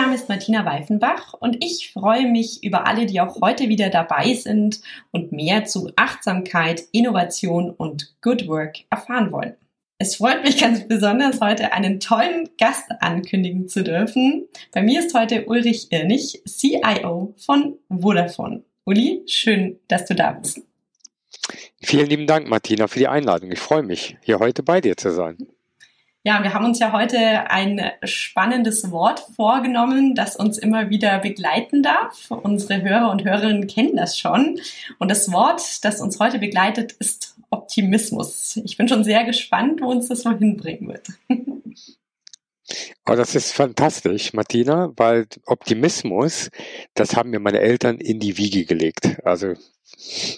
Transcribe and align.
Name 0.00 0.14
ist 0.14 0.30
Martina 0.30 0.64
Weifenbach 0.64 1.34
und 1.34 1.62
ich 1.62 1.92
freue 1.92 2.26
mich 2.26 2.64
über 2.64 2.86
alle, 2.86 3.04
die 3.04 3.20
auch 3.20 3.38
heute 3.42 3.68
wieder 3.68 3.90
dabei 3.90 4.32
sind 4.32 4.80
und 5.10 5.30
mehr 5.30 5.66
zu 5.66 5.92
Achtsamkeit, 5.94 6.84
Innovation 6.92 7.68
und 7.68 8.14
Good 8.22 8.48
Work 8.48 8.78
erfahren 8.88 9.30
wollen. 9.30 9.56
Es 9.98 10.16
freut 10.16 10.42
mich 10.42 10.58
ganz 10.58 10.88
besonders, 10.88 11.42
heute 11.42 11.74
einen 11.74 12.00
tollen 12.00 12.48
Gast 12.56 12.90
ankündigen 13.00 13.68
zu 13.68 13.84
dürfen. 13.84 14.48
Bei 14.72 14.82
mir 14.82 15.00
ist 15.00 15.12
heute 15.12 15.44
Ulrich 15.44 15.92
Irnig, 15.92 16.42
CIO 16.48 17.34
von 17.36 17.76
Vodafone. 17.90 18.62
Uli, 18.86 19.22
schön, 19.26 19.80
dass 19.88 20.06
du 20.06 20.14
da 20.14 20.32
bist. 20.32 20.62
Vielen 21.82 22.06
lieben 22.06 22.26
Dank, 22.26 22.48
Martina, 22.48 22.86
für 22.88 23.00
die 23.00 23.08
Einladung. 23.08 23.52
Ich 23.52 23.60
freue 23.60 23.82
mich, 23.82 24.16
hier 24.22 24.38
heute 24.38 24.62
bei 24.62 24.80
dir 24.80 24.96
zu 24.96 25.10
sein. 25.10 25.36
Ja, 26.22 26.42
wir 26.42 26.52
haben 26.52 26.66
uns 26.66 26.78
ja 26.78 26.92
heute 26.92 27.50
ein 27.50 27.80
spannendes 28.04 28.90
Wort 28.90 29.24
vorgenommen, 29.36 30.14
das 30.14 30.36
uns 30.36 30.58
immer 30.58 30.90
wieder 30.90 31.18
begleiten 31.18 31.82
darf. 31.82 32.30
Unsere 32.30 32.82
Hörer 32.82 33.10
und 33.10 33.24
Hörerinnen 33.24 33.66
kennen 33.66 33.96
das 33.96 34.18
schon. 34.18 34.60
Und 34.98 35.10
das 35.10 35.32
Wort, 35.32 35.82
das 35.82 36.02
uns 36.02 36.20
heute 36.20 36.38
begleitet, 36.38 36.92
ist 36.92 37.36
Optimismus. 37.48 38.60
Ich 38.64 38.76
bin 38.76 38.86
schon 38.86 39.02
sehr 39.02 39.24
gespannt, 39.24 39.80
wo 39.80 39.86
uns 39.86 40.08
das 40.08 40.20
so 40.20 40.30
hinbringen 40.30 40.88
wird. 40.88 41.08
Oh, 43.06 43.14
das 43.14 43.34
ist 43.34 43.52
fantastisch, 43.52 44.34
Martina, 44.34 44.92
weil 44.96 45.26
Optimismus, 45.46 46.50
das 46.94 47.16
haben 47.16 47.30
mir 47.30 47.40
meine 47.40 47.60
Eltern 47.60 47.96
in 47.96 48.20
die 48.20 48.36
Wiege 48.36 48.66
gelegt. 48.66 49.18
Also 49.24 49.54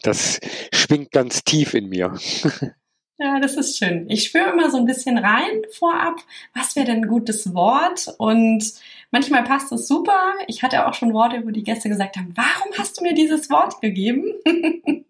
das 0.05 0.39
schwingt 0.73 1.11
ganz 1.11 1.43
tief 1.43 1.75
in 1.75 1.89
mir. 1.89 2.17
Ja, 3.23 3.39
das 3.39 3.55
ist 3.55 3.79
schön. 3.79 4.11
Ich 4.11 4.25
spüre 4.25 4.51
immer 4.51 4.69
so 4.69 4.79
ein 4.79 4.85
bisschen 4.85 5.17
rein 5.17 5.63
vorab, 5.71 6.17
was 6.55 6.75
wäre 6.75 6.87
denn 6.87 7.05
ein 7.05 7.09
gutes 7.09 7.55
Wort? 7.55 8.13
Und 8.19 8.65
manchmal 9.13 9.45
passt 9.45 9.71
es 9.71 9.87
super. 9.87 10.33
Ich 10.49 10.65
hatte 10.65 10.89
auch 10.89 10.95
schon 10.95 11.15
Worte, 11.15 11.47
wo 11.47 11.51
die 11.51 11.63
Gäste 11.63 11.89
gesagt 11.89 12.17
haben, 12.17 12.35
warum 12.35 12.77
hast 12.77 12.99
du 12.99 13.05
mir 13.05 13.15
dieses 13.15 13.49
Wort 13.49 13.81
gegeben? 13.81 14.25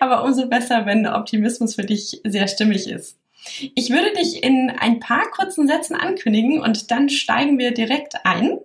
Aber 0.00 0.24
umso 0.24 0.46
besser, 0.48 0.86
wenn 0.86 1.06
Optimismus 1.06 1.74
für 1.74 1.84
dich 1.84 2.22
sehr 2.24 2.48
stimmig 2.48 2.88
ist. 2.88 3.18
Ich 3.74 3.90
würde 3.90 4.14
dich 4.14 4.42
in 4.42 4.70
ein 4.70 4.98
paar 4.98 5.30
kurzen 5.30 5.68
Sätzen 5.68 5.96
ankündigen 5.96 6.62
und 6.62 6.90
dann 6.90 7.10
steigen 7.10 7.58
wir 7.58 7.74
direkt 7.74 8.24
ein. 8.24 8.58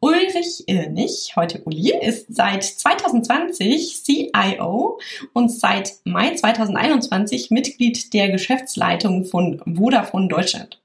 Ulrich 0.00 0.64
Irnig, 0.66 1.34
heute 1.36 1.62
Uli, 1.64 1.92
ist 2.00 2.34
seit 2.34 2.64
2020 2.64 4.02
CIO 4.02 4.98
und 5.32 5.50
seit 5.50 5.92
Mai 6.04 6.34
2021 6.34 7.50
Mitglied 7.50 8.12
der 8.14 8.30
Geschäftsleitung 8.30 9.24
von 9.24 9.62
Vodafone 9.64 10.28
Deutschland. 10.28 10.80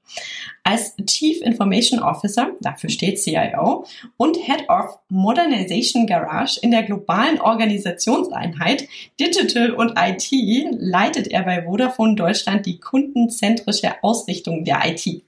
Als 0.62 0.94
Chief 1.06 1.40
Information 1.40 2.00
Officer, 2.00 2.52
dafür 2.60 2.90
steht 2.90 3.18
CIO, 3.18 3.86
und 4.18 4.36
Head 4.36 4.68
of 4.68 4.98
Modernization 5.08 6.06
Garage 6.06 6.60
in 6.60 6.70
der 6.70 6.82
globalen 6.82 7.40
Organisationseinheit 7.40 8.86
Digital 9.18 9.72
und 9.72 9.94
IT 9.96 10.30
leitet 10.78 11.28
er 11.28 11.42
bei 11.42 11.62
Vodafone 11.62 12.16
Deutschland 12.16 12.66
die 12.66 12.78
kundenzentrische 12.78 14.02
Ausrichtung 14.02 14.64
der 14.64 14.82
IT. 14.84 15.22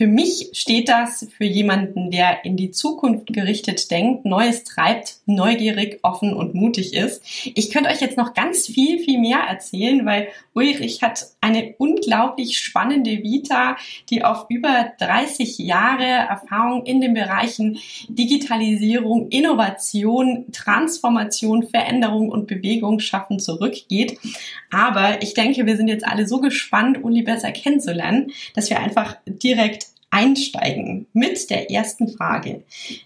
Für 0.00 0.06
mich 0.06 0.48
steht 0.54 0.88
das 0.88 1.28
für 1.36 1.44
jemanden, 1.44 2.10
der 2.10 2.46
in 2.46 2.56
die 2.56 2.70
Zukunft 2.70 3.26
gerichtet 3.34 3.90
denkt, 3.90 4.24
Neues 4.24 4.64
treibt, 4.64 5.16
neugierig, 5.26 5.98
offen 6.00 6.32
und 6.32 6.54
mutig 6.54 6.94
ist. 6.94 7.22
Ich 7.54 7.70
könnte 7.70 7.90
euch 7.90 8.00
jetzt 8.00 8.16
noch 8.16 8.32
ganz 8.32 8.66
viel, 8.66 9.00
viel 9.00 9.18
mehr 9.20 9.40
erzählen, 9.40 10.06
weil 10.06 10.28
Ulrich 10.54 11.02
hat 11.02 11.26
eine 11.42 11.74
unglaublich 11.76 12.56
spannende 12.56 13.22
Vita, 13.22 13.76
die 14.08 14.24
auf 14.24 14.46
über 14.48 14.92
30 14.98 15.58
Jahre 15.58 16.04
Erfahrung 16.04 16.86
in 16.86 17.02
den 17.02 17.12
Bereichen 17.12 17.78
Digitalisierung, 18.08 19.28
Innovation, 19.28 20.46
Transformation, 20.50 21.68
Veränderung 21.68 22.30
und 22.30 22.46
Bewegung 22.46 23.00
schaffen 23.00 23.38
zurückgeht. 23.38 24.18
Aber 24.70 25.22
ich 25.22 25.34
denke, 25.34 25.66
wir 25.66 25.76
sind 25.76 25.88
jetzt 25.88 26.06
alle 26.06 26.26
so 26.26 26.40
gespannt, 26.40 27.04
Uli 27.04 27.20
besser 27.20 27.52
kennenzulernen, 27.52 28.32
dass 28.54 28.70
wir 28.70 28.80
einfach 28.80 29.18
direkt 29.26 29.89
einsteigen 30.10 31.06
mit 31.12 31.50
der 31.50 31.70
ersten 31.70 32.08
Frage. 32.08 32.62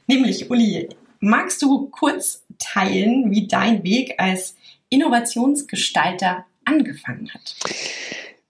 Nämlich, 0.07 0.51
Uli, 0.51 0.89
magst 1.21 1.63
du 1.63 1.89
kurz 1.91 2.45
teilen, 2.59 3.31
wie 3.31 3.47
dein 3.47 3.85
Weg 3.85 4.15
als 4.19 4.57
Innovationsgestalter 4.89 6.45
angefangen 6.65 7.31
hat? 7.33 7.57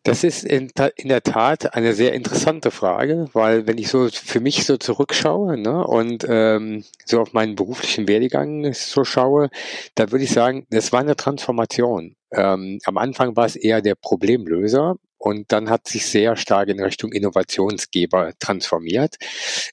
Das 0.04 0.22
ist 0.22 0.44
in, 0.44 0.70
in, 0.96 1.08
der 1.08 1.22
Tat 1.22 1.74
eine 1.74 1.94
sehr 1.94 2.12
interessante 2.12 2.70
Frage, 2.70 3.30
weil 3.32 3.66
wenn 3.66 3.78
ich 3.78 3.88
so 3.88 4.08
für 4.12 4.40
mich 4.40 4.66
so 4.66 4.76
zurückschaue 4.76 5.56
ne, 5.56 5.82
und 5.82 6.26
ähm, 6.28 6.84
so 7.06 7.22
auf 7.22 7.32
meinen 7.32 7.56
beruflichen 7.56 8.06
Werdegang 8.06 8.70
so 8.74 9.04
schaue, 9.04 9.48
da 9.94 10.12
würde 10.12 10.24
ich 10.24 10.30
sagen, 10.30 10.66
das 10.68 10.92
war 10.92 11.00
eine 11.00 11.16
Transformation. 11.16 12.16
Ähm, 12.32 12.80
am 12.84 12.98
Anfang 12.98 13.34
war 13.34 13.46
es 13.46 13.56
eher 13.56 13.80
der 13.80 13.94
Problemlöser 13.94 14.96
und 15.24 15.52
dann 15.52 15.70
hat 15.70 15.88
sich 15.88 16.04
sehr 16.04 16.36
stark 16.36 16.68
in 16.68 16.78
Richtung 16.82 17.10
Innovationsgeber 17.10 18.34
transformiert. 18.38 19.16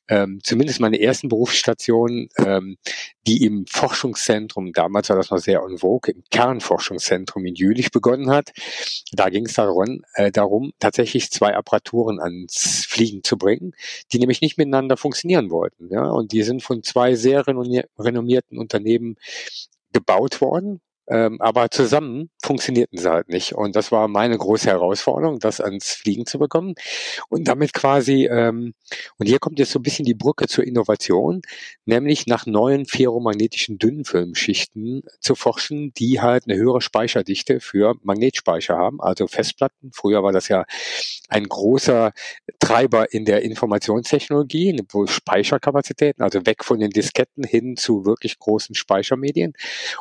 Ähm, 0.08 0.40
zumindest 0.42 0.80
meine 0.80 1.02
ersten 1.02 1.28
Berufsstationen, 1.28 2.30
ähm, 2.38 2.78
die 3.28 3.44
im 3.44 3.66
Forschungszentrum, 3.68 4.72
damals 4.72 5.10
war 5.10 5.18
das 5.18 5.30
noch 5.30 5.40
sehr 5.40 5.60
en 5.60 5.78
vogue, 5.78 6.14
im 6.14 6.24
Kernforschungszentrum 6.32 7.46
in 7.46 7.56
Jülich 7.56 7.92
begonnen 7.92 8.30
hat. 8.30 8.52
Da 9.12 9.28
ging 9.28 9.46
es 9.46 9.56
darum, 9.56 10.06
äh, 10.14 10.32
darum, 10.32 10.72
tatsächlich 10.80 11.32
zwei 11.32 11.54
Apparaturen 11.54 12.22
ans 12.22 12.86
Fliegen 12.88 13.22
zu 13.22 13.38
bringen, 13.38 13.74
die 14.14 14.20
nämlich 14.20 14.40
nicht 14.40 14.58
miteinander 14.58 14.96
funktionieren 14.96 15.50
wollten. 15.50 15.90
Ja? 15.92 16.12
Und 16.12 16.32
die 16.32 16.44
sind 16.44 16.64
von 16.64 16.82
zwei 16.82 17.16
sehr 17.16 17.46
renommierten 17.46 18.58
Unternehmen 18.58 19.18
gebaut 19.92 20.40
worden 20.40 20.80
ähm, 21.12 21.42
aber 21.42 21.70
zusammen 21.70 22.30
funktionierten 22.42 22.98
sie 22.98 23.12
halt 23.12 23.28
nicht. 23.28 23.54
Und 23.54 23.76
das 23.76 23.92
war 23.92 24.08
meine 24.08 24.38
große 24.38 24.70
Herausforderung, 24.70 25.40
das 25.40 25.60
ans 25.60 25.92
Fliegen 25.92 26.26
zu 26.26 26.40
bekommen. 26.40 26.74
Und 27.28 27.50
damit 27.50 27.74
quasi, 27.74 28.28
ähm, 28.32 28.74
und 29.18 29.28
hier 29.28 29.40
kommt 29.40 29.60
jetzt 29.60 29.72
so 29.72 29.80
ein 29.80 29.84
bisschen 29.84 30.06
die 30.06 30.14
Brücke 30.14 30.48
zur 30.48 30.64
Innovation, 30.64 31.42
nämlich 31.86 32.28
nach 32.28 32.46
neuen 32.46 32.86
ferromagnetischen 32.86 33.78
Dünnfilmschichten 33.78 35.04
zu 35.20 35.36
forschen, 35.36 35.94
die 35.98 36.22
halt 36.22 36.46
eine 36.48 36.58
höhere 36.58 36.80
Speicherdichte 36.80 37.60
für 37.60 37.96
Magnetspeicher 38.04 38.78
haben, 38.78 39.02
also 39.02 39.28
Festplatten. 39.28 39.92
Früher 39.94 40.24
war 40.24 40.32
das 40.32 40.48
ja 40.48 40.64
ein 41.28 41.44
großer 41.44 42.14
Treiber 42.60 43.12
in 43.14 43.26
der 43.26 43.42
Informationstechnologie, 43.42 44.80
wo 44.92 45.08
Speicherkapazitäten, 45.08 46.24
also 46.24 46.46
weg 46.46 46.64
von 46.64 46.80
den 46.80 46.90
Disketten 46.90 47.44
hin 47.44 47.76
zu 47.76 48.06
wirklich 48.06 48.40
großen 48.40 48.76
Speichermedien. 48.76 49.54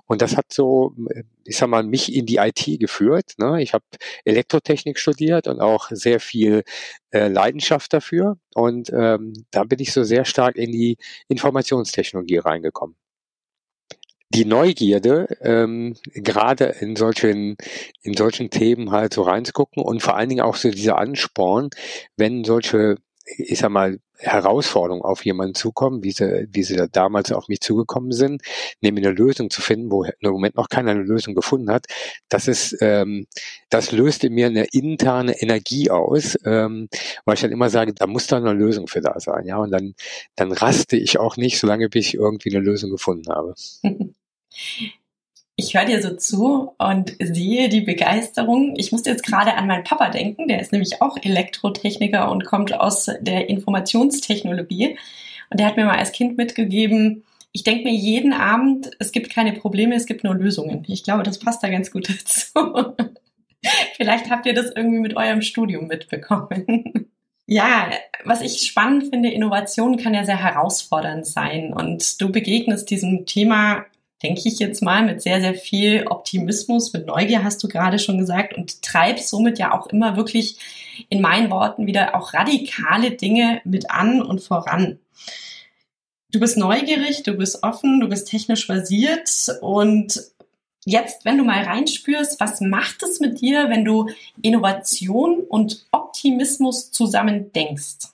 Und 0.06 0.22
das 0.22 0.36
hat 0.36 0.52
so 0.52 0.94
ich 1.44 1.56
sag 1.56 1.68
mal, 1.68 1.82
mich 1.82 2.14
in 2.14 2.26
die 2.26 2.36
IT 2.36 2.80
geführt. 2.80 3.34
Ne? 3.38 3.62
Ich 3.62 3.74
habe 3.74 3.84
Elektrotechnik 4.24 4.98
studiert 4.98 5.48
und 5.48 5.60
auch 5.60 5.88
sehr 5.90 6.20
viel 6.20 6.62
äh, 7.10 7.28
Leidenschaft 7.28 7.92
dafür. 7.92 8.38
Und 8.54 8.90
ähm, 8.92 9.32
da 9.50 9.64
bin 9.64 9.78
ich 9.80 9.92
so 9.92 10.04
sehr 10.04 10.24
stark 10.24 10.56
in 10.56 10.72
die 10.72 10.96
Informationstechnologie 11.28 12.38
reingekommen 12.38 12.96
die 14.32 14.44
Neugierde, 14.44 15.26
ähm, 15.40 15.96
gerade 16.14 16.76
in 16.80 16.94
solchen, 16.94 17.56
in 18.02 18.14
solchen 18.14 18.48
Themen 18.50 18.92
halt 18.92 19.14
so 19.14 19.22
reinzugucken 19.22 19.82
und 19.82 20.02
vor 20.02 20.16
allen 20.16 20.28
Dingen 20.28 20.42
auch 20.42 20.54
so 20.54 20.70
dieser 20.70 20.98
Ansporn, 20.98 21.70
wenn 22.16 22.44
solche 22.44 22.96
ich 23.36 23.58
sag 23.58 23.70
mal, 23.70 23.98
Herausforderungen 24.18 25.02
auf 25.02 25.24
jemanden 25.24 25.54
zukommen, 25.54 26.02
wie 26.02 26.12
sie, 26.12 26.46
wie 26.50 26.62
sie 26.62 26.76
da 26.76 26.86
damals 26.86 27.32
auf 27.32 27.48
mich 27.48 27.60
zugekommen 27.60 28.12
sind, 28.12 28.42
nämlich 28.80 29.06
eine 29.06 29.14
Lösung 29.14 29.50
zu 29.50 29.62
finden, 29.62 29.90
wo 29.90 30.04
im 30.04 30.30
Moment 30.30 30.56
noch 30.56 30.68
keiner 30.68 30.90
eine 30.90 31.02
Lösung 31.02 31.34
gefunden 31.34 31.70
hat. 31.70 31.86
Das 32.28 32.48
ist, 32.48 32.76
ähm, 32.80 33.26
das 33.70 33.92
löst 33.92 34.24
in 34.24 34.34
mir 34.34 34.46
eine 34.46 34.66
interne 34.72 35.40
Energie 35.40 35.90
aus, 35.90 36.38
ähm, 36.44 36.88
weil 37.24 37.34
ich 37.34 37.40
dann 37.40 37.52
immer 37.52 37.70
sage, 37.70 37.94
da 37.94 38.06
muss 38.06 38.26
da 38.26 38.36
eine 38.36 38.52
Lösung 38.52 38.88
für 38.88 39.00
da 39.00 39.18
sein, 39.20 39.46
ja, 39.46 39.56
und 39.56 39.70
dann, 39.70 39.94
dann 40.36 40.52
raste 40.52 40.96
ich 40.96 41.18
auch 41.18 41.36
nicht, 41.36 41.58
solange 41.58 41.88
bis 41.88 42.08
ich 42.08 42.14
irgendwie 42.14 42.54
eine 42.54 42.64
Lösung 42.64 42.90
gefunden 42.90 43.30
habe. 43.30 43.54
ich 45.60 45.74
höre 45.74 45.84
dir 45.84 46.02
so 46.02 46.16
zu 46.16 46.72
und 46.78 47.14
sehe 47.20 47.68
die 47.68 47.82
Begeisterung. 47.82 48.74
Ich 48.76 48.92
musste 48.92 49.10
jetzt 49.10 49.24
gerade 49.24 49.54
an 49.54 49.66
meinen 49.66 49.84
Papa 49.84 50.08
denken, 50.08 50.48
der 50.48 50.60
ist 50.60 50.72
nämlich 50.72 51.02
auch 51.02 51.18
Elektrotechniker 51.20 52.30
und 52.30 52.46
kommt 52.46 52.72
aus 52.72 53.10
der 53.20 53.50
Informationstechnologie. 53.50 54.96
Und 55.50 55.60
der 55.60 55.66
hat 55.66 55.76
mir 55.76 55.84
mal 55.84 55.98
als 55.98 56.12
Kind 56.12 56.38
mitgegeben, 56.38 57.24
ich 57.52 57.64
denke 57.64 57.84
mir 57.84 57.94
jeden 57.94 58.32
Abend, 58.32 58.92
es 59.00 59.12
gibt 59.12 59.30
keine 59.30 59.52
Probleme, 59.52 59.96
es 59.96 60.06
gibt 60.06 60.24
nur 60.24 60.34
Lösungen. 60.34 60.84
Ich 60.86 61.02
glaube, 61.02 61.24
das 61.24 61.38
passt 61.38 61.62
da 61.62 61.68
ganz 61.68 61.90
gut 61.90 62.08
dazu. 62.08 62.94
Vielleicht 63.96 64.30
habt 64.30 64.46
ihr 64.46 64.54
das 64.54 64.70
irgendwie 64.74 65.00
mit 65.00 65.16
eurem 65.16 65.42
Studium 65.42 65.86
mitbekommen. 65.86 67.10
Ja, 67.52 67.90
was 68.24 68.42
ich 68.42 68.60
spannend 68.60 69.08
finde, 69.10 69.28
Innovation 69.28 69.96
kann 69.96 70.14
ja 70.14 70.24
sehr 70.24 70.40
herausfordernd 70.40 71.26
sein 71.26 71.72
und 71.72 72.20
du 72.20 72.30
begegnest 72.30 72.88
diesem 72.90 73.26
Thema 73.26 73.86
denke 74.22 74.42
ich 74.44 74.58
jetzt 74.58 74.82
mal, 74.82 75.04
mit 75.04 75.22
sehr, 75.22 75.40
sehr 75.40 75.54
viel 75.54 76.06
Optimismus, 76.06 76.92
mit 76.92 77.06
Neugier, 77.06 77.42
hast 77.42 77.62
du 77.62 77.68
gerade 77.68 77.98
schon 77.98 78.18
gesagt, 78.18 78.54
und 78.54 78.82
treibst 78.82 79.28
somit 79.28 79.58
ja 79.58 79.72
auch 79.72 79.86
immer 79.86 80.16
wirklich 80.16 80.56
in 81.08 81.20
meinen 81.20 81.50
Worten 81.50 81.86
wieder 81.86 82.14
auch 82.14 82.34
radikale 82.34 83.12
Dinge 83.12 83.60
mit 83.64 83.90
an 83.90 84.20
und 84.20 84.40
voran. 84.40 84.98
Du 86.30 86.38
bist 86.38 86.56
neugierig, 86.56 87.22
du 87.22 87.34
bist 87.34 87.62
offen, 87.62 88.00
du 88.00 88.08
bist 88.08 88.28
technisch 88.28 88.66
basiert 88.66 89.28
und 89.62 90.20
jetzt, 90.84 91.24
wenn 91.24 91.38
du 91.38 91.44
mal 91.44 91.62
reinspürst, 91.64 92.38
was 92.40 92.60
macht 92.60 93.02
es 93.02 93.20
mit 93.20 93.40
dir, 93.40 93.68
wenn 93.68 93.84
du 93.84 94.10
Innovation 94.42 95.40
und 95.40 95.86
Optimismus 95.90 96.92
zusammen 96.92 97.52
denkst? 97.52 98.10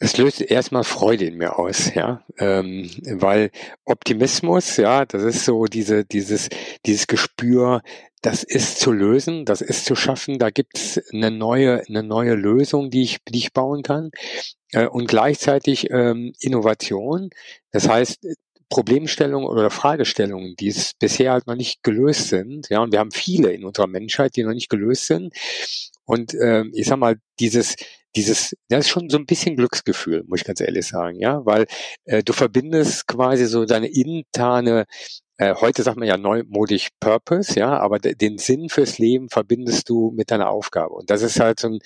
Es 0.00 0.16
löst 0.16 0.40
erstmal 0.40 0.84
Freude 0.84 1.24
in 1.24 1.36
mir 1.36 1.58
aus, 1.58 1.94
ja, 1.94 2.24
ähm, 2.38 2.90
weil 3.04 3.50
Optimismus, 3.84 4.76
ja, 4.76 5.04
das 5.04 5.22
ist 5.22 5.44
so 5.44 5.64
diese, 5.66 6.04
dieses, 6.04 6.48
dieses 6.84 7.06
Gespür, 7.06 7.82
das 8.20 8.42
ist 8.42 8.80
zu 8.80 8.90
lösen, 8.90 9.44
das 9.44 9.60
ist 9.60 9.84
zu 9.84 9.94
schaffen, 9.94 10.38
da 10.38 10.50
gibt 10.50 10.78
es 10.78 11.00
eine 11.12 11.30
neue, 11.30 11.84
eine 11.86 12.02
neue 12.02 12.34
Lösung, 12.34 12.90
die 12.90 13.02
ich, 13.02 13.18
die 13.28 13.38
ich 13.38 13.52
bauen 13.52 13.82
kann. 13.82 14.10
Äh, 14.72 14.86
und 14.86 15.06
gleichzeitig 15.06 15.90
ähm, 15.90 16.32
Innovation, 16.40 17.30
das 17.70 17.88
heißt, 17.88 18.26
Problemstellungen 18.70 19.46
oder 19.46 19.70
Fragestellungen, 19.70 20.56
die 20.56 20.68
es 20.68 20.94
bisher 20.94 21.32
halt 21.32 21.46
noch 21.46 21.54
nicht 21.54 21.82
gelöst 21.82 22.28
sind. 22.28 22.68
Ja, 22.70 22.80
und 22.80 22.92
wir 22.92 22.98
haben 22.98 23.12
viele 23.12 23.52
in 23.52 23.64
unserer 23.64 23.86
Menschheit, 23.86 24.36
die 24.36 24.42
noch 24.42 24.54
nicht 24.54 24.70
gelöst 24.70 25.06
sind. 25.06 25.32
Und 26.04 26.34
äh, 26.34 26.64
ich 26.72 26.86
sag 26.86 26.98
mal, 26.98 27.16
dieses, 27.38 27.76
dieses, 28.16 28.54
das 28.68 28.86
ist 28.86 28.90
schon 28.90 29.08
so 29.10 29.18
ein 29.18 29.26
bisschen 29.26 29.56
Glücksgefühl, 29.56 30.24
muss 30.26 30.40
ich 30.40 30.46
ganz 30.46 30.60
ehrlich 30.60 30.86
sagen, 30.86 31.18
ja, 31.18 31.44
weil 31.44 31.66
äh, 32.04 32.22
du 32.22 32.32
verbindest 32.32 33.06
quasi 33.06 33.46
so 33.46 33.64
deine 33.64 33.88
interne 33.88 34.86
äh, 35.38 35.54
heute 35.56 35.82
sagt 35.82 35.96
man 35.96 36.06
ja 36.06 36.16
neumodisch 36.16 36.90
Purpose, 37.00 37.58
ja, 37.58 37.76
aber 37.78 37.98
den 37.98 38.38
Sinn 38.38 38.68
fürs 38.68 38.98
Leben 38.98 39.28
verbindest 39.28 39.88
du 39.88 40.12
mit 40.14 40.30
deiner 40.30 40.48
Aufgabe. 40.48 40.94
Und 40.94 41.10
das 41.10 41.22
ist 41.22 41.40
halt 41.40 41.58
so 41.58 41.68
ein, 41.68 41.78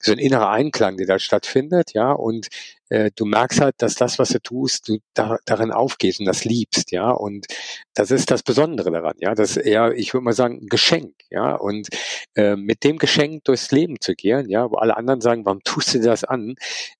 so 0.00 0.12
ein 0.12 0.18
innerer 0.18 0.50
Einklang, 0.50 0.96
der 0.96 1.06
da 1.06 1.18
stattfindet, 1.18 1.92
ja, 1.94 2.12
und 2.12 2.48
äh, 2.88 3.10
du 3.14 3.24
merkst 3.24 3.60
halt, 3.60 3.76
dass 3.78 3.94
das, 3.94 4.18
was 4.18 4.30
du 4.30 4.40
tust, 4.40 4.88
du 4.88 4.98
da, 5.14 5.38
darin 5.44 5.70
aufgehst 5.70 6.20
und 6.20 6.26
das 6.26 6.44
liebst, 6.44 6.90
ja, 6.90 7.10
und 7.10 7.46
das 7.94 8.10
ist 8.10 8.30
das 8.30 8.42
Besondere 8.42 8.90
daran, 8.90 9.14
ja, 9.18 9.34
das 9.34 9.50
ist 9.50 9.58
eher, 9.58 9.92
ich 9.94 10.12
würde 10.12 10.24
mal 10.24 10.32
sagen, 10.32 10.58
ein 10.62 10.66
Geschenk, 10.68 11.14
ja, 11.30 11.54
und 11.54 11.88
äh, 12.34 12.56
mit 12.56 12.82
dem 12.84 12.98
Geschenk 12.98 13.44
durchs 13.44 13.70
Leben 13.70 14.00
zu 14.00 14.14
gehen, 14.14 14.48
ja, 14.48 14.70
wo 14.70 14.76
alle 14.76 14.96
anderen 14.96 15.20
sagen, 15.20 15.44
warum 15.44 15.62
tust 15.62 15.94
du 15.94 16.00
das 16.00 16.24
an, 16.24 16.56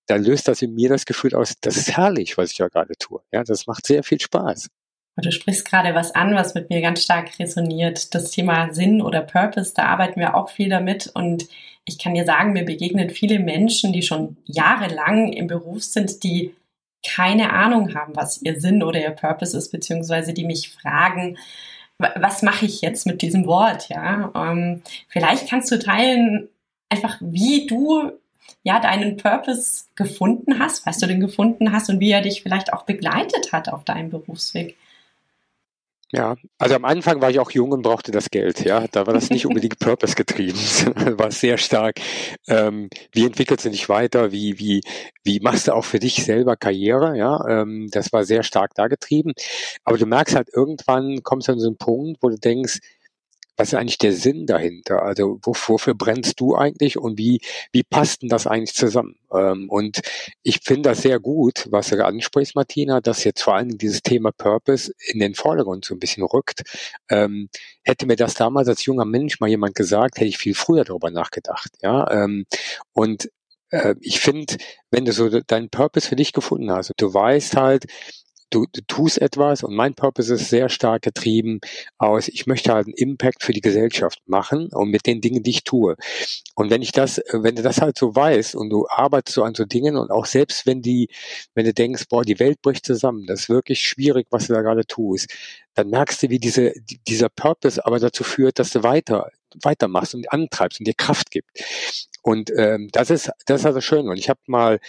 da 0.06 0.16
löst 0.16 0.46
das 0.48 0.62
in 0.62 0.74
mir 0.74 0.88
das 0.88 1.06
Gefühl 1.06 1.34
aus, 1.34 1.54
das 1.60 1.76
ist 1.76 1.96
herrlich, 1.96 2.38
was 2.38 2.52
ich 2.52 2.58
da 2.58 2.68
gerade 2.68 2.94
tue, 2.98 3.20
ja, 3.32 3.42
das 3.42 3.66
macht 3.66 3.86
sehr 3.86 4.04
viel 4.04 4.20
Spaß. 4.20 4.68
Du 5.20 5.32
sprichst 5.32 5.68
gerade 5.68 5.94
was 5.94 6.14
an, 6.14 6.34
was 6.34 6.54
mit 6.54 6.70
mir 6.70 6.80
ganz 6.80 7.02
stark 7.02 7.38
resoniert. 7.38 8.14
Das 8.14 8.30
Thema 8.30 8.72
Sinn 8.72 9.02
oder 9.02 9.20
Purpose, 9.20 9.72
da 9.74 9.84
arbeiten 9.84 10.20
wir 10.20 10.34
auch 10.34 10.48
viel 10.48 10.68
damit. 10.68 11.10
Und 11.14 11.48
ich 11.84 11.98
kann 11.98 12.14
dir 12.14 12.24
sagen, 12.24 12.52
mir 12.52 12.64
begegnen 12.64 13.10
viele 13.10 13.38
Menschen, 13.38 13.92
die 13.92 14.02
schon 14.02 14.36
jahrelang 14.44 15.32
im 15.32 15.46
Beruf 15.46 15.82
sind, 15.82 16.22
die 16.22 16.54
keine 17.06 17.52
Ahnung 17.52 17.94
haben, 17.94 18.14
was 18.16 18.42
ihr 18.42 18.60
Sinn 18.60 18.82
oder 18.82 19.00
ihr 19.00 19.10
Purpose 19.10 19.56
ist, 19.56 19.70
beziehungsweise 19.70 20.32
die 20.32 20.44
mich 20.44 20.70
fragen, 20.70 21.38
was 21.98 22.42
mache 22.42 22.66
ich 22.66 22.80
jetzt 22.80 23.06
mit 23.06 23.22
diesem 23.22 23.46
Wort? 23.46 23.88
Ja, 23.88 24.30
ähm, 24.34 24.82
vielleicht 25.08 25.48
kannst 25.48 25.70
du 25.72 25.78
teilen, 25.78 26.48
einfach 26.88 27.16
wie 27.20 27.66
du 27.66 28.12
ja 28.62 28.80
deinen 28.80 29.16
Purpose 29.16 29.84
gefunden 29.96 30.58
hast, 30.58 30.86
was 30.86 30.98
du 30.98 31.06
denn 31.06 31.20
gefunden 31.20 31.72
hast 31.72 31.90
und 31.90 32.00
wie 32.00 32.10
er 32.10 32.22
dich 32.22 32.42
vielleicht 32.42 32.72
auch 32.72 32.84
begleitet 32.84 33.52
hat 33.52 33.68
auf 33.68 33.84
deinem 33.84 34.10
Berufsweg. 34.10 34.76
Ja, 36.10 36.36
also 36.56 36.74
am 36.74 36.86
Anfang 36.86 37.20
war 37.20 37.28
ich 37.30 37.38
auch 37.38 37.50
jung 37.50 37.70
und 37.72 37.82
brauchte 37.82 38.12
das 38.12 38.30
Geld, 38.30 38.64
ja. 38.64 38.86
Da 38.90 39.06
war 39.06 39.12
das 39.12 39.28
nicht 39.28 39.44
unbedingt 39.46 39.78
Purpose 39.78 40.14
getrieben, 40.14 40.58
war 41.18 41.30
sehr 41.30 41.58
stark. 41.58 42.00
Ähm, 42.46 42.88
wie 43.12 43.26
entwickelst 43.26 43.66
du 43.66 43.70
dich 43.70 43.90
weiter? 43.90 44.32
Wie, 44.32 44.58
wie, 44.58 44.80
wie 45.22 45.40
machst 45.40 45.68
du 45.68 45.74
auch 45.74 45.84
für 45.84 45.98
dich 45.98 46.24
selber 46.24 46.56
Karriere? 46.56 47.16
Ja, 47.18 47.44
ähm, 47.46 47.88
das 47.92 48.10
war 48.12 48.24
sehr 48.24 48.42
stark 48.42 48.74
da 48.74 48.88
getrieben. 48.88 49.32
Aber 49.84 49.98
du 49.98 50.06
merkst 50.06 50.34
halt 50.34 50.48
irgendwann 50.50 51.22
kommst 51.22 51.48
du 51.48 51.52
an 51.52 51.60
so 51.60 51.66
einen 51.68 51.76
Punkt, 51.76 52.22
wo 52.22 52.30
du 52.30 52.36
denkst, 52.38 52.78
was 53.58 53.68
ist 53.68 53.74
eigentlich 53.74 53.98
der 53.98 54.12
Sinn 54.12 54.46
dahinter? 54.46 55.02
Also 55.02 55.40
wofür 55.42 55.94
brennst 55.94 56.40
du 56.40 56.54
eigentlich 56.54 56.96
und 56.96 57.18
wie, 57.18 57.40
wie 57.72 57.82
passt 57.82 58.22
denn 58.22 58.28
das 58.28 58.46
eigentlich 58.46 58.74
zusammen? 58.74 59.16
Ähm, 59.32 59.68
und 59.68 60.00
ich 60.44 60.60
finde 60.62 60.90
das 60.90 61.02
sehr 61.02 61.18
gut, 61.18 61.66
was 61.70 61.88
du 61.88 62.04
ansprichst, 62.04 62.54
Martina, 62.54 63.00
dass 63.00 63.24
jetzt 63.24 63.42
vor 63.42 63.56
allem 63.56 63.76
dieses 63.76 64.02
Thema 64.02 64.30
Purpose 64.30 64.92
in 65.08 65.18
den 65.18 65.34
Vordergrund 65.34 65.84
so 65.84 65.94
ein 65.94 65.98
bisschen 65.98 66.22
rückt. 66.22 66.62
Ähm, 67.10 67.48
hätte 67.82 68.06
mir 68.06 68.16
das 68.16 68.34
damals 68.34 68.68
als 68.68 68.84
junger 68.84 69.04
Mensch 69.04 69.40
mal 69.40 69.50
jemand 69.50 69.74
gesagt, 69.74 70.18
hätte 70.18 70.28
ich 70.28 70.38
viel 70.38 70.54
früher 70.54 70.84
darüber 70.84 71.10
nachgedacht. 71.10 71.70
Ja, 71.82 72.08
ähm, 72.12 72.46
und 72.92 73.28
äh, 73.70 73.96
ich 74.00 74.20
finde, 74.20 74.56
wenn 74.92 75.04
du 75.04 75.12
so 75.12 75.28
deinen 75.28 75.68
Purpose 75.68 76.08
für 76.08 76.16
dich 76.16 76.32
gefunden 76.32 76.70
hast, 76.70 76.92
du 76.96 77.12
weißt 77.12 77.56
halt, 77.56 77.86
du, 78.50 78.66
du 78.72 78.80
tust 78.86 79.20
etwas 79.20 79.62
und 79.62 79.74
mein 79.74 79.94
Purpose 79.94 80.34
ist 80.34 80.48
sehr 80.48 80.68
stark 80.68 81.02
getrieben 81.02 81.60
aus, 81.98 82.28
ich 82.28 82.46
möchte 82.46 82.72
halt 82.72 82.86
einen 82.86 82.94
Impact 82.94 83.42
für 83.42 83.52
die 83.52 83.60
Gesellschaft 83.60 84.20
machen 84.26 84.68
und 84.72 84.90
mit 84.90 85.06
den 85.06 85.20
Dingen, 85.20 85.42
die 85.42 85.50
ich 85.50 85.64
tue. 85.64 85.96
Und 86.54 86.70
wenn 86.70 86.82
ich 86.82 86.92
das, 86.92 87.20
wenn 87.32 87.56
du 87.56 87.62
das 87.62 87.80
halt 87.80 87.98
so 87.98 88.14
weißt 88.14 88.54
und 88.54 88.70
du 88.70 88.86
arbeitest 88.88 89.34
so 89.34 89.42
an 89.44 89.54
so 89.54 89.64
Dingen 89.64 89.96
und 89.96 90.10
auch 90.10 90.26
selbst 90.26 90.66
wenn 90.66 90.82
die, 90.82 91.08
wenn 91.54 91.64
du 91.64 91.74
denkst, 91.74 92.04
boah, 92.08 92.22
die 92.24 92.38
Welt 92.38 92.62
bricht 92.62 92.86
zusammen, 92.86 93.26
das 93.26 93.40
ist 93.40 93.48
wirklich 93.48 93.80
schwierig, 93.80 94.26
was 94.30 94.46
du 94.46 94.54
da 94.54 94.62
gerade 94.62 94.86
tust, 94.86 95.32
dann 95.74 95.90
merkst 95.90 96.22
du, 96.22 96.30
wie 96.30 96.38
diese, 96.38 96.72
dieser 97.06 97.28
Purpose 97.28 97.84
aber 97.84 97.98
dazu 97.98 98.24
führt, 98.24 98.58
dass 98.58 98.70
du 98.70 98.82
weiter, 98.82 99.30
weitermachst 99.62 100.14
und 100.14 100.32
antreibst 100.32 100.80
und 100.80 100.88
dir 100.88 100.94
Kraft 100.94 101.30
gibt. 101.30 101.50
Und 102.22 102.50
ähm, 102.56 102.88
das 102.92 103.10
ist 103.10 103.30
das 103.46 103.60
ist 103.60 103.66
also 103.66 103.80
schön. 103.80 104.08
Und 104.08 104.18
ich 104.18 104.28
habe 104.28 104.40
mal 104.46 104.80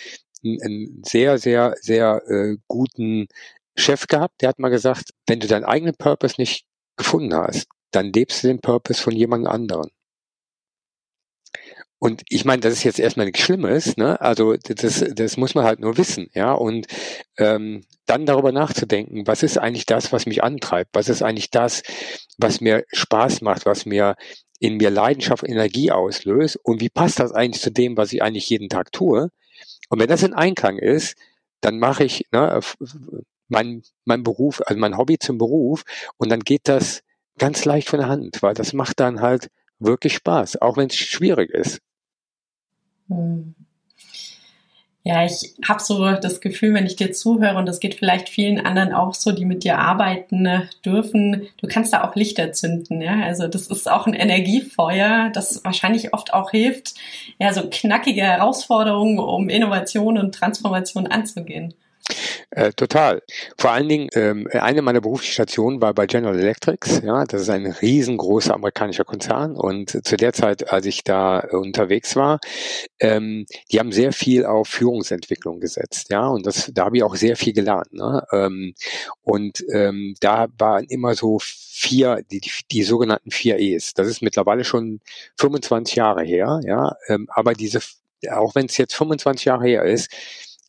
einen 0.43 1.01
sehr, 1.05 1.37
sehr, 1.37 1.75
sehr 1.81 2.21
äh, 2.27 2.57
guten 2.67 3.27
Chef 3.75 4.07
gehabt, 4.07 4.41
der 4.41 4.49
hat 4.49 4.59
mal 4.59 4.69
gesagt, 4.69 5.11
wenn 5.27 5.39
du 5.39 5.47
deinen 5.47 5.65
eigenen 5.65 5.95
Purpose 5.95 6.35
nicht 6.37 6.65
gefunden 6.97 7.33
hast, 7.33 7.67
dann 7.91 8.11
lebst 8.13 8.43
du 8.43 8.47
den 8.47 8.59
Purpose 8.61 9.01
von 9.01 9.15
jemand 9.15 9.47
anderen. 9.47 9.89
Und 12.01 12.23
ich 12.29 12.45
meine, 12.45 12.61
das 12.61 12.73
ist 12.73 12.83
jetzt 12.83 12.99
erstmal 12.99 13.25
nichts 13.25 13.41
Schlimmes, 13.41 13.97
ne? 13.97 14.19
Also 14.21 14.55
das, 14.55 15.03
das 15.13 15.35
muss 15.35 15.53
man 15.53 15.65
halt 15.65 15.81
nur 15.81 15.97
wissen, 15.97 16.29
ja. 16.33 16.53
Und 16.53 16.87
ähm, 17.37 17.83
dann 18.05 18.25
darüber 18.25 18.53
nachzudenken, 18.53 19.27
was 19.27 19.43
ist 19.43 19.57
eigentlich 19.57 19.85
das, 19.85 20.13
was 20.13 20.25
mich 20.25 20.41
antreibt? 20.41 20.91
Was 20.93 21.09
ist 21.09 21.21
eigentlich 21.21 21.51
das, 21.51 21.83
was 22.37 22.61
mir 22.61 22.85
Spaß 22.93 23.41
macht, 23.41 23.65
was 23.65 23.85
mir 23.85 24.15
in 24.59 24.77
mir 24.77 24.89
Leidenschaft, 24.89 25.43
Energie 25.43 25.91
auslöst? 25.91 26.57
Und 26.63 26.79
wie 26.79 26.89
passt 26.89 27.19
das 27.19 27.33
eigentlich 27.33 27.61
zu 27.61 27.71
dem, 27.71 27.97
was 27.97 28.13
ich 28.13 28.23
eigentlich 28.23 28.49
jeden 28.49 28.69
Tag 28.69 28.93
tue? 28.93 29.29
Und 29.89 29.99
wenn 29.99 30.07
das 30.07 30.23
in 30.23 30.33
Einklang 30.33 30.77
ist, 30.77 31.17
dann 31.61 31.79
mache 31.79 32.03
ich 32.03 32.27
ne, 32.31 32.59
mein, 33.47 33.83
mein 34.05 34.23
Beruf, 34.23 34.61
also 34.65 34.79
mein 34.79 34.97
Hobby 34.97 35.19
zum 35.19 35.37
Beruf 35.37 35.83
und 36.17 36.29
dann 36.29 36.41
geht 36.41 36.67
das 36.67 37.03
ganz 37.37 37.65
leicht 37.65 37.89
von 37.89 37.99
der 37.99 38.09
Hand, 38.09 38.41
weil 38.41 38.53
das 38.53 38.73
macht 38.73 38.99
dann 38.99 39.21
halt 39.21 39.49
wirklich 39.79 40.13
Spaß, 40.13 40.61
auch 40.61 40.77
wenn 40.77 40.87
es 40.87 40.95
schwierig 40.95 41.49
ist. 41.51 41.79
Hm. 43.07 43.55
Ja, 45.09 45.25
ich 45.25 45.55
habe 45.67 45.81
so 45.81 46.11
das 46.11 46.39
Gefühl, 46.39 46.75
wenn 46.75 46.85
ich 46.85 46.95
dir 46.95 47.11
zuhöre, 47.11 47.57
und 47.57 47.65
das 47.65 47.79
geht 47.79 47.95
vielleicht 47.95 48.29
vielen 48.29 48.63
anderen 48.63 48.93
auch 48.93 49.15
so, 49.15 49.31
die 49.31 49.43
mit 49.43 49.63
dir 49.63 49.79
arbeiten 49.79 50.43
ne, 50.43 50.69
dürfen, 50.85 51.47
du 51.59 51.67
kannst 51.67 51.93
da 51.93 52.03
auch 52.03 52.13
Lichter 52.13 52.51
zünden. 52.51 53.01
Ja? 53.01 53.23
Also 53.23 53.47
das 53.47 53.65
ist 53.65 53.89
auch 53.89 54.05
ein 54.05 54.13
Energiefeuer, 54.13 55.31
das 55.33 55.65
wahrscheinlich 55.65 56.13
oft 56.13 56.31
auch 56.31 56.51
hilft, 56.51 56.93
ja, 57.39 57.51
so 57.51 57.63
knackige 57.71 58.21
Herausforderungen, 58.21 59.17
um 59.17 59.49
Innovation 59.49 60.19
und 60.19 60.35
Transformation 60.35 61.07
anzugehen. 61.07 61.73
Äh, 62.51 62.73
total. 62.73 63.21
Vor 63.59 63.71
allen 63.71 63.87
Dingen, 63.87 64.09
ähm, 64.13 64.47
eine 64.51 64.81
meiner 64.81 65.01
beruflichen 65.01 65.33
Stationen 65.33 65.81
war 65.81 65.93
bei 65.93 66.07
General 66.07 66.37
Electrics. 66.37 67.01
Ja, 67.03 67.23
das 67.25 67.43
ist 67.43 67.49
ein 67.49 67.67
riesengroßer 67.67 68.55
amerikanischer 68.55 69.05
Konzern. 69.05 69.55
Und 69.55 69.91
zu 70.03 70.17
der 70.17 70.33
Zeit, 70.33 70.71
als 70.73 70.87
ich 70.87 71.03
da 71.03 71.39
unterwegs 71.51 72.15
war, 72.15 72.39
ähm, 72.99 73.45
die 73.71 73.79
haben 73.79 73.91
sehr 73.91 74.13
viel 74.13 74.45
auf 74.45 74.67
Führungsentwicklung 74.67 75.59
gesetzt. 75.59 76.09
Ja, 76.09 76.27
und 76.27 76.47
das, 76.47 76.71
da 76.73 76.85
habe 76.85 76.97
ich 76.97 77.03
auch 77.03 77.15
sehr 77.15 77.37
viel 77.37 77.53
gelernt. 77.53 77.93
Ne? 77.93 78.25
Ähm, 78.31 78.73
und 79.21 79.63
ähm, 79.71 80.15
da 80.19 80.47
waren 80.57 80.85
immer 80.85 81.13
so 81.13 81.37
vier, 81.39 82.23
die, 82.31 82.39
die, 82.39 82.51
die 82.71 82.83
sogenannten 82.83 83.29
vier 83.29 83.59
E's. 83.59 83.93
Das 83.93 84.07
ist 84.07 84.23
mittlerweile 84.23 84.63
schon 84.63 85.01
25 85.37 85.95
Jahre 85.95 86.23
her. 86.23 86.61
Ja, 86.63 86.95
ähm, 87.09 87.27
aber 87.29 87.53
diese, 87.53 87.79
auch 88.31 88.55
wenn 88.55 88.65
es 88.65 88.77
jetzt 88.77 88.95
25 88.95 89.45
Jahre 89.45 89.67
her 89.67 89.83
ist, 89.83 90.09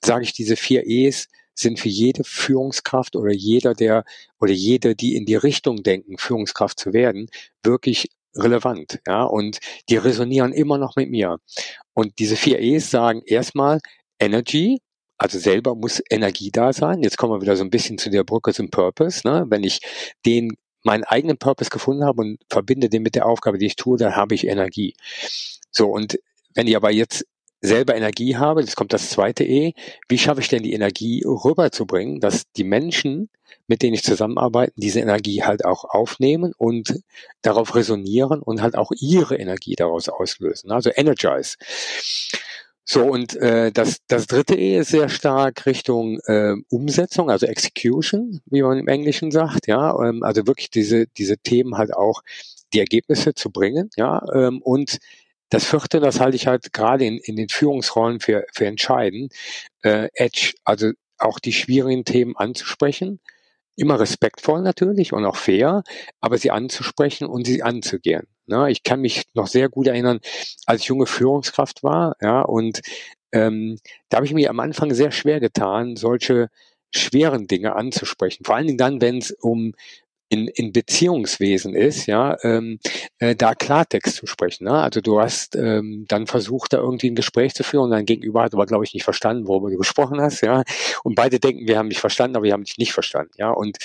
sage 0.05 0.25
ich, 0.25 0.35
diese 0.35 0.57
vier 0.57 0.87
E's 0.87 1.29
sind 1.61 1.79
für 1.79 1.89
jede 1.89 2.25
Führungskraft 2.25 3.17
oder 3.17 3.33
jeder, 3.33 3.75
der 3.75 4.05
oder 4.41 4.53
jede, 4.53 4.95
die 4.97 5.17
in 5.17 5.27
die 5.27 5.37
Richtung 5.37 5.83
denken, 5.83 6.19
Führungskraft 6.19 6.79
zu 6.79 6.93
werden, 6.93 7.29
wirklich 7.63 8.09
relevant. 8.35 9.01
Ja, 9.07 9.25
und 9.25 9.59
die 9.89 9.97
resonieren 9.97 10.53
immer 10.53 10.79
noch 10.79 10.97
mit 10.97 11.11
mir. 11.11 11.39
Und 11.95 12.19
diese 12.19 12.37
vier 12.37 12.61
E's 12.61 12.91
sagen 12.91 13.23
erstmal 13.27 13.81
Energy, 14.19 14.81
also 15.19 15.39
selber 15.39 15.75
muss 15.75 16.03
Energie 16.11 16.51
da 16.51 16.73
sein. 16.73 17.03
Jetzt 17.03 17.19
kommen 17.19 17.35
wir 17.35 17.43
wieder 17.43 17.57
so 17.57 17.65
ein 17.65 17.71
bisschen 17.71 17.99
zu 17.99 18.11
der 18.11 18.25
Brücke 18.25 18.55
zum 18.55 18.71
Purpose. 18.71 19.27
Ne? 19.27 19.45
Wenn 19.49 19.65
ich 19.65 19.81
den 20.25 20.57
meinen 20.83 21.05
eigenen 21.05 21.37
Purpose 21.37 21.69
gefunden 21.69 22.05
habe 22.05 22.23
und 22.23 22.39
verbinde 22.49 22.89
den 22.89 23.03
mit 23.03 23.15
der 23.15 23.27
Aufgabe, 23.27 23.59
die 23.59 23.67
ich 23.67 23.77
tue, 23.77 23.99
dann 23.99 24.17
habe 24.17 24.35
ich 24.35 24.47
Energie. 24.47 24.95
So, 25.71 25.89
und 25.91 26.19
wenn 26.55 26.67
ich 26.67 26.75
aber 26.75 26.91
jetzt 26.91 27.27
selber 27.61 27.95
Energie 27.95 28.37
habe, 28.37 28.63
das 28.63 28.77
kommt 28.77 28.93
das 28.93 29.11
zweite 29.11 29.45
E, 29.45 29.75
wie 30.09 30.19
schaffe 30.19 30.41
ich 30.41 30.49
denn 30.49 30.63
die 30.63 30.73
Energie 30.73 31.23
rüberzubringen, 31.25 32.21
dass 32.21 32.51
die 32.53 32.65
Menschen, 32.65 33.29
mit 33.67 33.83
denen 33.83 33.95
ich 33.95 34.03
zusammenarbeite, 34.03 34.73
diese 34.77 35.01
Energie 35.01 35.43
halt 35.43 35.65
auch 35.65 35.85
aufnehmen 35.85 36.53
und 36.57 37.01
darauf 37.43 37.75
resonieren 37.75 38.41
und 38.41 38.63
halt 38.63 38.77
auch 38.77 38.93
ihre 38.99 39.37
Energie 39.37 39.75
daraus 39.77 40.09
auslösen, 40.09 40.71
also 40.71 40.91
energize. 40.95 41.57
So, 42.85 43.05
und 43.05 43.37
äh, 43.37 43.71
das, 43.71 43.99
das 44.09 44.27
dritte 44.27 44.57
E 44.57 44.79
ist 44.79 44.91
sehr 44.91 45.09
stark 45.09 45.65
Richtung 45.65 46.19
äh, 46.27 46.55
Umsetzung, 46.71 47.31
also 47.31 47.47
Execution, 47.47 48.41
wie 48.47 48.63
man 48.63 48.79
im 48.79 48.89
Englischen 48.89 49.31
sagt, 49.31 49.69
ja, 49.69 49.95
ähm, 50.03 50.25
also 50.25 50.47
wirklich 50.49 50.71
diese, 50.71 51.07
diese 51.07 51.39
Themen 51.39 51.77
halt 51.77 51.95
auch 51.95 52.23
die 52.73 52.81
Ergebnisse 52.81 53.35
zu 53.35 53.51
bringen, 53.51 53.91
ja, 53.97 54.21
ähm, 54.35 54.61
und 54.63 54.99
das 55.51 55.65
vierte, 55.65 56.01
das 56.01 56.21
halte 56.21 56.37
ich 56.37 56.47
halt 56.47 56.73
gerade 56.73 57.05
in, 57.05 57.19
in 57.19 57.37
den 57.37 57.49
Führungsrollen 57.49 58.21
für, 58.21 58.47
für 58.55 58.67
entscheidend, 58.67 59.35
äh, 59.83 60.09
Edge, 60.15 60.55
also 60.65 60.93
auch 61.19 61.39
die 61.39 61.53
schwierigen 61.53 62.05
Themen 62.05 62.37
anzusprechen, 62.37 63.21
immer 63.77 64.01
respektvoll 64.01 64.63
natürlich 64.63 65.13
und 65.13 65.25
auch 65.25 65.37
fair, 65.37 65.83
aber 66.21 66.39
sie 66.39 66.51
anzusprechen 66.51 67.27
und 67.27 67.47
sie 67.47 67.63
anzugehen. 67.63 68.27
Ne? 68.47 68.71
Ich 68.71 68.83
kann 68.83 69.01
mich 69.01 69.25
noch 69.35 69.47
sehr 69.47 69.69
gut 69.69 69.87
erinnern, 69.87 70.21
als 70.67 70.83
ich 70.83 70.89
junge 70.89 71.07
Führungskraft 71.07 71.83
war, 71.83 72.17
ja, 72.21 72.43
und 72.43 72.81
ähm, 73.33 73.79
da 74.09 74.17
habe 74.17 74.27
ich 74.27 74.35
mir 74.35 74.51
am 74.51 74.61
Anfang 74.61 74.93
sehr 74.93 75.13
schwer 75.13 75.41
getan, 75.41 75.97
solche 75.97 76.49
schweren 76.93 77.47
Dinge 77.47 77.77
anzusprechen. 77.77 78.45
Vor 78.45 78.57
allen 78.57 78.67
Dingen 78.67 78.79
dann, 78.79 79.01
wenn 79.01 79.19
es 79.19 79.31
um 79.31 79.75
in, 80.31 80.47
in 80.47 80.73
Beziehungswesen 80.73 81.75
ist, 81.75 82.07
ja, 82.07 82.39
ähm, 82.45 82.79
äh, 83.19 83.35
da 83.35 83.55
Klartext 83.55 84.15
zu 84.15 84.27
sprechen. 84.27 84.65
Ne? 84.65 84.73
Also 84.73 85.01
du 85.01 85.21
hast 85.21 85.57
ähm, 85.57 86.05
dann 86.07 86.29
versucht, 86.29 86.73
da 86.73 86.79
irgendwie 86.79 87.11
ein 87.11 87.17
Gespräch 87.17 87.53
zu 87.53 87.65
führen 87.65 87.85
und 87.85 87.91
dein 87.91 88.07
Gegenüber 88.07 88.45
hat 88.45 88.55
aber, 88.55 88.65
glaube 88.67 88.85
ich, 88.85 88.95
nicht 88.95 89.03
verstanden, 89.03 89.49
worüber 89.49 89.71
du 89.71 89.77
gesprochen 89.77 90.21
hast, 90.21 90.41
ja. 90.43 90.63
Und 91.03 91.17
beide 91.17 91.41
denken, 91.41 91.67
wir 91.67 91.79
haben 91.79 91.91
dich 91.91 91.99
verstanden, 91.99 92.37
aber 92.37 92.45
wir 92.45 92.53
haben 92.53 92.65
dich 92.65 92.79
nicht 92.79 92.93
verstanden, 92.93 93.33
ja. 93.39 93.51
Und 93.51 93.79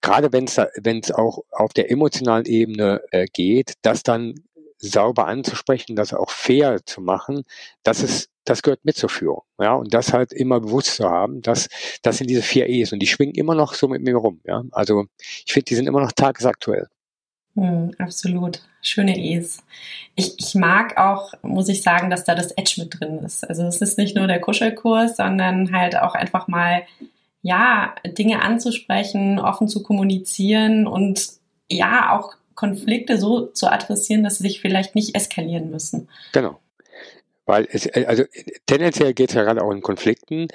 gerade 0.00 0.32
wenn 0.32 0.44
es 0.44 0.56
wenn 0.56 1.00
es 1.00 1.12
auch 1.12 1.40
auf 1.50 1.74
der 1.74 1.90
emotionalen 1.90 2.46
Ebene 2.46 3.02
äh, 3.10 3.26
geht, 3.26 3.74
das 3.82 4.02
dann 4.02 4.34
sauber 4.78 5.26
anzusprechen, 5.26 5.96
das 5.96 6.14
auch 6.14 6.30
fair 6.30 6.84
zu 6.86 7.02
machen, 7.02 7.44
das 7.82 8.02
ist 8.02 8.30
das 8.44 8.62
gehört 8.62 8.84
mit 8.84 8.96
zur 8.96 9.08
Führung. 9.08 9.42
Ja, 9.60 9.74
und 9.74 9.94
das 9.94 10.12
halt 10.12 10.32
immer 10.32 10.60
bewusst 10.60 10.96
zu 10.96 11.08
haben, 11.08 11.42
dass 11.42 11.68
das 12.02 12.18
sind 12.18 12.28
diese 12.28 12.42
vier 12.42 12.68
E's 12.68 12.92
und 12.92 13.00
die 13.00 13.06
schwingen 13.06 13.34
immer 13.34 13.54
noch 13.54 13.74
so 13.74 13.88
mit 13.88 14.02
mir 14.02 14.16
rum. 14.16 14.40
Ja, 14.44 14.64
also 14.72 15.06
ich 15.18 15.52
finde, 15.52 15.64
die 15.66 15.74
sind 15.74 15.86
immer 15.86 16.00
noch 16.00 16.12
tagesaktuell. 16.12 16.88
Hm, 17.54 17.92
absolut. 17.98 18.62
Schöne 18.82 19.16
E's. 19.16 19.62
Ich, 20.16 20.34
ich 20.38 20.54
mag 20.54 20.98
auch, 20.98 21.32
muss 21.42 21.68
ich 21.68 21.82
sagen, 21.82 22.10
dass 22.10 22.24
da 22.24 22.34
das 22.34 22.50
Edge 22.52 22.74
mit 22.78 23.00
drin 23.00 23.20
ist. 23.20 23.48
Also 23.48 23.62
es 23.64 23.80
ist 23.80 23.96
nicht 23.96 24.16
nur 24.16 24.26
der 24.26 24.40
Kuschelkurs, 24.40 25.16
sondern 25.16 25.72
halt 25.72 25.96
auch 25.96 26.14
einfach 26.14 26.48
mal, 26.48 26.82
ja, 27.42 27.94
Dinge 28.06 28.42
anzusprechen, 28.42 29.38
offen 29.38 29.68
zu 29.68 29.82
kommunizieren 29.82 30.86
und 30.86 31.28
ja, 31.70 32.16
auch 32.16 32.34
Konflikte 32.54 33.18
so 33.18 33.46
zu 33.46 33.70
adressieren, 33.70 34.24
dass 34.24 34.38
sie 34.38 34.44
sich 34.44 34.60
vielleicht 34.60 34.94
nicht 34.94 35.14
eskalieren 35.14 35.70
müssen. 35.70 36.08
Genau. 36.32 36.58
Weil 37.46 37.68
es, 37.70 37.86
äh, 37.86 38.04
also 38.06 38.24
tendenziell 38.66 39.14
geht 39.14 39.30
es 39.30 39.34
ja 39.34 39.42
gerade 39.42 39.62
auch 39.62 39.70
in 39.70 39.82
Konflikten 39.82 40.48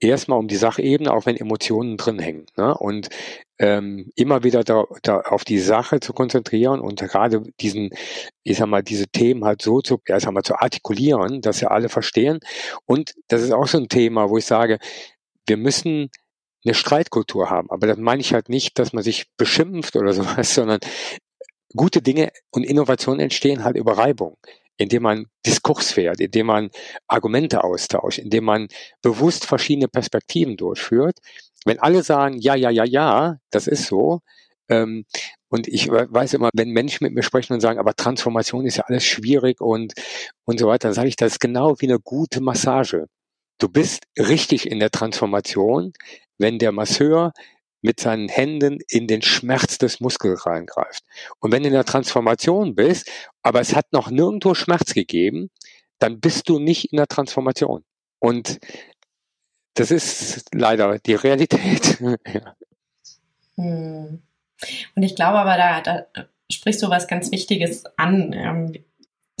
erstmal 0.00 0.38
um 0.38 0.48
die 0.48 0.56
Sachebene, 0.56 1.12
auch 1.12 1.26
wenn 1.26 1.36
Emotionen 1.36 1.96
drin 1.96 2.18
hängen. 2.18 2.46
Ne? 2.56 2.74
Und 2.76 3.10
ähm, 3.58 4.10
immer 4.16 4.42
wieder 4.42 4.64
da, 4.64 4.84
da 5.02 5.20
auf 5.20 5.44
die 5.44 5.58
Sache 5.58 6.00
zu 6.00 6.12
konzentrieren 6.14 6.80
und 6.80 7.00
gerade 7.00 7.42
diesen, 7.60 7.90
ich 8.42 8.56
sag 8.56 8.66
mal, 8.66 8.82
diese 8.82 9.06
Themen 9.06 9.44
halt 9.44 9.62
so 9.62 9.82
zu, 9.82 10.00
ja, 10.08 10.18
sag 10.18 10.32
mal, 10.32 10.42
zu 10.42 10.56
artikulieren, 10.56 11.42
dass 11.42 11.60
ja 11.60 11.68
alle 11.68 11.90
verstehen. 11.90 12.40
Und 12.86 13.12
das 13.28 13.42
ist 13.42 13.52
auch 13.52 13.68
so 13.68 13.78
ein 13.78 13.88
Thema, 13.88 14.30
wo 14.30 14.38
ich 14.38 14.46
sage, 14.46 14.78
wir 15.46 15.58
müssen 15.58 16.10
eine 16.64 16.74
Streitkultur 16.74 17.50
haben. 17.50 17.70
Aber 17.70 17.86
das 17.86 17.98
meine 17.98 18.20
ich 18.22 18.32
halt 18.32 18.48
nicht, 18.48 18.78
dass 18.78 18.92
man 18.92 19.04
sich 19.04 19.26
beschimpft 19.36 19.96
oder 19.96 20.12
sowas, 20.14 20.54
sondern 20.54 20.80
gute 21.76 22.02
Dinge 22.02 22.32
und 22.50 22.64
Innovationen 22.64 23.20
entstehen 23.20 23.64
halt 23.64 23.76
über 23.76 23.98
Reibung 23.98 24.38
indem 24.80 25.02
man 25.02 25.26
Diskurs 25.44 25.92
fährt, 25.92 26.20
indem 26.20 26.46
man 26.46 26.70
Argumente 27.06 27.62
austauscht, 27.62 28.18
indem 28.18 28.44
man 28.44 28.68
bewusst 29.02 29.44
verschiedene 29.44 29.88
Perspektiven 29.88 30.56
durchführt. 30.56 31.18
Wenn 31.66 31.78
alle 31.78 32.02
sagen, 32.02 32.38
ja, 32.38 32.54
ja, 32.54 32.70
ja, 32.70 32.84
ja, 32.84 33.36
das 33.50 33.66
ist 33.66 33.86
so, 33.86 34.20
ähm, 34.70 35.04
und 35.50 35.68
ich 35.68 35.90
weiß 35.90 36.32
immer, 36.34 36.48
wenn 36.54 36.70
Menschen 36.70 37.04
mit 37.04 37.12
mir 37.12 37.22
sprechen 37.22 37.52
und 37.52 37.60
sagen, 37.60 37.78
aber 37.78 37.94
Transformation 37.94 38.64
ist 38.64 38.78
ja 38.78 38.84
alles 38.86 39.04
schwierig 39.04 39.60
und, 39.60 39.92
und 40.46 40.58
so 40.58 40.66
weiter, 40.68 40.88
dann 40.88 40.94
sage 40.94 41.08
ich, 41.08 41.16
das 41.16 41.32
ist 41.32 41.40
genau 41.40 41.74
wie 41.80 41.88
eine 41.88 41.98
gute 41.98 42.40
Massage. 42.40 43.06
Du 43.58 43.68
bist 43.68 44.04
richtig 44.18 44.70
in 44.70 44.78
der 44.78 44.90
Transformation, 44.90 45.92
wenn 46.38 46.58
der 46.58 46.72
Masseur 46.72 47.32
mit 47.82 48.00
seinen 48.00 48.28
Händen 48.28 48.78
in 48.88 49.06
den 49.06 49.22
Schmerz 49.22 49.78
des 49.78 50.00
Muskels 50.00 50.46
reingreift. 50.46 51.04
Und 51.38 51.52
wenn 51.52 51.62
du 51.62 51.68
in 51.68 51.74
der 51.74 51.84
Transformation 51.84 52.74
bist, 52.74 53.10
aber 53.42 53.60
es 53.60 53.74
hat 53.74 53.92
noch 53.92 54.10
nirgendwo 54.10 54.54
Schmerz 54.54 54.94
gegeben, 54.94 55.50
dann 55.98 56.20
bist 56.20 56.48
du 56.48 56.58
nicht 56.58 56.92
in 56.92 56.96
der 56.96 57.06
Transformation. 57.06 57.84
Und 58.18 58.58
das 59.74 59.90
ist 59.90 60.46
leider 60.54 60.98
die 60.98 61.14
Realität. 61.14 61.98
hm. 63.56 64.22
Und 64.94 65.02
ich 65.02 65.16
glaube 65.16 65.38
aber, 65.38 65.56
da, 65.56 65.80
da 65.80 66.06
sprichst 66.50 66.82
du 66.82 66.90
was 66.90 67.08
ganz 67.08 67.30
Wichtiges 67.30 67.84
an. 67.96 68.32
Ähm, 68.34 68.84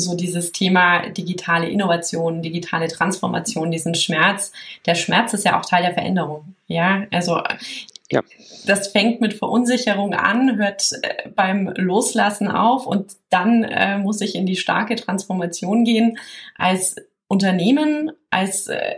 so 0.00 0.16
dieses 0.16 0.52
Thema 0.52 1.10
digitale 1.10 1.68
Innovation, 1.68 2.42
digitale 2.42 2.88
Transformation, 2.88 3.70
diesen 3.70 3.94
Schmerz. 3.94 4.52
Der 4.86 4.94
Schmerz 4.94 5.34
ist 5.34 5.44
ja 5.44 5.58
auch 5.58 5.64
Teil 5.66 5.82
der 5.82 5.94
Veränderung. 5.94 6.54
Ja, 6.66 7.06
also 7.10 7.42
ja. 8.10 8.22
Das 8.66 8.88
fängt 8.88 9.20
mit 9.20 9.34
Verunsicherung 9.34 10.14
an, 10.14 10.56
hört 10.56 10.92
äh, 11.02 11.28
beim 11.30 11.72
Loslassen 11.76 12.48
auf 12.48 12.86
und 12.86 13.16
dann 13.28 13.64
äh, 13.64 13.98
muss 13.98 14.20
ich 14.20 14.34
in 14.34 14.46
die 14.46 14.56
starke 14.56 14.96
Transformation 14.96 15.84
gehen 15.84 16.18
als 16.56 16.96
Unternehmen, 17.28 18.10
als 18.30 18.66
äh, 18.66 18.96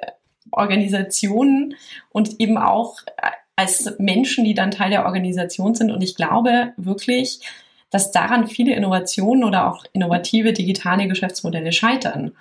Organisation 0.51 1.75
und 2.11 2.41
eben 2.41 2.57
auch 2.57 3.01
äh, 3.19 3.31
als 3.55 3.95
Menschen, 3.99 4.45
die 4.45 4.55
dann 4.55 4.71
Teil 4.71 4.91
der 4.91 5.05
Organisation 5.05 5.75
sind. 5.75 5.91
Und 5.91 6.03
ich 6.03 6.17
glaube 6.17 6.73
wirklich, 6.77 7.41
dass 7.91 8.11
daran 8.11 8.49
viele 8.49 8.75
Innovationen 8.75 9.45
oder 9.45 9.71
auch 9.71 9.85
innovative 9.93 10.55
digitale 10.55 11.07
Geschäftsmodelle 11.07 11.73
scheitern. 11.73 12.33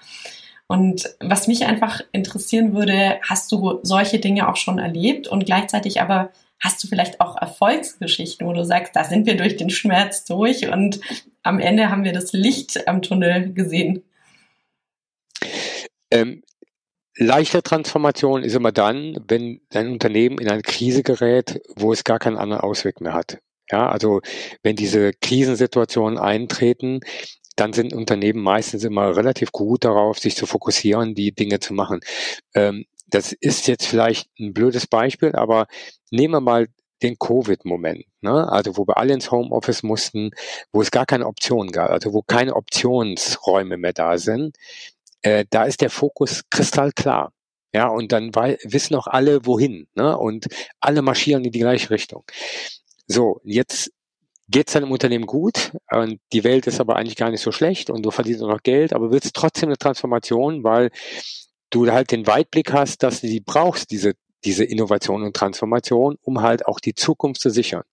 Und 0.67 1.13
was 1.19 1.47
mich 1.47 1.65
einfach 1.65 1.99
interessieren 2.13 2.73
würde, 2.73 3.19
hast 3.27 3.51
du 3.51 3.79
solche 3.83 4.19
Dinge 4.19 4.47
auch 4.47 4.55
schon 4.55 4.79
erlebt 4.79 5.27
und 5.27 5.45
gleichzeitig 5.45 5.99
aber 5.99 6.31
Hast 6.61 6.83
du 6.83 6.87
vielleicht 6.87 7.19
auch 7.19 7.35
Erfolgsgeschichten, 7.35 8.45
wo 8.45 8.53
du 8.53 8.63
sagst, 8.63 8.95
da 8.95 9.03
sind 9.03 9.25
wir 9.25 9.35
durch 9.35 9.57
den 9.57 9.71
Schmerz 9.71 10.25
durch 10.25 10.67
und 10.69 10.99
am 11.43 11.59
Ende 11.59 11.89
haben 11.89 12.03
wir 12.03 12.13
das 12.13 12.33
Licht 12.33 12.87
am 12.87 13.01
Tunnel 13.01 13.53
gesehen? 13.53 14.03
Ähm, 16.11 16.43
leichte 17.17 17.63
Transformation 17.63 18.43
ist 18.43 18.55
immer 18.55 18.71
dann, 18.71 19.17
wenn 19.27 19.61
ein 19.73 19.89
Unternehmen 19.89 20.37
in 20.37 20.49
eine 20.49 20.61
Krise 20.61 21.01
gerät, 21.01 21.61
wo 21.75 21.93
es 21.93 22.03
gar 22.03 22.19
keinen 22.19 22.37
anderen 22.37 22.61
Ausweg 22.61 23.01
mehr 23.01 23.13
hat. 23.13 23.39
Ja, 23.71 23.89
also 23.89 24.21
wenn 24.63 24.75
diese 24.75 25.13
Krisensituationen 25.13 26.19
eintreten, 26.19 26.99
dann 27.55 27.73
sind 27.73 27.93
Unternehmen 27.93 28.41
meistens 28.41 28.83
immer 28.83 29.15
relativ 29.15 29.51
gut 29.51 29.85
darauf, 29.85 30.19
sich 30.19 30.35
zu 30.35 30.45
fokussieren, 30.45 31.15
die 31.15 31.31
Dinge 31.31 31.59
zu 31.59 31.73
machen. 31.73 32.01
Ähm, 32.53 32.85
das 33.11 33.33
ist 33.33 33.67
jetzt 33.67 33.85
vielleicht 33.85 34.29
ein 34.39 34.53
blödes 34.53 34.87
Beispiel, 34.87 35.35
aber 35.35 35.67
nehmen 36.09 36.33
wir 36.33 36.41
mal 36.41 36.67
den 37.03 37.17
Covid-Moment, 37.17 38.05
ne? 38.21 38.51
also 38.51 38.77
wo 38.77 38.87
wir 38.87 38.97
alle 38.97 39.13
ins 39.13 39.31
Homeoffice 39.31 39.83
mussten, 39.83 40.31
wo 40.71 40.81
es 40.81 40.91
gar 40.91 41.05
keine 41.05 41.25
Optionen 41.25 41.71
gab, 41.71 41.89
also 41.89 42.13
wo 42.13 42.21
keine 42.21 42.55
Optionsräume 42.55 43.77
mehr 43.77 43.93
da 43.93 44.17
sind, 44.17 44.55
äh, 45.21 45.45
da 45.49 45.63
ist 45.63 45.81
der 45.81 45.89
Fokus 45.89 46.43
kristallklar. 46.49 47.31
Ja, 47.73 47.87
und 47.87 48.11
dann 48.11 48.35
wissen 48.35 48.95
auch 48.95 49.07
alle, 49.07 49.45
wohin, 49.45 49.87
ne? 49.95 50.17
Und 50.17 50.47
alle 50.81 51.01
marschieren 51.01 51.45
in 51.45 51.53
die 51.53 51.59
gleiche 51.59 51.89
Richtung. 51.89 52.25
So, 53.07 53.39
jetzt 53.45 53.91
geht 54.49 54.67
es 54.67 54.73
deinem 54.73 54.91
Unternehmen 54.91 55.25
gut 55.25 55.71
und 55.89 56.19
die 56.33 56.43
Welt 56.43 56.67
ist 56.67 56.81
aber 56.81 56.97
eigentlich 56.97 57.15
gar 57.15 57.31
nicht 57.31 57.41
so 57.41 57.53
schlecht 57.53 57.89
und 57.89 58.03
du 58.03 58.11
verdienst 58.11 58.43
auch 58.43 58.49
noch 58.49 58.63
Geld, 58.63 58.91
aber 58.91 59.11
willst 59.11 59.33
trotzdem 59.33 59.69
eine 59.69 59.77
Transformation, 59.77 60.65
weil 60.65 60.91
du 61.71 61.91
halt 61.91 62.11
den 62.11 62.27
Weitblick 62.27 62.71
hast, 62.71 63.01
dass 63.03 63.21
du 63.21 63.27
die 63.27 63.39
brauchst, 63.39 63.91
diese, 63.91 64.13
diese 64.45 64.63
Innovation 64.63 65.23
und 65.23 65.35
Transformation, 65.35 66.17
um 66.21 66.41
halt 66.41 66.67
auch 66.67 66.79
die 66.79 66.93
Zukunft 66.93 67.41
zu 67.41 67.49
sichern. 67.49 67.83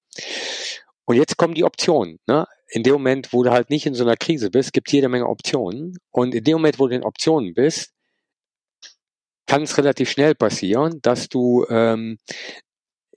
Und 1.07 1.17
jetzt 1.17 1.39
kommen 1.39 1.55
die 1.55 1.65
Optionen. 1.65 2.19
Ne? 2.27 2.47
In 2.69 2.83
dem 2.83 2.93
Moment, 2.93 3.33
wo 3.33 3.43
du 3.43 3.51
halt 3.51 3.71
nicht 3.71 3.87
in 3.87 3.95
so 3.95 4.05
einer 4.05 4.17
Krise 4.17 4.51
bist, 4.51 4.75
gibt 4.75 4.89
es 4.89 4.93
jede 4.93 5.09
Menge 5.09 5.27
Optionen. 5.27 5.97
Und 6.11 6.35
in 6.35 6.45
dem 6.45 6.55
Moment, 6.55 6.79
wo 6.79 6.87
du 6.87 6.95
in 6.95 7.05
Optionen 7.05 7.55
bist, 7.55 7.93
kann 9.47 9.63
es 9.63 9.79
relativ 9.79 10.11
schnell 10.11 10.35
passieren, 10.35 11.01
dass 11.01 11.31
du, 11.31 11.65
ähm, 11.71 12.19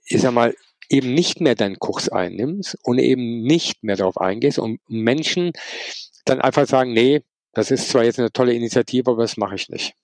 ich 0.06 0.22
sag 0.22 0.32
mal, 0.32 0.54
eben 0.88 1.12
nicht 1.12 1.40
mehr 1.40 1.54
deinen 1.54 1.78
Kurs 1.78 2.08
einnimmst 2.08 2.78
und 2.82 2.98
eben 2.98 3.42
nicht 3.42 3.82
mehr 3.82 3.96
darauf 3.96 4.18
eingehst 4.18 4.58
und 4.58 4.80
Menschen 4.88 5.52
dann 6.24 6.40
einfach 6.40 6.66
sagen, 6.66 6.92
nee, 6.92 7.22
das 7.52 7.70
ist 7.70 7.88
zwar 7.88 8.04
jetzt 8.04 8.18
eine 8.18 8.32
tolle 8.32 8.54
Initiative, 8.54 9.10
aber 9.10 9.22
das 9.22 9.36
mache 9.36 9.54
ich 9.54 9.68
nicht. 9.68 9.94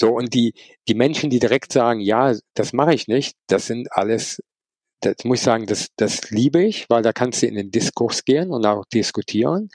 So, 0.00 0.14
und 0.14 0.32
die, 0.32 0.54
die 0.86 0.94
Menschen, 0.94 1.28
die 1.28 1.40
direkt 1.40 1.72
sagen, 1.72 1.98
ja, 1.98 2.32
das 2.54 2.72
mache 2.72 2.94
ich 2.94 3.08
nicht, 3.08 3.34
das 3.48 3.66
sind 3.66 3.88
alles, 3.90 4.40
das 5.00 5.16
muss 5.24 5.38
ich 5.38 5.44
sagen, 5.44 5.66
das, 5.66 5.88
das 5.96 6.30
liebe 6.30 6.62
ich, 6.62 6.88
weil 6.88 7.02
da 7.02 7.12
kannst 7.12 7.42
du 7.42 7.48
in 7.48 7.56
den 7.56 7.72
Diskurs 7.72 8.24
gehen 8.24 8.52
und 8.52 8.64
auch 8.64 8.84
diskutieren. 8.94 9.70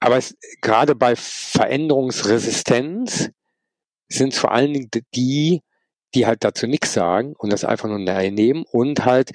Aber 0.00 0.16
es, 0.16 0.34
gerade 0.62 0.94
bei 0.94 1.16
Veränderungsresistenz 1.16 3.28
sind 4.08 4.32
es 4.32 4.38
vor 4.38 4.52
allen 4.52 4.72
Dingen 4.72 4.88
die, 5.14 5.60
die 6.14 6.26
halt 6.26 6.42
dazu 6.42 6.66
nichts 6.66 6.94
sagen 6.94 7.34
und 7.36 7.52
das 7.52 7.66
einfach 7.66 7.90
nur 7.90 7.98
nehmen 7.98 8.64
und 8.72 9.04
halt, 9.04 9.32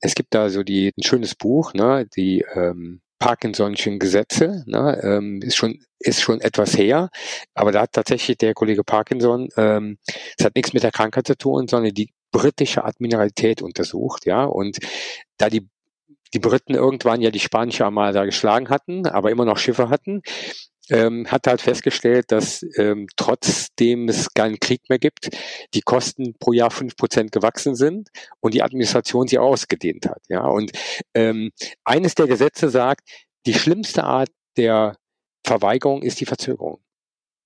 es 0.00 0.14
gibt 0.14 0.32
da 0.32 0.48
so 0.48 0.62
die, 0.62 0.94
ein 0.96 1.02
schönes 1.02 1.34
Buch, 1.34 1.74
ne, 1.74 2.06
die 2.16 2.42
ähm, 2.54 3.02
Parkinson'schen 3.18 3.98
Gesetze, 3.98 4.64
ne, 4.66 5.00
ähm, 5.02 5.40
ist 5.42 5.56
schon 5.56 5.80
ist 5.98 6.20
schon 6.20 6.40
etwas 6.40 6.76
her, 6.76 7.10
aber 7.54 7.72
da 7.72 7.82
hat 7.82 7.92
tatsächlich 7.92 8.36
der 8.36 8.54
Kollege 8.54 8.84
Parkinson, 8.84 9.48
ähm, 9.56 9.98
es 10.36 10.44
hat 10.44 10.54
nichts 10.54 10.74
mit 10.74 10.82
der 10.82 10.92
Krankheit 10.92 11.26
zu 11.26 11.36
tun, 11.36 11.66
sondern 11.66 11.94
die 11.94 12.10
britische 12.32 12.84
Admiralität 12.84 13.62
untersucht, 13.62 14.26
ja, 14.26 14.44
und 14.44 14.78
da 15.38 15.48
die 15.48 15.68
die 16.34 16.40
Briten 16.40 16.74
irgendwann 16.74 17.20
ja 17.20 17.30
die 17.30 17.40
Spanische 17.40 17.84
Armada 17.84 18.24
geschlagen 18.24 18.68
hatten, 18.68 19.06
aber 19.06 19.30
immer 19.30 19.44
noch 19.44 19.56
Schiffe 19.56 19.88
hatten, 19.88 20.22
ähm, 20.90 21.26
hat 21.28 21.46
halt 21.46 21.60
festgestellt, 21.60 22.30
dass 22.30 22.64
ähm, 22.76 23.06
trotzdem 23.16 24.08
es 24.08 24.32
keinen 24.34 24.60
Krieg 24.60 24.82
mehr 24.88 24.98
gibt, 24.98 25.30
die 25.74 25.80
Kosten 25.80 26.34
pro 26.38 26.52
Jahr 26.52 26.70
fünf 26.70 26.96
Prozent 26.96 27.32
gewachsen 27.32 27.74
sind 27.74 28.10
und 28.40 28.54
die 28.54 28.62
Administration 28.62 29.26
sich 29.26 29.38
ausgedehnt 29.38 30.06
hat. 30.06 30.22
Ja, 30.28 30.46
und 30.46 30.72
ähm, 31.14 31.50
eines 31.84 32.14
der 32.14 32.26
Gesetze 32.26 32.68
sagt, 32.68 33.08
die 33.46 33.54
schlimmste 33.54 34.04
Art 34.04 34.30
der 34.56 34.96
Verweigerung 35.44 36.02
ist 36.02 36.20
die 36.20 36.26
Verzögerung. 36.26 36.80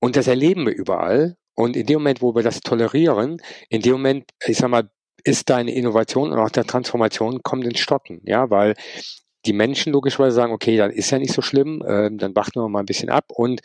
Und 0.00 0.16
das 0.16 0.26
erleben 0.26 0.66
wir 0.66 0.75
überall. 0.75 1.37
Und 1.54 1.76
in 1.76 1.87
dem 1.87 1.99
Moment, 1.99 2.23
wo 2.23 2.35
wir 2.37 2.45
das 2.45 2.61
tolerieren, 2.61 3.42
in 3.68 3.83
dem 3.83 3.92
Moment, 3.92 4.30
ich 4.47 4.59
sag 4.59 4.71
mal, 4.71 4.90
ist 5.25 5.50
deine 5.50 5.75
Innovation 5.75 6.33
und 6.33 6.38
auch 6.38 6.50
der 6.50 6.64
Transformation 6.64 7.42
kommt 7.42 7.64
ins 7.64 7.80
Stocken, 7.80 8.21
ja, 8.25 8.49
weil 8.50 8.75
die 9.49 9.55
Menschen 9.55 9.93
logischerweise 9.93 10.37
sagen, 10.37 10.52
okay, 10.52 10.76
dann 10.76 10.90
ist 10.90 11.11
ja 11.11 11.19
nicht 11.19 11.33
so 11.33 11.43
schlimm, 11.43 11.83
äh, 11.83 12.11
dann 12.12 12.37
warten 12.37 12.61
wir 12.61 12.69
mal 12.69 12.81
ein 12.81 12.87
bisschen 12.87 13.09
ab. 13.09 13.25
Und 13.28 13.61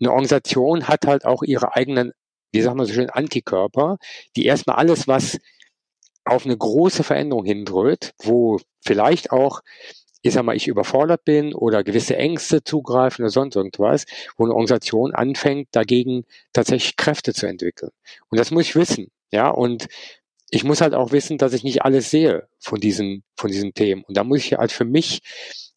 eine 0.00 0.10
Organisation 0.10 0.88
hat 0.88 1.06
halt 1.06 1.24
auch 1.24 1.42
ihre 1.42 1.76
eigenen, 1.76 2.12
wie 2.50 2.62
sagen 2.62 2.78
wir 2.78 2.86
so 2.86 2.94
schön, 2.94 3.10
Antikörper, 3.10 3.98
die 4.36 4.46
erstmal 4.46 4.76
alles, 4.76 5.06
was 5.06 5.38
auf 6.24 6.46
eine 6.46 6.56
große 6.56 7.04
Veränderung 7.04 7.44
hindrückt, 7.44 8.14
wo 8.22 8.58
vielleicht 8.84 9.32
auch 9.32 9.60
ich 10.24 10.34
sag 10.34 10.44
mal, 10.44 10.54
ich 10.54 10.68
überfordert 10.68 11.24
bin 11.24 11.52
oder 11.52 11.82
gewisse 11.82 12.16
Ängste 12.16 12.62
zugreifen 12.62 13.24
oder 13.24 13.30
sonst 13.30 13.56
irgendwas, 13.56 14.04
wo 14.36 14.44
eine 14.44 14.54
Organisation 14.54 15.12
anfängt, 15.12 15.68
dagegen 15.72 16.24
tatsächlich 16.52 16.96
Kräfte 16.96 17.34
zu 17.34 17.46
entwickeln. 17.46 17.90
Und 18.30 18.38
das 18.38 18.52
muss 18.52 18.62
ich 18.62 18.76
wissen, 18.76 19.10
ja, 19.32 19.48
und 19.48 19.88
ich 20.54 20.64
muss 20.64 20.82
halt 20.82 20.92
auch 20.94 21.12
wissen, 21.12 21.38
dass 21.38 21.54
ich 21.54 21.64
nicht 21.64 21.82
alles 21.82 22.10
sehe 22.10 22.46
von 22.60 22.78
diesen, 22.78 23.24
von 23.36 23.50
diesen 23.50 23.72
Themen. 23.72 24.04
Und 24.04 24.18
da 24.18 24.22
muss 24.22 24.40
ich 24.40 24.52
halt 24.52 24.70
für 24.70 24.84
mich 24.84 25.20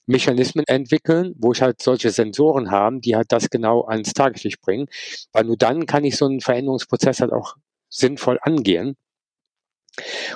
Mechanismen 0.05 0.65
entwickeln, 0.67 1.33
wo 1.37 1.53
ich 1.53 1.61
halt 1.61 1.81
solche 1.81 2.11
Sensoren 2.11 2.71
haben, 2.71 2.99
die 2.99 3.15
halt 3.15 3.31
das 3.31 3.49
genau 3.49 3.85
ans 3.85 4.13
Tageslicht 4.13 4.59
bringen, 4.61 4.87
weil 5.31 5.45
nur 5.45 5.57
dann 5.57 5.85
kann 5.85 6.03
ich 6.03 6.17
so 6.17 6.25
einen 6.25 6.41
Veränderungsprozess 6.41 7.21
halt 7.21 7.31
auch 7.31 7.55
sinnvoll 7.89 8.37
angehen. 8.41 8.97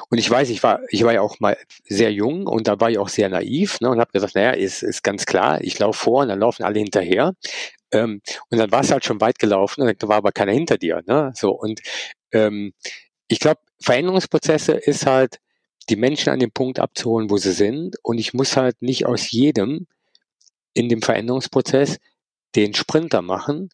Und 0.09 0.17
ich 0.17 0.31
weiß, 0.31 0.49
ich 0.51 0.63
war, 0.63 0.79
ich 0.89 1.03
war 1.03 1.13
ja 1.13 1.21
auch 1.21 1.41
mal 1.41 1.57
sehr 1.83 2.13
jung 2.13 2.47
und 2.47 2.69
da 2.69 2.79
war 2.79 2.89
ich 2.89 2.97
auch 2.97 3.09
sehr 3.09 3.27
naiv 3.27 3.81
ne, 3.81 3.89
und 3.89 3.99
habe 3.99 4.13
gesagt, 4.13 4.35
naja, 4.35 4.51
ist, 4.51 4.83
ist 4.83 5.03
ganz 5.03 5.25
klar, 5.25 5.61
ich 5.61 5.77
laufe 5.79 5.99
vor 5.99 6.21
und 6.21 6.29
dann 6.29 6.39
laufen 6.39 6.63
alle 6.63 6.79
hinterher. 6.79 7.33
Ähm, 7.91 8.21
und 8.49 8.57
dann 8.57 8.71
war 8.71 8.81
es 8.81 8.91
halt 8.91 9.03
schon 9.03 9.19
weit 9.19 9.37
gelaufen 9.37 9.81
und 9.81 10.01
da 10.01 10.07
war 10.07 10.17
aber 10.17 10.31
keiner 10.31 10.53
hinter 10.53 10.77
dir. 10.77 11.01
Ne? 11.05 11.33
So 11.35 11.51
und 11.51 11.81
ähm, 12.31 12.71
ich 13.29 13.39
glaube, 13.39 13.61
Veränderungsprozesse 13.81 14.73
ist 14.73 15.05
halt, 15.05 15.39
die 15.89 15.95
Menschen 15.95 16.29
an 16.29 16.39
den 16.39 16.51
Punkt 16.51 16.77
abzuholen, 16.77 17.31
wo 17.31 17.37
sie 17.37 17.53
sind. 17.53 17.95
Und 18.03 18.19
ich 18.19 18.33
muss 18.33 18.57
halt 18.57 18.81
nicht 18.81 19.07
aus 19.07 19.31
jedem 19.31 19.87
in 20.73 20.87
dem 20.87 21.01
Veränderungsprozess 21.01 21.97
den 22.55 22.75
Sprinter 22.75 23.23
machen, 23.23 23.69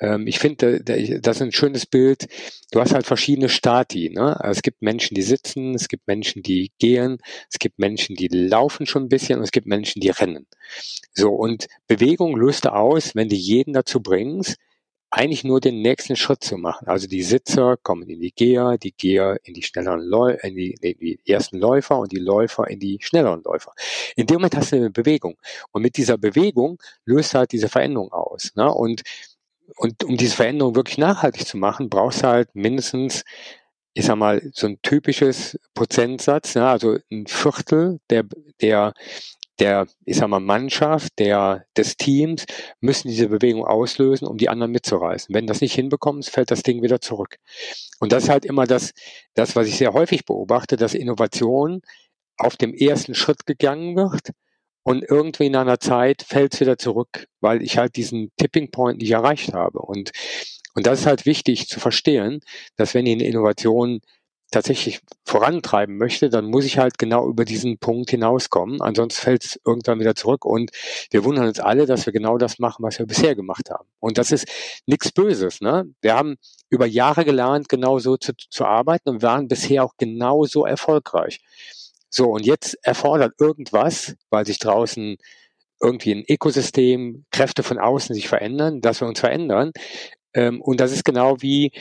ähm, 0.00 0.26
ich 0.26 0.38
finde, 0.38 0.82
das 0.82 1.36
ist 1.36 1.42
ein 1.42 1.52
schönes 1.52 1.86
Bild. 1.86 2.26
Du 2.70 2.80
hast 2.80 2.92
halt 2.92 3.06
verschiedene 3.06 3.48
Stati. 3.48 4.10
Ne? 4.10 4.38
Also 4.40 4.58
es 4.58 4.62
gibt 4.62 4.82
Menschen, 4.82 5.14
die 5.14 5.22
sitzen, 5.22 5.74
es 5.74 5.88
gibt 5.88 6.06
Menschen, 6.06 6.42
die 6.42 6.70
gehen, 6.78 7.18
es 7.50 7.58
gibt 7.58 7.78
Menschen, 7.78 8.16
die 8.16 8.28
laufen 8.28 8.86
schon 8.86 9.04
ein 9.04 9.08
bisschen 9.08 9.38
und 9.38 9.44
es 9.44 9.52
gibt 9.52 9.66
Menschen, 9.66 10.00
die 10.00 10.10
rennen. 10.10 10.46
So, 11.14 11.30
und 11.30 11.66
Bewegung 11.86 12.36
löst 12.36 12.66
aus, 12.66 13.14
wenn 13.14 13.28
du 13.28 13.36
jeden 13.36 13.72
dazu 13.72 14.00
bringst, 14.00 14.56
eigentlich 15.10 15.44
nur 15.44 15.60
den 15.60 15.82
nächsten 15.82 16.16
Schritt 16.16 16.42
zu 16.42 16.56
machen. 16.56 16.88
Also 16.88 17.06
die 17.06 17.22
Sitzer 17.22 17.76
kommen 17.82 18.08
in 18.08 18.20
die 18.20 18.32
Geher, 18.32 18.76
die 18.76 18.92
Geher 18.92 19.38
in 19.44 19.54
die 19.54 19.62
schnelleren 19.62 20.00
Läu 20.00 20.36
in 20.42 20.54
die, 20.54 20.72
in 20.80 20.98
die 20.98 21.20
ersten 21.26 21.58
Läufer 21.58 21.98
und 21.98 22.12
die 22.12 22.18
Läufer 22.18 22.68
in 22.68 22.80
die 22.80 22.98
schnelleren 23.00 23.42
Läufer. 23.42 23.72
In 24.16 24.26
dem 24.26 24.36
Moment 24.36 24.56
hast 24.56 24.72
du 24.72 24.76
eine 24.76 24.90
Bewegung. 24.90 25.36
Und 25.72 25.82
mit 25.82 25.96
dieser 25.96 26.18
Bewegung 26.18 26.78
löst 27.04 27.34
halt 27.34 27.52
diese 27.52 27.68
Veränderung 27.68 28.12
aus. 28.12 28.52
Ne? 28.56 28.70
Und 28.72 29.02
und 29.74 30.04
um 30.04 30.16
diese 30.16 30.36
Veränderung 30.36 30.74
wirklich 30.74 30.98
nachhaltig 30.98 31.46
zu 31.46 31.56
machen, 31.56 31.90
brauchst 31.90 32.22
du 32.22 32.28
halt 32.28 32.54
mindestens, 32.54 33.24
ich 33.94 34.04
sag 34.06 34.16
mal, 34.16 34.42
so 34.52 34.66
ein 34.68 34.78
typisches 34.82 35.58
Prozentsatz, 35.74 36.54
ja, 36.54 36.70
also 36.70 36.98
ein 37.10 37.26
Viertel 37.26 38.00
der, 38.10 38.24
der, 38.60 38.94
der, 39.58 39.86
ich 40.04 40.16
sag 40.16 40.28
mal, 40.28 40.40
Mannschaft, 40.40 41.18
der, 41.18 41.64
des 41.76 41.96
Teams 41.96 42.44
müssen 42.80 43.08
diese 43.08 43.28
Bewegung 43.28 43.64
auslösen, 43.64 44.26
um 44.26 44.36
die 44.36 44.48
anderen 44.48 44.72
mitzureißen. 44.72 45.34
Wenn 45.34 45.46
das 45.46 45.60
nicht 45.60 45.74
hinbekommst, 45.74 46.30
fällt 46.30 46.50
das 46.50 46.62
Ding 46.62 46.82
wieder 46.82 47.00
zurück. 47.00 47.38
Und 48.00 48.12
das 48.12 48.24
ist 48.24 48.28
halt 48.28 48.44
immer 48.44 48.66
das, 48.66 48.92
das, 49.34 49.56
was 49.56 49.66
ich 49.66 49.76
sehr 49.76 49.92
häufig 49.92 50.24
beobachte, 50.24 50.76
dass 50.76 50.94
Innovation 50.94 51.80
auf 52.36 52.56
dem 52.56 52.74
ersten 52.74 53.14
Schritt 53.14 53.46
gegangen 53.46 53.96
wird 53.96 54.32
und 54.82 55.02
irgendwie 55.02 55.46
in 55.46 55.56
einer 55.56 55.80
Zeit 55.80 56.22
fällt 56.22 56.54
es 56.54 56.60
wieder 56.60 56.78
zurück, 56.78 57.26
weil 57.40 57.60
ich 57.60 57.76
halt 57.76 57.96
diesen 57.96 58.30
Tipping 58.36 58.70
Point 58.70 58.98
nicht 58.98 59.10
erreicht 59.10 59.52
habe. 59.52 59.80
Und, 59.80 60.12
und 60.74 60.86
das 60.86 61.00
ist 61.00 61.06
halt 61.06 61.26
wichtig 61.26 61.66
zu 61.66 61.80
verstehen, 61.80 62.40
dass 62.76 62.94
wenn 62.94 63.06
ich 63.06 63.14
eine 63.14 63.26
Innovation 63.26 64.00
tatsächlich 64.50 65.00
vorantreiben 65.24 65.96
möchte, 65.98 66.30
dann 66.30 66.46
muss 66.46 66.64
ich 66.64 66.78
halt 66.78 66.98
genau 66.98 67.28
über 67.28 67.44
diesen 67.44 67.78
Punkt 67.78 68.10
hinauskommen. 68.10 68.80
Ansonsten 68.80 69.20
fällt 69.20 69.44
es 69.44 69.60
irgendwann 69.64 69.98
wieder 69.98 70.14
zurück. 70.14 70.44
Und 70.44 70.70
wir 71.10 71.24
wundern 71.24 71.48
uns 71.48 71.60
alle, 71.60 71.86
dass 71.86 72.06
wir 72.06 72.12
genau 72.12 72.38
das 72.38 72.58
machen, 72.58 72.84
was 72.84 72.98
wir 72.98 73.06
bisher 73.06 73.34
gemacht 73.34 73.70
haben. 73.70 73.88
Und 73.98 74.18
das 74.18 74.32
ist 74.32 74.46
nichts 74.86 75.12
Böses. 75.12 75.60
Ne? 75.60 75.86
Wir 76.00 76.14
haben 76.14 76.36
über 76.70 76.86
Jahre 76.86 77.24
gelernt, 77.24 77.68
genau 77.68 77.98
so 77.98 78.16
zu, 78.16 78.34
zu 78.36 78.64
arbeiten 78.64 79.08
und 79.08 79.22
waren 79.22 79.48
bisher 79.48 79.84
auch 79.84 79.94
genauso 79.98 80.64
erfolgreich. 80.64 81.40
So, 82.08 82.30
und 82.30 82.46
jetzt 82.46 82.78
erfordert 82.82 83.34
irgendwas, 83.40 84.14
weil 84.30 84.46
sich 84.46 84.58
draußen 84.58 85.16
irgendwie 85.82 86.12
ein 86.14 86.24
Ökosystem, 86.28 87.26
Kräfte 87.30 87.62
von 87.62 87.78
außen 87.78 88.14
sich 88.14 88.28
verändern, 88.28 88.80
dass 88.80 89.00
wir 89.00 89.08
uns 89.08 89.20
verändern. 89.20 89.72
Ähm, 90.32 90.62
und 90.62 90.80
das 90.80 90.92
ist 90.92 91.04
genau 91.04 91.36
wie, 91.40 91.72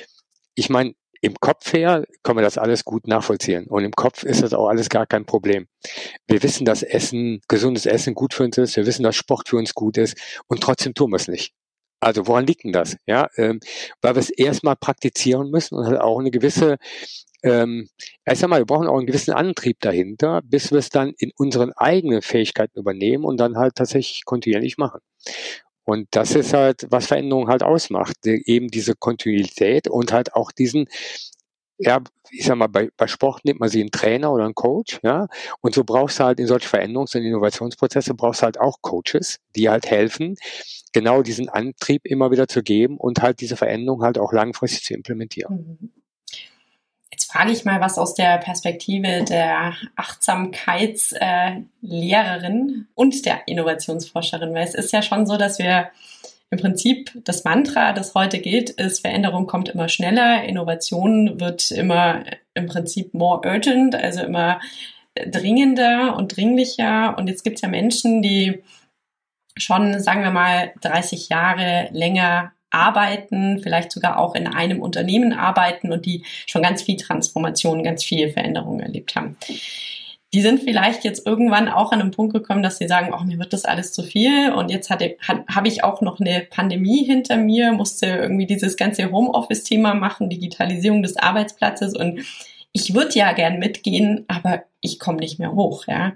ich 0.56 0.70
meine, 0.70 0.94
im 1.26 1.34
Kopf 1.40 1.74
her 1.74 2.06
können 2.22 2.38
wir 2.38 2.44
das 2.44 2.60
alles 2.60 2.86
gut 2.86 3.08
nachvollziehen. 3.08 3.66
Und 3.66 3.84
im 3.84 3.94
Kopf 3.94 4.24
ist 4.24 4.44
das 4.44 4.54
auch 4.54 4.68
alles 4.68 4.90
gar 4.90 5.08
kein 5.08 5.26
Problem. 5.26 5.68
Wir 6.28 6.44
wissen, 6.44 6.66
dass 6.66 6.84
Essen, 6.84 7.42
gesundes 7.48 7.88
Essen 7.88 8.14
gut 8.14 8.36
für 8.36 8.44
uns 8.44 8.60
ist. 8.60 8.76
Wir 8.76 8.86
wissen, 8.86 9.02
dass 9.02 9.16
Sport 9.16 9.50
für 9.50 9.58
uns 9.58 9.74
gut 9.74 9.98
ist. 9.98 10.16
Und 10.48 10.62
trotzdem 10.62 10.94
tun 10.94 11.10
wir 11.10 11.16
es 11.16 11.28
nicht. 11.28 11.54
Also 12.00 12.28
woran 12.28 12.46
liegt 12.46 12.64
denn 12.64 12.74
das? 12.74 12.98
Ja, 13.08 13.28
ähm, 13.38 13.60
weil 14.02 14.14
wir 14.14 14.20
es 14.20 14.30
erstmal 14.30 14.76
praktizieren 14.76 15.50
müssen 15.50 15.76
und 15.76 15.88
halt 15.88 16.00
auch 16.00 16.20
eine 16.20 16.30
gewisse 16.30 16.78
ähm, 17.42 17.90
ich 18.30 18.40
sag 18.40 18.50
wir 18.50 18.66
brauchen 18.66 18.88
auch 18.88 18.98
einen 18.98 19.08
gewissen 19.08 19.34
Antrieb 19.34 19.80
dahinter, 19.80 20.42
bis 20.44 20.72
wir 20.72 20.80
es 20.80 20.90
dann 20.90 21.14
in 21.18 21.32
unseren 21.38 21.72
eigenen 21.74 22.22
Fähigkeiten 22.22 22.80
übernehmen 22.80 23.24
und 23.24 23.38
dann 23.38 23.58
halt 23.58 23.76
tatsächlich 23.76 24.26
kontinuierlich 24.26 24.78
machen. 24.78 25.00
Und 25.86 26.08
das 26.12 26.36
ist 26.36 26.54
halt, 26.54 26.88
was 26.90 27.08
Veränderung 27.08 27.48
halt 27.48 27.64
ausmacht, 27.64 28.26
eben 28.26 28.70
diese 28.70 28.96
Kontinuität 28.96 29.88
und 29.88 30.12
halt 30.12 30.34
auch 30.34 30.52
diesen, 30.52 30.88
ja, 31.78 32.02
ich 32.32 32.46
sag 32.46 32.58
mal, 32.58 32.68
bei, 32.68 32.90
bei 32.98 33.08
Sport 33.08 33.46
nimmt 33.46 33.60
man 33.60 33.70
sie 33.70 33.82
einen 33.82 33.92
Trainer 33.92 34.32
oder 34.32 34.46
einen 34.46 34.56
Coach, 34.56 35.00
ja, 35.04 35.28
und 35.62 35.76
so 35.76 35.84
brauchst 35.84 36.20
du 36.20 36.24
halt 36.24 36.40
in 36.40 36.48
solche 36.48 36.68
Veränderungs- 36.68 37.16
und 37.16 37.24
Innovationsprozesse 37.24 38.16
brauchst 38.16 38.42
du 38.42 38.46
halt 38.46 38.60
auch 38.60 38.82
Coaches, 38.82 39.40
die 39.56 39.70
halt 39.70 39.86
helfen, 39.86 40.36
genau 40.92 41.22
diesen 41.22 41.50
Antrieb 41.50 42.06
immer 42.06 42.32
wieder 42.32 42.48
zu 42.48 42.64
geben 42.64 42.98
und 42.98 43.22
halt 43.22 43.42
diese 43.42 43.56
Veränderung 43.56 44.02
halt 44.02 44.18
auch 44.18 44.34
langfristig 44.34 44.84
zu 44.84 44.94
implementieren. 44.94 45.78
Mhm. 45.80 46.05
Jetzt 47.12 47.32
frage 47.32 47.52
ich 47.52 47.66
mal 47.66 47.82
was 47.82 47.98
aus 47.98 48.14
der 48.14 48.38
Perspektive 48.40 49.24
der 49.24 49.74
Achtsamkeitslehrerin 49.96 52.88
und 52.94 53.26
der 53.26 53.48
Innovationsforscherin, 53.48 54.54
weil 54.54 54.64
es 54.64 54.76
ist 54.76 54.92
ja 54.92 55.02
schon 55.02 55.26
so, 55.26 55.38
dass 55.38 55.60
wir 55.60 55.92
im 56.52 56.60
Prinzip 56.60 57.12
das 57.24 57.44
Mantra, 57.44 57.94
das 57.94 58.14
heute 58.16 58.40
gilt, 58.40 58.70
ist, 58.70 59.02
Veränderung 59.02 59.48
kommt 59.48 59.70
immer 59.70 59.90
schneller, 59.90 60.44
Innovation 60.44 61.40
wird 61.40 61.72
immer 61.72 62.24
im 62.54 62.68
Prinzip 62.68 63.14
more 63.14 63.48
urgent, 63.48 63.96
also 63.96 64.22
immer 64.22 64.60
dringender 65.16 66.16
und 66.18 66.36
dringlicher. 66.36 67.18
Und 67.18 67.28
jetzt 67.28 67.44
gibt 67.44 67.56
es 67.56 67.62
ja 67.62 67.70
Menschen, 67.70 68.22
die 68.22 68.64
schon, 69.58 70.02
sagen 70.02 70.22
wir 70.22 70.32
mal, 70.32 70.74
30 70.82 71.30
Jahre 71.30 71.90
länger 71.92 72.52
arbeiten, 72.70 73.60
vielleicht 73.62 73.92
sogar 73.92 74.20
auch 74.20 74.36
in 74.36 74.48
einem 74.48 74.82
Unternehmen 74.82 75.34
arbeiten 75.34 75.92
und 75.92 76.06
die 76.06 76.24
schon 76.46 76.62
ganz 76.62 76.82
viel 76.82 76.98
Transformation, 76.98 77.84
ganz 77.84 78.04
viel 78.04 78.30
Veränderungen 78.30 78.82
erlebt 78.82 79.16
haben. 79.16 79.38
Die 80.34 80.42
sind 80.42 80.64
vielleicht 80.64 81.06
jetzt 81.06 81.26
irgendwann 81.26 81.70
auch 81.70 81.94
an 81.94 82.02
einen 82.02 82.12
Punkt 82.12 82.34
gekommen, 82.34 82.62
dass 82.62 82.78
sie 82.78 82.88
sagen, 82.88 83.14
oh, 83.14 83.24
mir 83.24 83.40
wird 83.40 83.54
das 83.54 83.64
alles 83.64 83.94
zu 83.94 84.04
viel 84.04 84.52
und 84.52 84.70
jetzt 84.70 84.90
hatte, 84.90 85.16
hat, 85.22 85.48
habe 85.48 85.70
ich 85.70 85.86
auch 85.86 86.02
noch 86.02 86.20
eine 86.20 86.42
Pandemie 86.42 87.06
hinter 87.06 87.38
mir, 87.38 87.72
musste 87.72 88.08
irgendwie 88.08 88.46
dieses 88.46 88.76
ganze 88.76 89.12
Homeoffice-Thema 89.12 89.94
machen, 89.94 90.30
Digitalisierung 90.30 91.04
des 91.04 91.16
Arbeitsplatzes 91.16 91.96
und 91.96 92.20
ich 92.74 92.94
würde 92.94 93.18
ja 93.18 93.32
gern 93.32 93.60
mitgehen, 93.60 94.26
aber 94.28 94.64
ich 94.82 95.00
komme 95.00 95.20
nicht 95.20 95.40
mehr 95.40 95.54
hoch, 95.54 95.88
ja. 95.88 96.12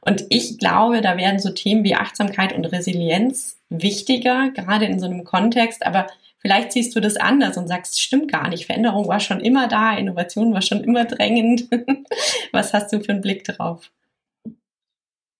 Und 0.00 0.24
ich 0.30 0.56
glaube, 0.56 1.02
da 1.02 1.18
werden 1.18 1.38
so 1.38 1.50
Themen 1.50 1.84
wie 1.84 1.94
Achtsamkeit 1.94 2.54
und 2.54 2.64
Resilienz 2.64 3.59
wichtiger, 3.70 4.50
gerade 4.50 4.84
in 4.84 5.00
so 5.00 5.06
einem 5.06 5.24
Kontext, 5.24 5.86
aber 5.86 6.08
vielleicht 6.38 6.72
siehst 6.72 6.94
du 6.94 7.00
das 7.00 7.16
anders 7.16 7.56
und 7.56 7.68
sagst, 7.68 8.00
stimmt 8.00 8.30
gar 8.30 8.48
nicht, 8.48 8.66
Veränderung 8.66 9.08
war 9.08 9.20
schon 9.20 9.40
immer 9.40 9.68
da, 9.68 9.96
Innovation 9.96 10.52
war 10.52 10.62
schon 10.62 10.84
immer 10.84 11.04
drängend. 11.04 11.68
Was 12.52 12.74
hast 12.74 12.92
du 12.92 13.00
für 13.00 13.12
einen 13.12 13.20
Blick 13.20 13.44
drauf? 13.44 13.90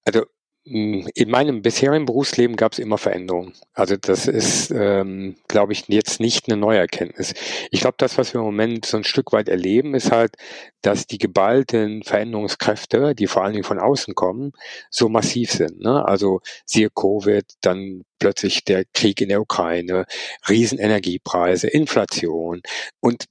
Also 0.04 0.24
in 0.62 1.30
meinem 1.30 1.62
bisherigen 1.62 2.04
Berufsleben 2.04 2.54
gab 2.54 2.72
es 2.72 2.78
immer 2.78 2.98
Veränderungen. 2.98 3.54
Also 3.72 3.96
das 3.96 4.28
ist, 4.28 4.70
ähm, 4.70 5.36
glaube 5.48 5.72
ich, 5.72 5.88
jetzt 5.88 6.20
nicht 6.20 6.48
eine 6.48 6.58
neue 6.58 6.78
Erkenntnis. 6.78 7.32
Ich 7.70 7.80
glaube, 7.80 7.94
das, 7.98 8.18
was 8.18 8.34
wir 8.34 8.40
im 8.40 8.46
Moment 8.46 8.84
so 8.84 8.98
ein 8.98 9.04
Stück 9.04 9.32
weit 9.32 9.48
erleben, 9.48 9.94
ist 9.94 10.12
halt, 10.12 10.36
dass 10.82 11.06
die 11.06 11.18
geballten 11.18 12.02
Veränderungskräfte, 12.02 13.14
die 13.14 13.26
vor 13.26 13.42
allen 13.42 13.54
Dingen 13.54 13.64
von 13.64 13.78
außen 13.78 14.14
kommen, 14.14 14.52
so 14.90 15.08
massiv 15.08 15.50
sind. 15.50 15.80
Ne? 15.80 16.06
Also 16.06 16.40
siehe 16.66 16.90
Covid, 16.90 17.44
dann 17.62 18.02
plötzlich 18.18 18.62
der 18.64 18.84
Krieg 18.92 19.20
in 19.22 19.30
der 19.30 19.40
Ukraine, 19.40 20.04
Riesenenergiepreise, 20.46 21.68
Inflation 21.68 22.60
und 23.00 23.24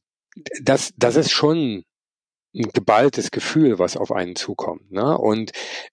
das, 0.61 0.93
das 0.97 1.15
ist 1.15 1.31
schon 1.31 1.83
ein 2.55 2.69
geballtes 2.73 3.31
Gefühl, 3.31 3.77
was 3.77 3.95
auf 3.95 4.11
einen 4.11 4.35
zukommt. 4.35 4.91
Ne? 4.91 5.17
Und 5.17 5.51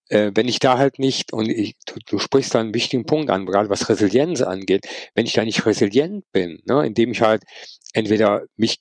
äh, 0.09 0.31
wenn 0.35 0.49
ich 0.49 0.59
da 0.59 0.79
halt 0.79 0.99
nicht, 0.99 1.33
und 1.33 1.49
ich, 1.49 1.77
du, 1.87 1.95
du 2.07 2.19
sprichst 2.19 2.55
da 2.55 2.61
einen 2.61 2.75
wichtigen 2.75 3.05
Punkt 3.05 3.31
an, 3.31 3.47
gerade 3.47 3.69
was 3.69 3.89
Resilienz 3.89 4.41
angeht, 4.41 4.87
wenn 5.15 5.27
ich 5.27 5.35
da 5.35 5.45
nicht 5.45 5.67
resilient 5.67 6.25
bin, 6.33 6.63
ne, 6.65 6.87
indem 6.87 7.13
ich 7.13 7.21
halt 7.21 7.43
entweder 7.93 8.45
mich 8.57 8.79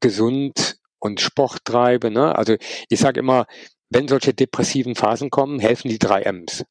gesund 0.00 0.76
und 1.00 1.20
Sport 1.20 1.64
treibe, 1.64 2.10
ne? 2.10 2.36
also 2.36 2.56
ich 2.88 3.00
sage 3.00 3.20
immer, 3.20 3.46
wenn 3.90 4.08
solche 4.08 4.32
depressiven 4.32 4.94
Phasen 4.94 5.30
kommen, 5.30 5.58
helfen 5.58 5.88
die 5.88 5.98
drei 5.98 6.22
M's. 6.22 6.64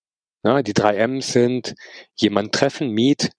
Ne? 0.43 0.63
Die 0.63 0.73
drei 0.73 0.95
M's 0.95 1.33
sind 1.33 1.75
jemand 2.15 2.53
treffen, 2.53 2.89
meet, 2.91 3.31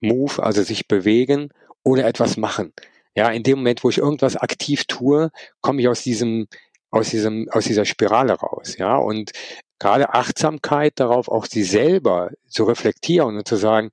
move, 0.00 0.42
also 0.42 0.62
sich 0.62 0.86
bewegen 0.86 1.50
oder 1.82 2.06
etwas 2.06 2.36
machen. 2.36 2.72
Ja, 3.16 3.30
in 3.30 3.42
dem 3.42 3.58
Moment, 3.58 3.84
wo 3.84 3.90
ich 3.90 3.98
irgendwas 3.98 4.36
aktiv 4.36 4.84
tue, 4.86 5.30
komme 5.60 5.80
ich 5.80 5.88
aus 5.88 6.02
diesem, 6.02 6.48
aus 6.90 7.10
diesem, 7.10 7.48
aus 7.50 7.64
dieser 7.64 7.84
Spirale 7.84 8.34
raus. 8.34 8.76
Ja, 8.78 8.96
und 8.96 9.32
gerade 9.78 10.14
Achtsamkeit 10.14 10.98
darauf, 11.00 11.28
auch 11.28 11.46
sie 11.46 11.64
selber 11.64 12.30
zu 12.48 12.64
reflektieren 12.64 13.36
und 13.36 13.46
zu 13.48 13.56
sagen, 13.56 13.90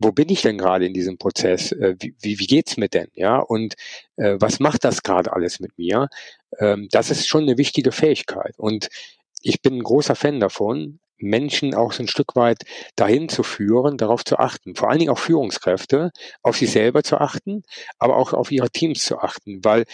wo 0.00 0.12
bin 0.12 0.28
ich 0.28 0.42
denn 0.42 0.58
gerade 0.58 0.86
in 0.86 0.94
diesem 0.94 1.18
Prozess? 1.18 1.72
Äh, 1.72 1.96
wie, 2.00 2.14
wie, 2.20 2.38
wie 2.38 2.46
geht's 2.46 2.76
mir 2.76 2.88
denn? 2.88 3.08
Ja, 3.14 3.38
und 3.38 3.74
äh, 4.16 4.36
was 4.38 4.60
macht 4.60 4.84
das 4.84 5.02
gerade 5.02 5.32
alles 5.32 5.60
mit 5.60 5.76
mir? 5.76 6.08
Ähm, 6.58 6.88
das 6.90 7.10
ist 7.10 7.26
schon 7.28 7.42
eine 7.42 7.58
wichtige 7.58 7.92
Fähigkeit. 7.92 8.54
Und 8.58 8.88
ich 9.42 9.60
bin 9.62 9.78
ein 9.78 9.82
großer 9.82 10.14
Fan 10.14 10.40
davon, 10.40 11.00
Menschen 11.18 11.74
auch 11.74 11.92
so 11.92 12.02
ein 12.02 12.08
Stück 12.08 12.36
weit 12.36 12.64
dahin 12.96 13.28
zu 13.28 13.42
führen, 13.42 13.96
darauf 13.98 14.24
zu 14.24 14.38
achten. 14.38 14.74
Vor 14.74 14.90
allen 14.90 14.98
Dingen 14.98 15.10
auch 15.10 15.18
Führungskräfte, 15.18 16.10
auf 16.42 16.56
sich 16.58 16.70
selber 16.70 17.02
zu 17.02 17.18
achten, 17.18 17.62
aber 17.98 18.16
auch 18.16 18.32
auf 18.32 18.50
ihre 18.50 18.70
Teams 18.70 19.04
zu 19.04 19.18
achten. 19.18 19.64
Weil, 19.64 19.84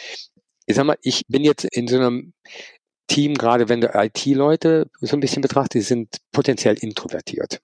ich 0.66 0.76
sag 0.76 0.84
mal, 0.84 0.98
ich 1.02 1.22
bin 1.28 1.44
jetzt 1.44 1.64
in 1.64 1.88
so 1.88 1.96
einem 1.96 2.32
Team, 3.08 3.34
gerade 3.34 3.68
wenn 3.68 3.80
du 3.80 3.90
IT-Leute 3.94 4.88
so 5.00 5.16
ein 5.16 5.20
bisschen 5.20 5.42
betrachtest, 5.42 5.74
die 5.74 5.80
sind 5.80 6.16
potenziell 6.32 6.76
introvertiert 6.78 7.60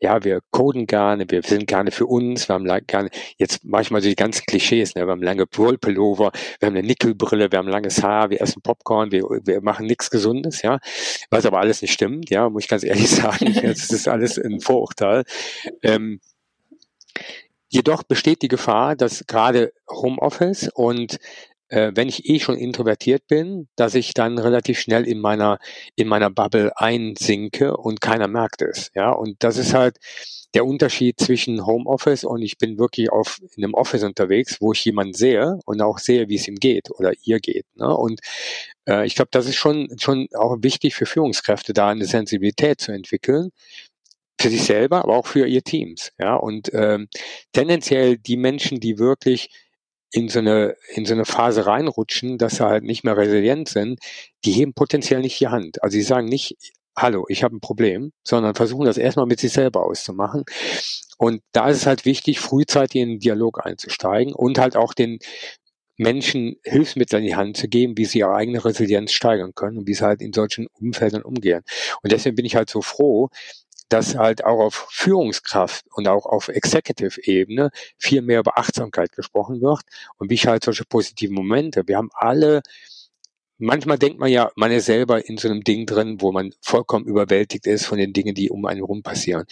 ja, 0.00 0.24
wir 0.24 0.40
coden 0.50 0.86
gerne, 0.86 1.26
wir 1.28 1.42
sind 1.42 1.66
gerne 1.66 1.90
für 1.90 2.06
uns, 2.06 2.48
wir 2.48 2.54
haben 2.54 2.86
gerne, 2.86 3.10
jetzt 3.36 3.64
manchmal 3.64 4.02
so 4.02 4.08
die 4.08 4.16
ganzen 4.16 4.44
Klischees, 4.46 4.94
ne? 4.94 5.06
wir 5.06 5.12
haben 5.12 5.22
lange 5.22 5.44
Wollpullover, 5.50 6.32
wir 6.58 6.66
haben 6.66 6.76
eine 6.76 6.86
Nickelbrille, 6.86 7.50
wir 7.52 7.58
haben 7.58 7.68
langes 7.68 8.02
Haar, 8.02 8.30
wir 8.30 8.40
essen 8.40 8.62
Popcorn, 8.62 9.12
wir, 9.12 9.22
wir 9.22 9.60
machen 9.60 9.86
nichts 9.86 10.10
Gesundes, 10.10 10.62
ja, 10.62 10.78
was 11.30 11.46
aber 11.46 11.60
alles 11.60 11.82
nicht 11.82 11.92
stimmt, 11.92 12.30
ja, 12.30 12.48
muss 12.48 12.64
ich 12.64 12.68
ganz 12.68 12.84
ehrlich 12.84 13.10
sagen, 13.10 13.54
das 13.62 13.90
ist 13.90 14.08
alles 14.08 14.38
ein 14.38 14.60
Vorurteil. 14.60 15.24
Ähm, 15.82 16.20
jedoch 17.68 18.02
besteht 18.02 18.42
die 18.42 18.48
Gefahr, 18.48 18.96
dass 18.96 19.24
gerade 19.26 19.72
Homeoffice 19.88 20.68
und 20.74 21.18
äh, 21.70 21.92
wenn 21.94 22.08
ich 22.08 22.28
eh 22.28 22.40
schon 22.40 22.56
introvertiert 22.56 23.26
bin, 23.26 23.68
dass 23.76 23.94
ich 23.94 24.12
dann 24.12 24.38
relativ 24.38 24.78
schnell 24.78 25.06
in 25.06 25.20
meiner, 25.20 25.58
in 25.96 26.08
meiner 26.08 26.30
Bubble 26.30 26.72
einsinke 26.76 27.76
und 27.76 28.00
keiner 28.00 28.28
merkt 28.28 28.62
es. 28.62 28.90
Ja, 28.94 29.10
und 29.12 29.36
das 29.42 29.56
ist 29.56 29.72
halt 29.72 29.96
der 30.54 30.66
Unterschied 30.66 31.20
zwischen 31.20 31.64
Homeoffice 31.64 32.24
und 32.24 32.42
ich 32.42 32.58
bin 32.58 32.76
wirklich 32.78 33.10
auf 33.12 33.38
in 33.56 33.64
einem 33.64 33.74
Office 33.74 34.02
unterwegs, 34.02 34.60
wo 34.60 34.72
ich 34.72 34.84
jemanden 34.84 35.14
sehe 35.14 35.60
und 35.64 35.80
auch 35.80 35.98
sehe, 35.98 36.28
wie 36.28 36.34
es 36.34 36.48
ihm 36.48 36.56
geht 36.56 36.90
oder 36.90 37.12
ihr 37.22 37.38
geht. 37.38 37.66
Ne? 37.76 37.96
Und 37.96 38.20
äh, 38.88 39.06
ich 39.06 39.14
glaube, 39.14 39.28
das 39.30 39.46
ist 39.46 39.56
schon 39.56 39.88
schon 39.98 40.26
auch 40.34 40.56
wichtig 40.60 40.96
für 40.96 41.06
Führungskräfte, 41.06 41.72
da 41.72 41.88
eine 41.88 42.04
Sensibilität 42.04 42.80
zu 42.80 42.90
entwickeln 42.92 43.50
für 44.40 44.48
sich 44.48 44.64
selber, 44.64 45.04
aber 45.04 45.16
auch 45.16 45.26
für 45.26 45.46
ihr 45.46 45.62
Teams. 45.62 46.12
Ja, 46.18 46.34
und 46.34 46.70
ähm, 46.72 47.08
tendenziell 47.52 48.16
die 48.16 48.36
Menschen, 48.38 48.80
die 48.80 48.98
wirklich 48.98 49.50
in 50.12 50.28
so 50.28 50.40
eine, 50.40 50.76
in 50.94 51.04
so 51.04 51.14
eine 51.14 51.24
Phase 51.24 51.66
reinrutschen, 51.66 52.38
dass 52.38 52.56
sie 52.56 52.64
halt 52.64 52.84
nicht 52.84 53.04
mehr 53.04 53.16
resilient 53.16 53.68
sind, 53.68 54.00
die 54.44 54.52
heben 54.52 54.74
potenziell 54.74 55.20
nicht 55.20 55.38
die 55.40 55.48
Hand. 55.48 55.82
Also 55.82 55.94
sie 55.94 56.02
sagen 56.02 56.26
nicht, 56.26 56.56
hallo, 56.96 57.24
ich 57.28 57.42
habe 57.44 57.56
ein 57.56 57.60
Problem, 57.60 58.12
sondern 58.24 58.54
versuchen 58.54 58.86
das 58.86 58.98
erstmal 58.98 59.26
mit 59.26 59.40
sich 59.40 59.52
selber 59.52 59.84
auszumachen. 59.84 60.44
Und 61.18 61.42
da 61.52 61.68
ist 61.68 61.78
es 61.78 61.86
halt 61.86 62.04
wichtig, 62.04 62.40
frühzeitig 62.40 63.00
in 63.00 63.08
den 63.10 63.18
Dialog 63.20 63.64
einzusteigen 63.64 64.34
und 64.34 64.58
halt 64.58 64.76
auch 64.76 64.94
den 64.94 65.18
Menschen 65.96 66.56
Hilfsmittel 66.64 67.20
in 67.20 67.26
die 67.26 67.36
Hand 67.36 67.58
zu 67.58 67.68
geben, 67.68 67.98
wie 67.98 68.06
sie 68.06 68.20
ihre 68.20 68.34
eigene 68.34 68.64
Resilienz 68.64 69.12
steigern 69.12 69.54
können 69.54 69.76
und 69.76 69.86
wie 69.86 69.92
sie 69.92 70.04
halt 70.04 70.22
in 70.22 70.32
solchen 70.32 70.66
Umfeldern 70.80 71.22
umgehen. 71.22 71.62
Und 72.02 72.10
deswegen 72.10 72.36
bin 72.36 72.46
ich 72.46 72.56
halt 72.56 72.70
so 72.70 72.80
froh, 72.80 73.28
dass 73.90 74.16
halt 74.16 74.44
auch 74.44 74.60
auf 74.60 74.86
Führungskraft 74.90 75.84
und 75.92 76.08
auch 76.08 76.24
auf 76.24 76.48
Executive-Ebene 76.48 77.70
viel 77.98 78.22
mehr 78.22 78.40
über 78.40 78.56
Achtsamkeit 78.56 79.12
gesprochen 79.12 79.60
wird 79.60 79.82
und 80.16 80.30
wie 80.30 80.34
ich 80.34 80.46
halt 80.46 80.64
solche 80.64 80.84
positiven 80.84 81.34
Momente. 81.34 81.86
Wir 81.86 81.98
haben 81.98 82.10
alle 82.14 82.62
manchmal 83.60 83.98
denkt 83.98 84.18
man 84.18 84.30
ja, 84.30 84.50
man 84.56 84.72
ist 84.72 84.86
selber 84.86 85.28
in 85.28 85.36
so 85.36 85.48
einem 85.48 85.62
Ding 85.62 85.86
drin, 85.86 86.20
wo 86.20 86.32
man 86.32 86.52
vollkommen 86.62 87.04
überwältigt 87.04 87.66
ist 87.66 87.86
von 87.86 87.98
den 87.98 88.12
Dingen, 88.12 88.34
die 88.34 88.50
um 88.50 88.64
einen 88.64 88.82
rum 88.82 89.02
passieren. 89.02 89.44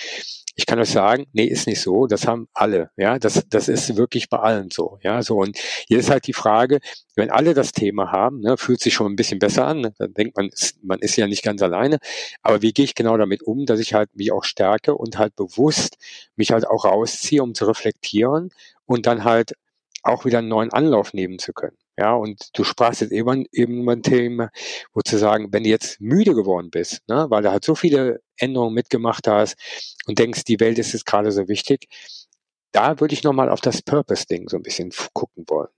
Ich 0.61 0.67
kann 0.67 0.81
euch 0.81 0.91
sagen, 0.91 1.27
nee, 1.33 1.45
ist 1.45 1.69
nicht 1.69 1.81
so. 1.81 2.09
Das 2.09 2.27
haben 2.27 2.49
alle. 2.53 2.91
Ja, 2.97 3.21
das, 3.21 3.45
das 3.49 3.69
ist 3.69 3.97
wirklich 3.97 4.29
bei 4.29 4.39
allen 4.41 4.73
so. 4.73 4.99
Ja, 5.03 5.23
so. 5.23 5.37
Und 5.37 5.57
hier 5.87 6.01
ist 6.01 6.11
halt 6.11 6.27
die 6.27 6.33
Frage, 6.33 6.81
wenn 7.15 7.31
alle 7.31 7.55
das 7.55 7.71
Thema 7.71 8.11
haben, 8.11 8.41
ne, 8.41 8.57
fühlt 8.57 8.81
sich 8.81 8.93
schon 8.93 9.13
ein 9.13 9.15
bisschen 9.15 9.39
besser 9.39 9.69
an. 9.69 9.95
Dann 9.99 10.15
denkt 10.15 10.37
man, 10.37 10.51
man 10.83 10.99
ist 10.99 11.15
ja 11.15 11.29
nicht 11.29 11.45
ganz 11.45 11.63
alleine. 11.63 11.99
Aber 12.43 12.61
wie 12.61 12.73
gehe 12.73 12.85
ich 12.85 12.97
genau 12.97 13.17
damit 13.17 13.45
um, 13.45 13.67
dass 13.67 13.79
ich 13.79 13.95
halt 13.95 14.17
mich 14.17 14.33
auch 14.33 14.43
stärke 14.43 14.97
und 14.97 15.17
halt 15.17 15.37
bewusst 15.37 15.97
mich 16.35 16.51
halt 16.51 16.67
auch 16.67 16.85
rausziehe, 16.85 17.41
um 17.41 17.55
zu 17.55 17.65
reflektieren 17.67 18.51
und 18.85 19.07
dann 19.07 19.23
halt 19.23 19.53
auch 20.03 20.25
wieder 20.25 20.39
einen 20.39 20.49
neuen 20.49 20.73
Anlauf 20.73 21.15
nehmen 21.15 21.39
zu 21.39 21.53
können. 21.53 21.77
Ja, 21.99 22.15
und 22.15 22.51
du 22.57 22.63
sprachst 22.63 23.01
jetzt 23.01 23.11
eben, 23.13 23.45
eben 23.51 23.83
über 23.83 23.93
ein 23.93 24.03
Thema, 24.05 24.51
wo 24.95 25.01
zu 25.01 25.19
sagen, 25.19 25.49
wenn 25.53 25.65
du 25.65 25.71
jetzt 25.71 26.01
müde 26.01 26.33
geworden 26.35 26.71
bist, 26.71 27.03
ne, 27.09 27.27
weil 27.29 27.43
du 27.43 27.51
halt 27.51 27.65
so 27.65 27.75
viele 27.75 28.21
Änderungen 28.37 28.75
mitgemacht 28.75 29.27
hast 29.27 29.57
und 30.07 30.17
denkst, 30.19 30.45
die 30.45 30.61
Welt 30.61 30.79
ist 30.79 30.93
jetzt 30.93 31.07
gerade 31.07 31.33
so 31.33 31.49
wichtig, 31.49 31.89
da 32.73 33.01
würde 33.01 33.15
ich 33.15 33.25
nochmal 33.25 33.49
auf 33.51 33.61
das 33.61 33.83
Purpose-Ding 33.83 34.49
so 34.49 34.57
ein 34.57 34.63
bisschen 34.63 34.93
gucken 35.13 35.45
wollen. 35.49 35.71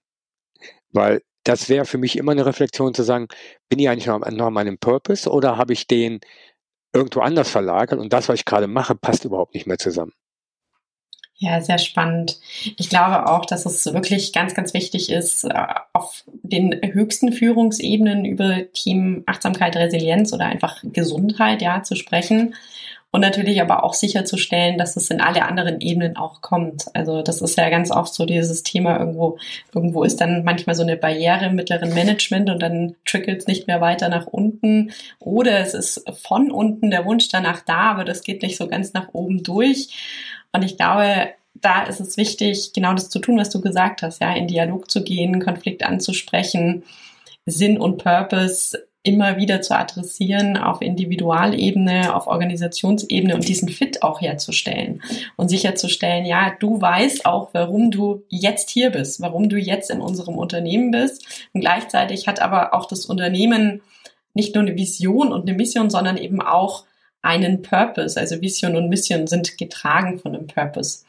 Weil 0.93 1.23
das 1.45 1.69
wäre 1.69 1.87
für 1.87 1.99
mich 1.99 2.17
immer 2.19 2.33
eine 2.33 2.47
Reflexion 2.47 2.95
zu 2.95 3.03
sagen, 3.03 3.29
bin 3.71 3.79
ich 3.79 3.89
eigentlich 3.89 4.07
noch, 4.07 4.21
noch 4.31 4.47
an 4.49 4.53
meinem 4.53 4.79
Purpose 4.79 5.31
oder 5.31 5.57
habe 5.57 5.73
ich 5.73 5.87
den 5.87 6.21
irgendwo 6.95 7.21
anders 7.21 7.51
verlagert 7.51 8.01
und 8.01 8.13
das, 8.13 8.29
was 8.29 8.41
ich 8.41 8.45
gerade 8.47 8.69
mache, 8.69 8.95
passt 8.97 9.25
überhaupt 9.25 9.55
nicht 9.55 9.67
mehr 9.67 9.79
zusammen. 9.79 10.13
Ja, 11.43 11.63
sehr 11.63 11.79
spannend. 11.79 12.39
Ich 12.77 12.91
glaube 12.91 13.27
auch, 13.27 13.47
dass 13.47 13.65
es 13.65 13.87
wirklich 13.87 14.35
ganz, 14.35 14.55
ganz 14.55 14.75
wichtig 14.75 15.11
ist, 15.11 15.45
äh, 15.45 15.67
auf 15.95 16.23
den 16.43 16.79
höchsten 16.93 17.33
Führungsebenen 17.33 18.27
über 18.27 18.71
Team 18.75 19.23
Achtsamkeit, 19.25 19.75
Resilienz 19.75 20.35
oder 20.35 20.45
einfach 20.45 20.83
Gesundheit, 20.83 21.63
ja, 21.63 21.83
zu 21.83 21.97
sprechen 21.97 22.55
und 23.11 23.23
natürlich 23.23 23.61
aber 23.61 23.85
auch 23.85 23.95
sicherzustellen, 23.95 24.79
dass 24.79 24.97
es 24.97 25.11
in 25.11 25.21
alle 25.21 25.47
anderen 25.47 25.81
Ebenen 25.81 26.17
auch 26.17 26.43
kommt. 26.43 26.85
Also 26.95 27.23
das 27.23 27.41
ist 27.41 27.57
ja 27.57 27.69
ganz 27.71 27.91
oft 27.91 28.15
so 28.15 28.25
dieses 28.25 28.63
Thema 28.63 28.99
irgendwo, 28.99 29.39
irgendwo 29.75 30.05
ist 30.05 30.21
dann 30.21 30.45
manchmal 30.45 30.77
so 30.77 30.83
eine 30.83 30.97
Barriere 30.97 31.47
im 31.47 31.57
mittleren 31.57 31.93
Management 31.93 32.51
und 32.51 32.63
dann 32.63 32.95
trickelt 33.05 33.41
es 33.41 33.47
nicht 33.47 33.67
mehr 33.67 33.81
weiter 33.81 34.09
nach 34.09 34.27
unten 34.27 34.93
oder 35.19 35.59
es 35.59 35.75
ist 35.75 36.05
von 36.23 36.51
unten 36.51 36.91
der 36.91 37.05
Wunsch 37.05 37.29
danach 37.29 37.63
da, 37.63 37.91
aber 37.91 38.05
das 38.05 38.23
geht 38.23 38.43
nicht 38.43 38.57
so 38.57 38.69
ganz 38.69 38.93
nach 38.93 39.09
oben 39.13 39.43
durch. 39.43 39.89
Und 40.53 40.65
ich 40.65 40.77
glaube, 40.77 41.31
da 41.55 41.83
ist 41.83 42.01
es 42.01 42.17
wichtig, 42.17 42.73
genau 42.73 42.95
das 42.95 43.11
zu 43.11 43.19
tun, 43.19 43.39
was 43.39 43.51
du 43.51 43.61
gesagt 43.61 44.03
hast, 44.03 44.21
ja, 44.21 44.33
in 44.35 44.49
Dialog 44.49 44.91
zu 44.91 45.03
gehen, 45.03 45.41
Konflikt 45.41 45.85
anzusprechen, 45.85 46.85
Sinn 47.47 47.79
und 47.79 48.03
Purpose 48.03 48.79
immer 49.03 49.39
wieder 49.39 49.63
zu 49.63 49.75
adressieren 49.75 50.59
auf 50.59 50.83
Individualebene, 50.83 52.15
auf 52.15 52.27
Organisationsebene 52.27 53.35
und 53.35 53.49
diesen 53.49 53.71
Fit 53.71 54.03
auch 54.03 54.21
herzustellen 54.21 55.03
und 55.37 55.49
sicherzustellen, 55.49 56.27
ja, 56.27 56.55
du 56.59 56.81
weißt 56.81 57.25
auch, 57.25 57.49
warum 57.53 57.91
du 57.91 58.25
jetzt 58.29 58.69
hier 58.69 58.91
bist, 58.91 59.23
warum 59.23 59.49
du 59.49 59.57
jetzt 59.57 59.91
in 59.91 60.03
unserem 60.03 60.37
Unternehmen 60.37 60.91
bist. 60.91 61.49
Und 61.55 61.63
gleichzeitig 61.63 62.29
hat 62.29 62.41
aber 62.41 62.75
auch 62.75 62.87
das 62.87 63.07
Unternehmen 63.07 63.81
nicht 64.35 64.55
nur 64.55 64.65
eine 64.65 64.77
Vision 64.77 65.33
und 65.33 65.49
eine 65.49 65.57
Mission, 65.57 65.89
sondern 65.89 66.19
eben 66.19 66.43
auch 66.43 66.85
einen 67.23 67.63
Purpose. 67.63 68.19
Also 68.19 68.41
Vision 68.41 68.77
und 68.77 68.89
Mission 68.89 69.27
sind 69.27 69.59
getragen 69.59 70.19
von 70.19 70.35
einem 70.35 70.47
Purpose. 70.47 71.05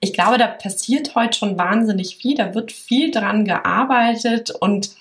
Ich 0.00 0.12
glaube, 0.12 0.38
da 0.38 0.46
passiert 0.46 1.14
heute 1.14 1.36
schon 1.36 1.58
wahnsinnig 1.58 2.16
viel, 2.16 2.36
da 2.36 2.54
wird 2.54 2.70
viel 2.70 3.10
dran 3.10 3.44
gearbeitet 3.44 4.50
und 4.50 4.94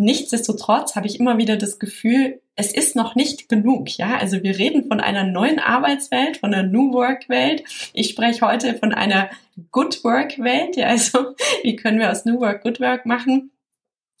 Nichtsdestotrotz 0.00 0.94
habe 0.94 1.08
ich 1.08 1.18
immer 1.18 1.38
wieder 1.38 1.56
das 1.56 1.80
Gefühl, 1.80 2.40
es 2.54 2.72
ist 2.72 2.94
noch 2.94 3.16
nicht 3.16 3.48
genug, 3.48 3.98
ja. 3.98 4.16
Also 4.16 4.44
wir 4.44 4.56
reden 4.56 4.86
von 4.86 5.00
einer 5.00 5.24
neuen 5.24 5.58
Arbeitswelt, 5.58 6.36
von 6.36 6.54
einer 6.54 6.62
New 6.68 6.92
Work 6.92 7.28
Welt. 7.28 7.64
Ich 7.94 8.10
spreche 8.10 8.46
heute 8.46 8.76
von 8.76 8.94
einer 8.94 9.28
Good 9.72 10.04
Work 10.04 10.38
Welt, 10.38 10.76
ja. 10.76 10.86
Also 10.86 11.34
wie 11.64 11.74
können 11.74 11.98
wir 11.98 12.12
aus 12.12 12.24
New 12.24 12.38
Work 12.38 12.62
Good 12.62 12.78
Work 12.78 13.06
machen? 13.06 13.50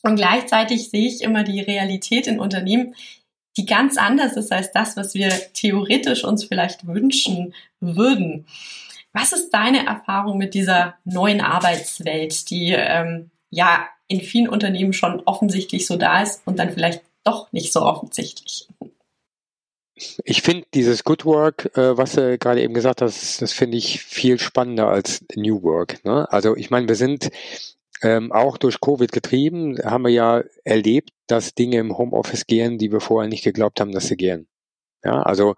Und 0.02 0.16
gleichzeitig 0.16 0.90
sehe 0.90 1.06
ich 1.06 1.22
immer 1.22 1.44
die 1.44 1.60
Realität 1.60 2.26
in 2.26 2.40
Unternehmen, 2.40 2.96
die 3.58 3.66
ganz 3.66 3.98
anders 3.98 4.36
ist 4.36 4.52
als 4.52 4.72
das, 4.72 4.96
was 4.96 5.14
wir 5.14 5.30
theoretisch 5.52 6.24
uns 6.24 6.44
vielleicht 6.44 6.86
wünschen 6.86 7.54
würden. 7.80 8.46
Was 9.12 9.32
ist 9.32 9.50
deine 9.50 9.84
Erfahrung 9.84 10.38
mit 10.38 10.54
dieser 10.54 10.94
neuen 11.04 11.40
Arbeitswelt, 11.40 12.50
die 12.50 12.72
ähm, 12.72 13.30
ja 13.50 13.86
in 14.06 14.20
vielen 14.20 14.48
Unternehmen 14.48 14.92
schon 14.92 15.20
offensichtlich 15.26 15.86
so 15.86 15.96
da 15.96 16.22
ist 16.22 16.42
und 16.46 16.58
dann 16.58 16.70
vielleicht 16.70 17.02
doch 17.24 17.52
nicht 17.52 17.72
so 17.72 17.82
offensichtlich. 17.82 18.68
Ich 20.24 20.42
finde 20.42 20.64
dieses 20.72 21.02
Good 21.02 21.24
Work, 21.24 21.76
äh, 21.76 21.98
was 21.98 22.12
du 22.12 22.38
gerade 22.38 22.62
eben 22.62 22.72
gesagt 22.72 23.02
hast, 23.02 23.42
das 23.42 23.52
finde 23.52 23.76
ich 23.76 24.00
viel 24.00 24.38
spannender 24.38 24.88
als 24.88 25.24
New 25.34 25.62
Work. 25.62 26.04
Ne? 26.04 26.30
Also 26.30 26.56
ich 26.56 26.70
meine, 26.70 26.88
wir 26.88 26.94
sind 26.94 27.30
ähm, 28.02 28.32
auch 28.32 28.58
durch 28.58 28.80
Covid 28.80 29.10
getrieben, 29.12 29.78
haben 29.84 30.04
wir 30.04 30.12
ja 30.12 30.42
erlebt, 30.64 31.10
dass 31.26 31.54
Dinge 31.54 31.78
im 31.78 31.96
Homeoffice 31.96 32.46
gehen, 32.46 32.78
die 32.78 32.92
wir 32.92 33.00
vorher 33.00 33.28
nicht 33.28 33.44
geglaubt 33.44 33.80
haben, 33.80 33.92
dass 33.92 34.06
sie 34.06 34.16
gehen. 34.16 34.48
Ja, 35.04 35.22
also 35.22 35.54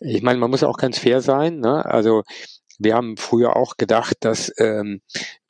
ich 0.00 0.22
meine, 0.22 0.38
man 0.38 0.50
muss 0.50 0.64
auch 0.64 0.76
ganz 0.76 0.98
fair 0.98 1.20
sein. 1.20 1.60
Ne? 1.60 1.84
Also 1.84 2.22
wir 2.78 2.94
haben 2.94 3.16
früher 3.16 3.56
auch 3.56 3.76
gedacht, 3.76 4.16
dass 4.20 4.52
ähm, 4.58 5.00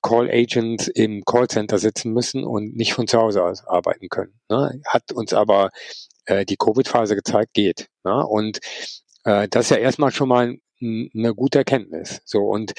Call 0.03 0.31
Agents 0.31 0.89
im 0.89 1.25
Callcenter 1.25 1.79
sitzen 1.79 2.13
müssen 2.13 2.45
und 2.45 2.77
nicht 2.77 2.93
von 2.93 3.07
zu 3.07 3.19
Hause 3.19 3.43
aus 3.43 3.67
arbeiten 3.67 4.09
können. 4.09 4.39
Ne? 4.51 4.81
Hat 4.87 5.13
uns 5.13 5.33
aber 5.33 5.71
äh, 6.27 6.45
die 6.45 6.57
Covid-Phase 6.57 7.17
gezeigt, 7.17 7.55
geht. 7.55 7.89
Ne? 8.05 8.27
Und 8.27 8.61
äh, 9.25 9.49
das 9.49 9.67
ist 9.67 9.71
ja 9.71 9.79
erstmal 9.79 10.13
schon 10.13 10.29
mal 10.29 10.57
eine 10.81 11.35
gute 11.35 11.59
Erkenntnis. 11.59 12.21
So 12.25 12.43
und 12.43 12.75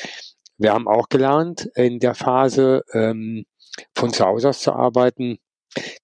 wir 0.57 0.73
haben 0.73 0.87
auch 0.87 1.09
gelernt 1.09 1.69
in 1.75 1.99
der 1.99 2.15
Phase 2.15 2.83
ähm, 2.93 3.45
von 3.93 4.13
zu 4.13 4.25
Hause 4.25 4.49
aus 4.49 4.61
zu 4.61 4.73
arbeiten, 4.73 5.37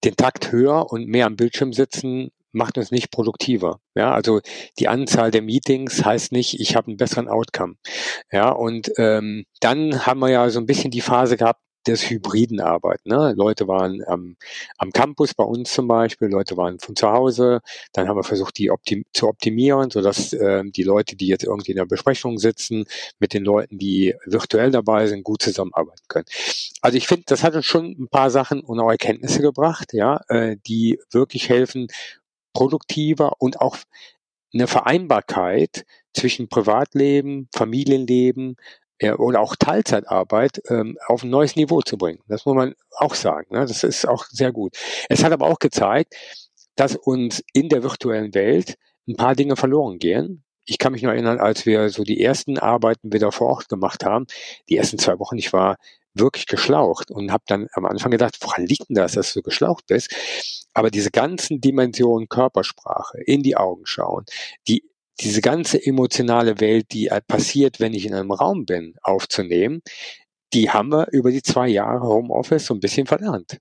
den 0.04 0.16
Takt 0.16 0.52
höher 0.52 0.92
und 0.92 1.08
mehr 1.08 1.26
am 1.26 1.36
Bildschirm 1.36 1.74
sitzen 1.74 2.32
macht 2.54 2.78
uns 2.78 2.92
nicht 2.92 3.12
produktiver. 3.12 3.80
Ja, 3.96 4.14
also 4.14 4.42
die 4.80 4.88
Anzahl 4.88 5.32
der 5.32 5.42
Meetings 5.42 6.04
heißt 6.04 6.32
nicht, 6.32 6.60
ich 6.60 6.76
habe 6.76 6.88
einen 6.88 6.98
besseren 6.98 7.28
Outcome. 7.28 7.76
Ja, 8.32 8.50
und 8.50 8.92
ähm, 8.98 9.46
dann 9.60 10.06
haben 10.06 10.20
wir 10.20 10.30
ja 10.30 10.50
so 10.50 10.60
ein 10.60 10.66
bisschen 10.66 10.92
die 10.92 11.02
Phase 11.02 11.38
gehabt, 11.38 11.62
des 11.88 12.10
hybriden 12.10 12.60
Arbeiten. 12.60 13.10
Ne? 13.10 13.34
Leute 13.36 13.67
waren 13.67 14.04
am, 14.06 14.36
am 14.78 14.91
Campus 14.91 15.34
bei 15.34 15.44
uns 15.44 15.72
zum 15.72 15.88
Beispiel, 15.88 16.28
Leute 16.28 16.58
waren 16.58 16.80
von 16.80 16.96
zu 16.96 17.10
Hause. 17.10 17.62
Dann 17.94 18.08
haben 18.08 18.17
wir 18.17 18.24
versucht, 18.24 18.58
die 18.58 18.72
optim 18.72 19.04
zu 19.13 19.28
optimieren, 19.28 19.89
sodass 19.89 20.34
äh, 20.34 20.63
die 20.65 20.84
Leute, 20.84 21.15
die 21.15 21.28
jetzt 21.28 21.44
irgendwie 21.44 21.72
in 21.72 21.78
der 21.78 21.86
Besprechung 21.86 22.38
sitzen, 22.38 22.86
mit 23.20 23.34
den 23.34 23.44
Leuten, 23.44 23.78
die 23.78 24.15
virtuell 24.26 24.72
dabei 24.72 25.08
sind, 25.08 25.24
gut 25.24 25.41
zusammenarbeiten 25.41 26.06
können. 26.08 26.26
Also 26.82 26.98
ich 26.98 27.08
finde, 27.08 27.24
das 27.28 27.44
hat 27.44 27.56
uns 27.56 27.65
schon 27.65 27.96
ein 28.00 28.08
paar 28.10 28.30
Sachen 28.30 28.62
und 28.62 28.80
auch 28.80 28.91
Erkenntnisse 28.91 29.41
gebracht, 29.41 29.94
ja, 29.94 30.22
äh, 30.28 30.58
die 30.67 31.00
wirklich 31.12 31.50
helfen, 31.50 31.88
produktiver 32.54 33.34
und 33.39 33.62
auch 33.62 33.78
eine 34.54 34.67
Vereinbarkeit 34.67 35.86
zwischen 36.13 36.50
Privatleben, 36.50 37.48
Familienleben, 37.54 38.58
ja, 39.02 39.18
oder 39.18 39.42
auch 39.42 39.56
Teilzeitarbeit 39.56 40.62
ähm, 40.70 40.98
auf 41.08 41.24
ein 41.24 41.32
neues 41.32 41.56
Niveau 41.56 41.82
zu 41.82 41.98
bringen. 41.98 42.20
Das 42.28 42.46
muss 42.46 42.56
man 42.56 42.76
auch 42.92 43.16
sagen. 43.16 43.48
Ne? 43.50 43.66
Das 43.66 43.84
ist 43.84 44.08
auch 44.08 44.26
sehr 44.30 44.52
gut. 44.52 44.78
Es 45.10 45.24
hat 45.24 45.32
aber 45.32 45.48
auch 45.48 45.58
gezeigt, 45.58 46.16
dass 46.76 46.96
uns 46.96 47.44
in 47.54 47.68
der 47.68 47.82
virtuellen 47.84 48.34
Welt 48.36 48.78
ein 49.08 49.16
paar 49.16 49.36
Dinge 49.36 49.56
verloren 49.56 49.98
gehen. 49.98 50.44
Ich 50.66 50.78
kann 50.78 50.94
mich 50.94 51.02
noch 51.02 51.12
erinnern, 51.12 51.40
als 51.40 51.66
wir 51.66 51.90
so 51.90 52.04
die 52.04 52.22
ersten 52.22 52.60
Arbeiten 52.60 53.12
wieder 53.12 53.32
vor 53.32 53.48
Ort 53.48 53.70
gemacht 53.70 54.06
haben, 54.06 54.28
die 54.70 54.78
ersten 54.78 55.00
zwei 55.00 55.18
Wochen, 55.18 55.38
ich 55.38 55.52
war 55.52 55.78
wirklich 56.14 56.46
geschlaucht 56.46 57.10
und 57.10 57.32
habe 57.32 57.44
dann 57.48 57.68
am 57.74 57.86
Anfang 57.86 58.12
gedacht, 58.12 58.38
woran 58.42 58.68
liegt 58.68 58.90
denn 58.90 58.96
das, 58.96 59.14
dass 59.14 59.34
du 59.34 59.42
geschlaucht 59.42 59.88
bist? 59.88 60.14
Aber 60.74 60.92
diese 60.92 61.10
ganzen 61.10 61.60
Dimensionen 61.60 62.30
Körpersprache, 62.30 63.20
in 63.26 63.42
die 63.42 63.58
Augen 63.58 63.86
schauen, 63.86 64.26
die 64.68 64.84
diese 65.19 65.41
ganze 65.41 65.84
emotionale 65.86 66.60
Welt, 66.60 66.88
die 66.91 67.08
äh, 67.08 67.21
passiert, 67.21 67.80
wenn 67.80 67.93
ich 67.93 68.06
in 68.06 68.13
einem 68.13 68.32
Raum 68.32 68.65
bin, 68.65 68.95
aufzunehmen, 69.04 69.82
die 70.54 70.69
haben 70.69 70.89
wir 70.91 71.08
über 71.12 71.32
die 71.32 71.43
zwei 71.43 71.67
Jahre 71.67 72.08
Homeoffice 72.08 72.65
so 72.65 72.74
ein 72.74 72.80
bisschen 72.80 73.08
verlernt. 73.08 73.58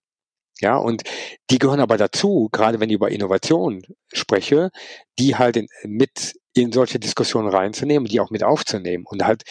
Ja, 0.61 0.77
und 0.77 1.03
die 1.51 1.59
gehören 1.59 1.81
aber 1.81 1.97
dazu, 1.97 2.49
gerade 2.53 2.81
wenn 2.81 2.91
ich 2.91 2.97
über 2.97 3.11
Innovation 3.11 3.83
spreche, 4.13 4.71
die 5.19 5.37
halt 5.37 5.57
in, 5.57 5.69
mit 5.85 6.35
in 6.55 6.73
solche 6.73 6.99
Diskussionen 6.99 7.49
reinzunehmen, 7.49 8.09
die 8.09 8.21
auch 8.21 8.31
mit 8.31 8.43
aufzunehmen 8.43 9.05
und 9.07 9.25
halt 9.25 9.45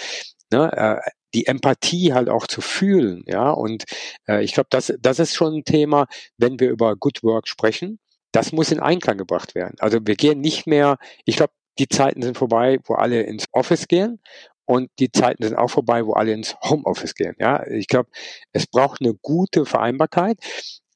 ne, 0.51 0.71
äh, 1.05 1.09
die 1.33 1.45
Empathie 1.47 2.13
halt 2.13 2.29
auch 2.29 2.47
zu 2.47 2.61
fühlen. 2.61 3.23
Ja, 3.27 3.51
und 3.51 3.85
äh, 4.27 4.43
ich 4.43 4.53
glaube, 4.53 4.67
das, 4.71 4.93
das 4.99 5.19
ist 5.19 5.35
schon 5.35 5.55
ein 5.55 5.63
Thema, 5.63 6.07
wenn 6.37 6.59
wir 6.59 6.69
über 6.69 6.95
Good 6.95 7.23
Work 7.23 7.47
sprechen. 7.47 7.99
Das 8.31 8.51
muss 8.51 8.71
in 8.71 8.79
Einklang 8.79 9.17
gebracht 9.17 9.55
werden. 9.55 9.75
Also 9.79 9.99
wir 10.03 10.15
gehen 10.15 10.41
nicht 10.41 10.67
mehr, 10.67 10.97
ich 11.25 11.37
glaube, 11.37 11.53
die 11.79 11.87
Zeiten 11.87 12.21
sind 12.21 12.37
vorbei, 12.37 12.79
wo 12.85 12.95
alle 12.95 13.23
ins 13.23 13.45
Office 13.51 13.87
gehen 13.87 14.19
und 14.65 14.91
die 14.99 15.11
Zeiten 15.11 15.43
sind 15.43 15.55
auch 15.55 15.69
vorbei, 15.69 16.05
wo 16.05 16.13
alle 16.13 16.33
ins 16.33 16.55
Homeoffice 16.61 17.15
gehen. 17.15 17.35
Ja, 17.39 17.65
ich 17.65 17.87
glaube, 17.87 18.09
es 18.51 18.67
braucht 18.67 19.01
eine 19.01 19.15
gute 19.15 19.65
Vereinbarkeit. 19.65 20.37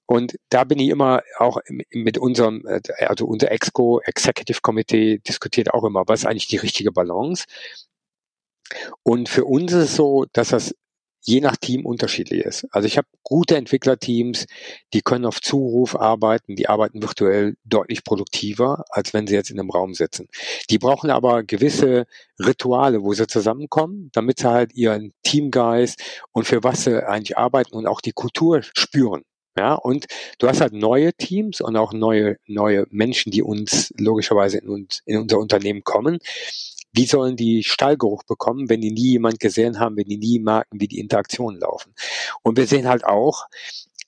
Und 0.05 0.35
da 0.49 0.63
bin 0.63 0.79
ich 0.79 0.89
immer 0.89 1.23
auch 1.37 1.57
mit 1.89 2.17
unserem, 2.17 2.67
äh, 2.67 2.81
also 3.05 3.25
unser 3.25 3.51
Exco, 3.51 3.99
Executive 4.01 4.59
Committee 4.61 5.19
diskutiert 5.19 5.73
auch 5.73 5.83
immer, 5.85 6.03
was 6.05 6.19
ist 6.19 6.25
eigentlich 6.25 6.47
die 6.47 6.57
richtige 6.57 6.91
Balance? 6.91 7.45
Und 9.01 9.29
für 9.29 9.45
uns 9.45 9.71
ist 9.71 9.83
es 9.83 9.95
so, 9.95 10.25
dass 10.33 10.49
das 10.49 10.75
je 11.23 11.41
nach 11.41 11.55
Team 11.55 11.85
unterschiedlich 11.85 12.41
ist. 12.45 12.67
Also 12.71 12.85
ich 12.85 12.97
habe 12.97 13.07
gute 13.23 13.55
Entwicklerteams, 13.55 14.45
die 14.93 15.01
können 15.01 15.25
auf 15.25 15.41
Zuruf 15.41 15.95
arbeiten, 15.95 16.55
die 16.55 16.67
arbeiten 16.67 17.01
virtuell 17.01 17.55
deutlich 17.63 18.03
produktiver, 18.03 18.83
als 18.89 19.13
wenn 19.13 19.25
sie 19.27 19.35
jetzt 19.35 19.49
in 19.49 19.59
einem 19.59 19.69
Raum 19.69 19.93
sitzen. 19.93 20.27
Die 20.69 20.77
brauchen 20.77 21.09
aber 21.09 21.43
gewisse 21.43 22.05
Rituale, 22.39 23.03
wo 23.03 23.13
sie 23.13 23.27
zusammenkommen, 23.27 24.09
damit 24.13 24.39
sie 24.39 24.49
halt 24.49 24.73
ihren 24.73 25.13
Teamgeist 25.23 26.01
und 26.31 26.45
für 26.45 26.63
was 26.63 26.83
sie 26.83 27.07
eigentlich 27.07 27.37
arbeiten 27.37 27.75
und 27.75 27.87
auch 27.87 28.01
die 28.01 28.13
Kultur 28.13 28.61
spüren. 28.61 29.23
Ja, 29.55 29.75
und 29.75 30.07
du 30.39 30.47
hast 30.47 30.61
halt 30.61 30.73
neue 30.73 31.13
Teams 31.13 31.61
und 31.61 31.77
auch 31.77 31.93
neue, 31.93 32.37
neue 32.47 32.87
Menschen, 32.89 33.31
die 33.31 33.43
uns 33.43 33.93
logischerweise 33.99 34.57
in, 34.57 34.67
uns, 34.67 35.03
in 35.05 35.19
unser 35.19 35.37
Unternehmen 35.37 35.83
kommen 35.83 36.17
wie 36.93 37.05
sollen 37.05 37.35
die 37.35 37.63
Stallgeruch 37.63 38.23
bekommen, 38.23 38.69
wenn 38.69 38.81
die 38.81 38.91
nie 38.91 39.11
jemand 39.11 39.39
gesehen 39.39 39.79
haben, 39.79 39.97
wenn 39.97 40.07
die 40.07 40.17
nie 40.17 40.39
merken, 40.39 40.79
wie 40.79 40.87
die 40.87 40.99
Interaktionen 40.99 41.59
laufen. 41.59 41.93
Und 42.43 42.57
wir 42.57 42.67
sehen 42.67 42.87
halt 42.87 43.03
auch, 43.03 43.47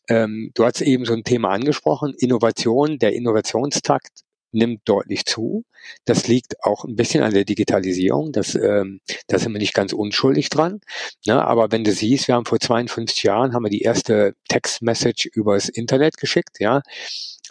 ähm, 0.07 0.51
du 0.53 0.65
hast 0.65 0.81
eben 0.81 1.05
so 1.05 1.13
ein 1.13 1.23
Thema 1.23 1.49
angesprochen, 1.49 2.13
Innovation, 2.17 2.99
der 2.99 3.13
Innovationstakt 3.13 4.21
nimmt 4.51 4.81
deutlich 4.85 5.25
zu. 5.25 5.65
Das 6.05 6.27
liegt 6.27 6.63
auch 6.63 6.85
ein 6.85 6.95
bisschen 6.95 7.23
an 7.23 7.33
der 7.33 7.43
Digitalisierung. 7.43 8.31
Das, 8.31 8.55
ähm, 8.55 9.01
da 9.27 9.37
sind 9.37 9.51
wir 9.51 9.59
nicht 9.59 9.73
ganz 9.73 9.93
unschuldig 9.93 10.49
dran. 10.49 10.79
Ne? 11.25 11.43
Aber 11.45 11.71
wenn 11.71 11.83
du 11.83 11.91
siehst, 11.91 12.27
wir 12.27 12.35
haben 12.35 12.45
vor 12.45 12.59
52 12.59 13.23
Jahren 13.23 13.53
haben 13.53 13.63
wir 13.63 13.69
die 13.69 13.81
erste 13.81 14.35
Text-Message 14.47 15.27
übers 15.33 15.69
Internet 15.69 16.17
geschickt, 16.17 16.59
ja. 16.59 16.81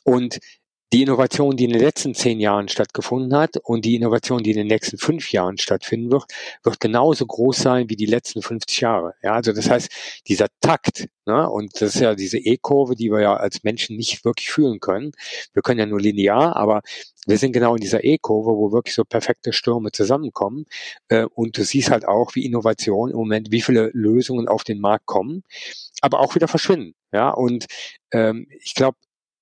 Und 0.04 0.38
die 0.94 1.02
Innovation, 1.02 1.56
die 1.56 1.64
in 1.64 1.72
den 1.72 1.80
letzten 1.80 2.14
zehn 2.14 2.38
Jahren 2.38 2.68
stattgefunden 2.68 3.36
hat 3.36 3.56
und 3.64 3.84
die 3.84 3.96
Innovation, 3.96 4.44
die 4.44 4.52
in 4.52 4.58
den 4.58 4.68
nächsten 4.68 4.96
fünf 4.96 5.32
Jahren 5.32 5.58
stattfinden 5.58 6.12
wird, 6.12 6.26
wird 6.62 6.78
genauso 6.78 7.26
groß 7.26 7.56
sein 7.56 7.90
wie 7.90 7.96
die 7.96 8.06
letzten 8.06 8.42
50 8.42 8.80
Jahre. 8.80 9.14
Ja, 9.20 9.32
also 9.32 9.52
das 9.52 9.68
heißt, 9.68 9.90
dieser 10.28 10.46
Takt, 10.60 11.08
ne, 11.26 11.50
und 11.50 11.72
das 11.80 11.96
ist 11.96 12.00
ja 12.00 12.14
diese 12.14 12.38
E-Kurve, 12.38 12.94
die 12.94 13.10
wir 13.10 13.20
ja 13.22 13.34
als 13.34 13.64
Menschen 13.64 13.96
nicht 13.96 14.24
wirklich 14.24 14.52
fühlen 14.52 14.78
können. 14.78 15.10
Wir 15.52 15.62
können 15.62 15.80
ja 15.80 15.86
nur 15.86 16.00
linear, 16.00 16.54
aber 16.54 16.82
wir 17.26 17.38
sind 17.38 17.50
genau 17.50 17.74
in 17.74 17.80
dieser 17.80 18.04
E-Kurve, 18.04 18.52
wo 18.52 18.70
wirklich 18.70 18.94
so 18.94 19.02
perfekte 19.02 19.52
Stürme 19.52 19.90
zusammenkommen. 19.90 20.64
Äh, 21.08 21.24
und 21.24 21.58
du 21.58 21.64
siehst 21.64 21.90
halt 21.90 22.06
auch, 22.06 22.36
wie 22.36 22.46
Innovation 22.46 23.10
im 23.10 23.16
Moment, 23.16 23.50
wie 23.50 23.62
viele 23.62 23.90
Lösungen 23.94 24.46
auf 24.46 24.62
den 24.62 24.78
Markt 24.78 25.06
kommen, 25.06 25.42
aber 26.02 26.20
auch 26.20 26.36
wieder 26.36 26.46
verschwinden. 26.46 26.94
Ja, 27.12 27.30
und 27.30 27.66
ähm, 28.12 28.46
ich 28.62 28.76
glaube, 28.76 28.98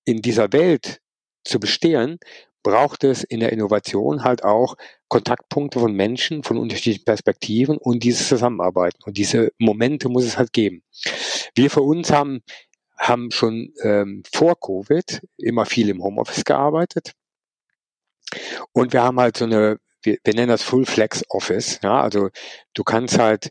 in 0.06 0.22
dieser 0.22 0.50
Welt 0.54 1.02
zu 1.44 1.61
bestehen, 1.61 2.18
braucht 2.62 3.05
es 3.05 3.24
in 3.24 3.40
der 3.40 3.52
Innovation 3.52 4.24
halt 4.24 4.44
auch 4.44 4.76
Kontaktpunkte 5.09 5.81
von 5.81 5.92
Menschen, 5.92 6.42
von 6.42 6.57
unterschiedlichen 6.57 7.05
Perspektiven 7.05 7.76
und 7.76 8.02
dieses 8.02 8.28
Zusammenarbeiten. 8.28 9.02
Und 9.05 9.16
diese 9.16 9.52
Momente 9.59 10.09
muss 10.09 10.24
es 10.24 10.38
halt 10.38 10.52
geben. 10.52 10.83
Wir 11.55 11.70
für 11.70 11.83
uns 11.83 12.12
haben, 12.12 12.42
haben 12.98 13.31
schon 13.31 13.72
ähm, 13.83 14.22
vor 14.33 14.59
Covid 14.59 15.22
immer 15.38 15.66
viel 15.66 15.88
im 15.88 16.02
Homeoffice 16.02 16.44
gearbeitet. 16.44 17.12
Und 18.72 18.92
wir 18.92 19.02
haben 19.02 19.20
halt 19.20 19.37
so 19.37 19.44
eine, 19.44 19.78
wir, 20.02 20.18
wir 20.24 20.35
nennen 20.35 20.48
das 20.48 20.62
Full 20.62 20.87
Flex 20.87 21.24
Office. 21.28 21.81
Ja, 21.83 22.00
also 22.00 22.31
du 22.74 22.85
kannst 22.85 23.18
halt 23.18 23.50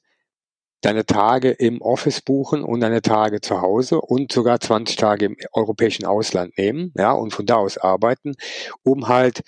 deine 0.81 1.05
Tage 1.05 1.51
im 1.51 1.81
Office 1.81 2.21
buchen 2.21 2.63
und 2.63 2.81
deine 2.81 3.01
Tage 3.01 3.39
zu 3.41 3.61
Hause 3.61 4.01
und 4.01 4.31
sogar 4.31 4.59
20 4.59 4.95
Tage 4.95 5.25
im 5.25 5.37
europäischen 5.53 6.05
Ausland 6.05 6.57
nehmen, 6.57 6.91
ja, 6.97 7.11
und 7.11 7.31
von 7.31 7.45
da 7.45 7.55
aus 7.55 7.77
arbeiten, 7.77 8.33
um 8.83 9.07
halt, 9.07 9.41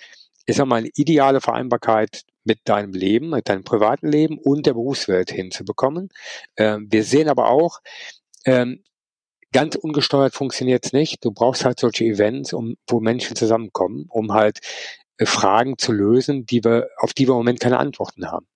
ich 0.46 0.56
sag 0.56 0.66
mal, 0.66 0.76
eine 0.76 0.90
ideale 0.94 1.40
Vereinbarkeit 1.40 2.22
mit 2.44 2.60
deinem 2.64 2.92
Leben, 2.92 3.30
mit 3.30 3.48
deinem 3.48 3.64
privaten 3.64 4.08
Leben 4.08 4.38
und 4.38 4.66
der 4.66 4.74
Berufswelt 4.74 5.30
hinzubekommen. 5.30 6.10
Ähm, 6.56 6.86
wir 6.90 7.02
sehen 7.02 7.28
aber 7.28 7.48
auch, 7.48 7.80
ähm, 8.44 8.84
ganz 9.52 9.76
ungesteuert 9.76 10.34
funktioniert 10.34 10.84
es 10.84 10.92
nicht. 10.92 11.24
Du 11.24 11.30
brauchst 11.30 11.64
halt 11.64 11.80
solche 11.80 12.04
Events, 12.04 12.52
um, 12.52 12.76
wo 12.88 13.00
Menschen 13.00 13.36
zusammenkommen, 13.36 14.06
um 14.10 14.32
halt 14.32 14.60
äh, 15.16 15.26
Fragen 15.26 15.78
zu 15.78 15.92
lösen, 15.92 16.44
die 16.44 16.62
wir, 16.62 16.88
auf 16.98 17.14
die 17.14 17.26
wir 17.26 17.32
im 17.32 17.38
Moment 17.38 17.60
keine 17.60 17.78
Antworten 17.78 18.30
haben. 18.30 18.46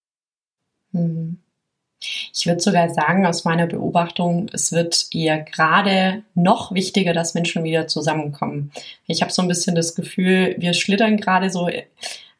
Mhm. 0.93 1.43
Ich 2.00 2.46
würde 2.46 2.61
sogar 2.61 2.88
sagen, 2.90 3.26
aus 3.26 3.44
meiner 3.44 3.66
Beobachtung, 3.66 4.48
es 4.52 4.72
wird 4.72 5.06
eher 5.12 5.38
gerade 5.40 6.22
noch 6.34 6.72
wichtiger, 6.72 7.12
dass 7.12 7.34
Menschen 7.34 7.64
wieder 7.64 7.88
zusammenkommen. 7.88 8.70
Ich 9.06 9.22
habe 9.22 9.32
so 9.32 9.42
ein 9.42 9.48
bisschen 9.48 9.74
das 9.74 9.94
Gefühl, 9.94 10.54
wir 10.58 10.74
schlittern 10.74 11.16
gerade 11.16 11.50
so 11.50 11.68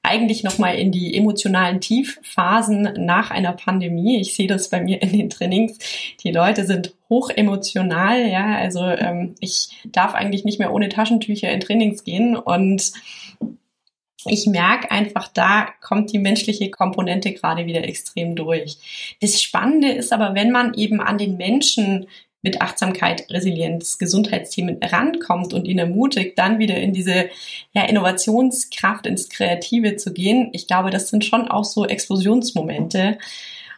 eigentlich 0.03 0.45
nochmal 0.45 0.77
in 0.77 0.93
die 0.93 1.17
emotionalen 1.17 1.81
Tiefphasen 1.81 2.95
nach 2.99 3.31
einer 3.31 3.53
Pandemie. 3.53 4.21
Ich 4.21 4.35
sehe 4.35 4.47
das 4.47 4.71
bei 4.71 4.81
mir 4.81 5.03
in 5.03 5.13
den 5.13 5.29
Trainings. 5.29 5.79
Die 6.23 6.31
Leute 6.31 6.65
sind 6.65 6.95
hoch 7.11 7.31
emotional, 7.31 8.27
ja. 8.27 8.57
Also 8.57 8.85
ähm, 8.85 9.35
ich 9.41 9.69
darf 9.87 10.15
eigentlich 10.15 10.45
nicht 10.45 10.59
mehr 10.59 10.73
ohne 10.73 10.89
Taschentücher 10.89 11.51
in 11.51 11.61
Trainings 11.61 12.05
gehen 12.05 12.37
und 12.37 12.93
ich 14.25 14.47
merke 14.47 14.91
einfach, 14.91 15.29
da 15.29 15.69
kommt 15.81 16.13
die 16.13 16.19
menschliche 16.19 16.71
Komponente 16.71 17.33
gerade 17.33 17.67
wieder 17.67 17.85
extrem 17.85 18.35
durch. 18.35 18.79
Das 19.21 19.41
Spannende 19.41 19.93
ist 19.93 20.13
aber, 20.13 20.35
wenn 20.35 20.51
man 20.51 20.75
eben 20.75 21.01
an 21.01 21.19
den 21.19 21.37
Menschen 21.37 22.07
mit 22.43 22.61
Achtsamkeit, 22.61 23.27
Resilienz, 23.31 23.99
Gesundheitsthemen 23.99 24.79
rankommt 24.83 25.55
und 25.55 25.67
ihn 25.67 25.79
ermutigt, 25.79 26.39
dann 26.39 26.59
wieder 26.59 26.77
in 26.77 26.93
diese 26.93 27.31
ja, 27.73 27.85
Innovationskraft, 27.85 29.07
ins 29.07 29.29
Kreative 29.29 29.97
zu 29.97 30.13
gehen. 30.13 30.51
Ich 30.53 30.67
glaube, 30.67 30.91
das 30.91 31.09
sind 31.09 31.25
schon 31.25 31.49
auch 31.49 31.65
so 31.65 31.85
Explosionsmomente. 31.87 33.19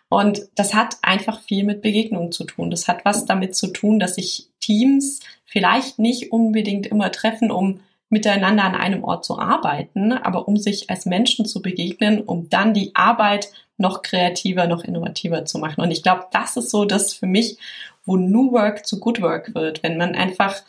Und 0.08 0.42
das 0.56 0.74
hat 0.74 0.96
einfach 1.02 1.40
viel 1.40 1.64
mit 1.64 1.82
Begegnungen 1.82 2.32
zu 2.32 2.44
tun. 2.44 2.70
Das 2.70 2.88
hat 2.88 3.04
was 3.04 3.24
damit 3.26 3.54
zu 3.54 3.68
tun, 3.68 3.98
dass 3.98 4.16
sich 4.16 4.48
Teams 4.60 5.20
vielleicht 5.44 5.98
nicht 5.98 6.32
unbedingt 6.32 6.86
immer 6.86 7.12
treffen, 7.12 7.50
um 7.50 7.80
miteinander 8.10 8.64
an 8.64 8.74
einem 8.74 9.04
Ort 9.04 9.24
zu 9.24 9.38
arbeiten, 9.38 10.12
aber 10.12 10.48
um 10.48 10.56
sich 10.56 10.90
als 10.90 11.06
Menschen 11.06 11.46
zu 11.46 11.62
begegnen, 11.62 12.20
um 12.20 12.48
dann 12.50 12.74
die 12.74 12.94
Arbeit 12.94 13.50
noch 13.78 14.02
kreativer, 14.02 14.66
noch 14.66 14.84
innovativer 14.84 15.44
zu 15.46 15.58
machen. 15.58 15.80
Und 15.80 15.90
ich 15.90 16.02
glaube, 16.02 16.26
das 16.32 16.56
ist 16.56 16.70
so 16.70 16.84
das 16.84 17.14
für 17.14 17.26
mich, 17.26 17.56
wo 18.04 18.16
New 18.16 18.52
Work 18.52 18.84
zu 18.84 19.00
Good 19.00 19.22
Work 19.22 19.54
wird, 19.54 19.82
wenn 19.82 19.96
man 19.96 20.14
einfach 20.14 20.60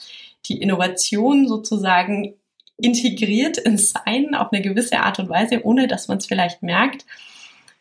die 0.46 0.62
Innovation 0.62 1.48
sozusagen 1.48 2.36
integriert 2.78 3.58
ins 3.58 3.92
Sein 3.92 4.34
auf 4.36 4.52
eine 4.52 4.62
gewisse 4.62 5.00
Art 5.00 5.20
und 5.20 5.30
Weise, 5.30 5.64
ohne 5.64 5.88
dass 5.88 6.08
man 6.08 6.20
es 6.20 6.26
vielleicht 6.26 6.64
merkt, 6.64 7.06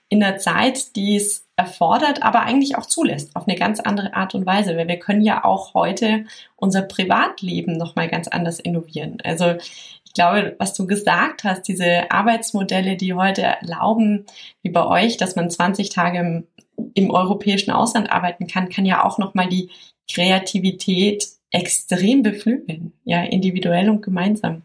in 0.09 0.21
der 0.21 0.39
Zeit, 0.39 0.97
die 0.97 1.17
es 1.17 1.47
erfordert, 1.61 2.23
aber 2.23 2.41
eigentlich 2.41 2.77
auch 2.77 2.87
zulässt, 2.87 3.37
auf 3.37 3.47
eine 3.47 3.57
ganz 3.57 3.81
andere 3.81 4.15
Art 4.15 4.35
und 4.35 4.47
Weise, 4.47 4.77
weil 4.77 4.89
wir 4.89 4.99
können 4.99 5.21
ja 5.21 5.45
auch 5.45 5.75
heute 5.75 6.25
unser 6.57 6.83
Privatleben 6.83 7.77
nochmal 7.77 8.09
ganz 8.09 8.29
anders 8.29 8.59
innovieren. 8.61 9.19
Also 9.23 9.57
ich 10.05 10.15
glaube, 10.15 10.57
was 10.59 10.73
du 10.73 10.87
gesagt 10.87 11.45
hast, 11.45 11.69
diese 11.69 12.11
Arbeitsmodelle, 12.11 12.97
die 12.97 13.13
heute 13.13 13.43
erlauben, 13.43 14.25
wie 14.63 14.71
bei 14.71 14.87
euch, 14.87 15.19
dass 15.19 15.37
man 15.37 15.51
20 15.51 15.91
Tage 15.91 16.19
im, 16.19 16.47
im 16.95 17.11
europäischen 17.11 17.71
Ausland 17.71 18.11
arbeiten 18.11 18.47
kann, 18.47 18.71
kann 18.71 18.87
ja 18.87 19.05
auch 19.05 19.19
nochmal 19.19 19.49
die 19.49 19.71
Kreativität 20.11 21.29
extrem 21.51 22.23
beflügeln, 22.23 22.93
ja, 23.05 23.23
individuell 23.23 23.91
und 23.91 24.03
gemeinsam. 24.03 24.63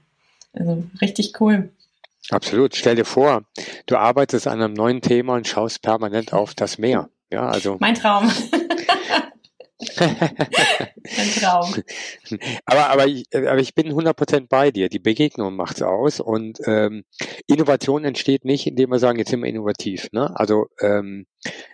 Also 0.53 0.83
richtig 1.01 1.33
cool. 1.41 1.69
Absolut. 2.29 2.75
Stell 2.75 2.95
dir 2.95 3.05
vor, 3.05 3.43
du 3.85 3.97
arbeitest 3.97 4.47
an 4.47 4.61
einem 4.61 4.73
neuen 4.73 5.01
Thema 5.01 5.35
und 5.35 5.47
schaust 5.47 5.81
permanent 5.81 6.33
auf 6.33 6.53
das 6.55 6.77
Meer. 6.77 7.09
Ja, 7.31 7.47
also. 7.47 7.77
Mein 7.79 7.95
Traum. 7.95 8.31
Ein 9.99 11.31
Traum. 11.39 11.75
Aber, 12.65 12.89
aber, 12.89 13.07
ich, 13.07 13.25
aber 13.33 13.59
ich 13.59 13.75
bin 13.75 13.91
100% 13.91 14.47
bei 14.47 14.71
dir. 14.71 14.89
Die 14.89 14.99
Begegnung 14.99 15.55
macht's 15.55 15.81
aus. 15.81 16.19
Und 16.19 16.59
ähm, 16.65 17.03
Innovation 17.47 18.05
entsteht 18.05 18.45
nicht, 18.45 18.67
indem 18.67 18.91
wir 18.91 18.99
sagen, 18.99 19.19
jetzt 19.19 19.29
sind 19.29 19.41
wir 19.41 19.49
innovativ. 19.49 20.11
Ne? 20.11 20.31
Also 20.37 20.67
ähm, 20.81 21.25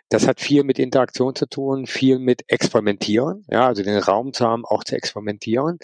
das 0.09 0.27
hat 0.27 0.41
viel 0.41 0.63
mit 0.63 0.77
Interaktion 0.79 1.35
zu 1.35 1.45
tun, 1.45 1.87
viel 1.87 2.19
mit 2.19 2.43
Experimentieren. 2.47 3.45
Ja, 3.49 3.67
also 3.67 3.83
den 3.83 3.97
Raum 3.97 4.33
zu 4.33 4.45
haben, 4.45 4.65
auch 4.65 4.83
zu 4.83 4.95
experimentieren. 4.95 5.79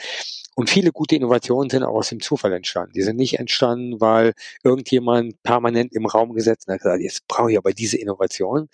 Und 0.56 0.72
viele 0.72 0.92
gute 0.92 1.16
Innovationen 1.16 1.70
sind 1.70 1.84
auch 1.84 1.94
aus 1.94 2.10
dem 2.10 2.20
Zufall 2.20 2.52
entstanden. 2.52 2.94
Die 2.94 3.04
sind 3.04 3.16
nicht 3.16 3.38
entstanden, 3.38 4.02
weil 4.02 4.34
irgendjemand 4.64 5.42
permanent 5.44 5.94
im 5.94 6.08
Raum 6.08 6.34
gesetzt 6.34 6.68
hat 6.68 6.80
gesagt, 6.80 7.02
jetzt 7.02 7.28
brauche 7.28 7.52
ich 7.52 7.60
aber 7.60 7.74
diese 7.74 7.98
Innovation, 7.98 8.68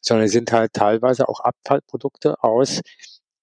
sondern 0.00 0.28
sind 0.28 0.50
halt 0.50 0.72
teilweise 0.72 1.28
auch 1.28 1.40
Abfallprodukte 1.40 2.42
aus 2.42 2.80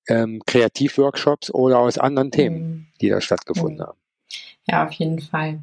ähm, 0.08 0.42
Kreativworkshops 0.46 1.52
oder 1.52 1.80
aus 1.80 1.98
anderen 1.98 2.32
Themen, 2.32 2.60
mhm. 2.60 2.88
die 3.02 3.10
da 3.10 3.22
stattgefunden 3.22 3.78
mhm. 3.78 3.84
haben. 3.84 3.98
Ja, 4.68 4.86
auf 4.86 4.94
jeden 4.94 5.20
Fall. 5.20 5.60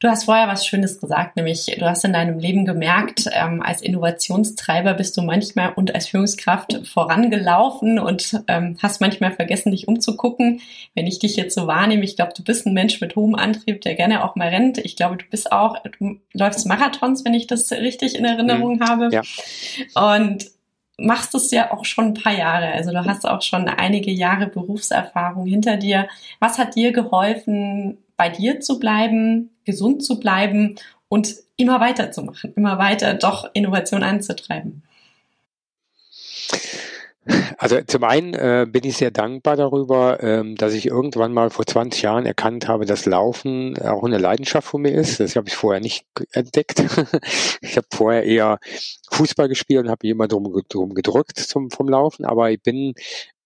Du 0.00 0.08
hast 0.08 0.24
vorher 0.24 0.48
was 0.48 0.66
Schönes 0.66 0.98
gesagt, 0.98 1.36
nämlich 1.36 1.66
du 1.66 1.84
hast 1.84 2.06
in 2.06 2.14
deinem 2.14 2.38
Leben 2.38 2.64
gemerkt, 2.64 3.28
ähm, 3.34 3.60
als 3.60 3.82
Innovationstreiber 3.82 4.94
bist 4.94 5.14
du 5.18 5.20
manchmal 5.20 5.74
und 5.74 5.94
als 5.94 6.08
Führungskraft 6.08 6.86
vorangelaufen 6.86 7.98
und 7.98 8.42
ähm, 8.48 8.78
hast 8.82 9.02
manchmal 9.02 9.32
vergessen, 9.32 9.72
dich 9.72 9.88
umzugucken. 9.88 10.62
Wenn 10.94 11.06
ich 11.06 11.18
dich 11.18 11.36
jetzt 11.36 11.54
so 11.54 11.66
wahrnehme, 11.66 12.02
ich 12.04 12.16
glaube, 12.16 12.32
du 12.34 12.42
bist 12.42 12.66
ein 12.66 12.72
Mensch 12.72 13.02
mit 13.02 13.14
hohem 13.14 13.34
Antrieb, 13.34 13.82
der 13.82 13.94
gerne 13.94 14.24
auch 14.24 14.36
mal 14.36 14.48
rennt. 14.48 14.78
Ich 14.78 14.96
glaube, 14.96 15.18
du 15.18 15.26
bist 15.30 15.52
auch, 15.52 15.76
du 15.98 16.18
läufst 16.32 16.66
Marathons, 16.66 17.26
wenn 17.26 17.34
ich 17.34 17.46
das 17.46 17.70
richtig 17.70 18.16
in 18.16 18.24
Erinnerung 18.24 18.76
mhm. 18.76 18.80
habe. 18.80 19.10
Ja. 19.12 19.20
Und 20.16 20.46
machst 21.00 21.34
es 21.34 21.50
ja 21.50 21.72
auch 21.72 21.84
schon 21.84 22.08
ein 22.08 22.14
paar 22.14 22.36
Jahre. 22.36 22.72
Also 22.72 22.90
du 22.90 23.04
hast 23.04 23.26
auch 23.26 23.42
schon 23.42 23.68
einige 23.68 24.10
Jahre 24.10 24.46
Berufserfahrung 24.46 25.46
hinter 25.46 25.76
dir. 25.76 26.08
Was 26.38 26.58
hat 26.58 26.76
dir 26.76 26.92
geholfen, 26.92 27.98
bei 28.16 28.28
dir 28.28 28.60
zu 28.60 28.78
bleiben, 28.78 29.50
gesund 29.64 30.04
zu 30.04 30.20
bleiben 30.20 30.76
und 31.08 31.34
immer 31.56 31.80
weiterzumachen, 31.80 32.52
immer 32.54 32.78
weiter 32.78 33.14
doch 33.14 33.50
Innovation 33.54 34.02
anzutreiben? 34.02 34.82
Also 37.58 37.80
zum 37.82 38.04
einen 38.04 38.32
äh, 38.32 38.66
bin 38.68 38.84
ich 38.84 38.96
sehr 38.96 39.10
dankbar 39.10 39.56
darüber, 39.56 40.22
ähm, 40.22 40.56
dass 40.56 40.72
ich 40.72 40.86
irgendwann 40.86 41.34
mal 41.34 41.50
vor 41.50 41.66
20 41.66 42.00
Jahren 42.02 42.24
erkannt 42.24 42.66
habe, 42.66 42.86
dass 42.86 43.04
Laufen 43.04 43.78
auch 43.78 44.04
eine 44.04 44.16
Leidenschaft 44.16 44.66
von 44.66 44.82
mir 44.82 44.94
ist. 44.94 45.20
Das 45.20 45.36
habe 45.36 45.48
ich 45.48 45.54
vorher 45.54 45.80
nicht 45.80 46.06
entdeckt. 46.32 46.80
ich 47.60 47.76
habe 47.76 47.86
vorher 47.92 48.24
eher 48.24 48.58
Fußball 49.10 49.48
gespielt 49.48 49.84
und 49.84 49.90
habe 49.90 50.06
mich 50.06 50.12
immer 50.12 50.28
drum, 50.28 50.62
drum 50.68 50.94
gedrückt 50.94 51.38
zum, 51.38 51.70
vom 51.70 51.88
Laufen. 51.88 52.24
Aber 52.24 52.50
ich 52.50 52.62
bin, 52.62 52.94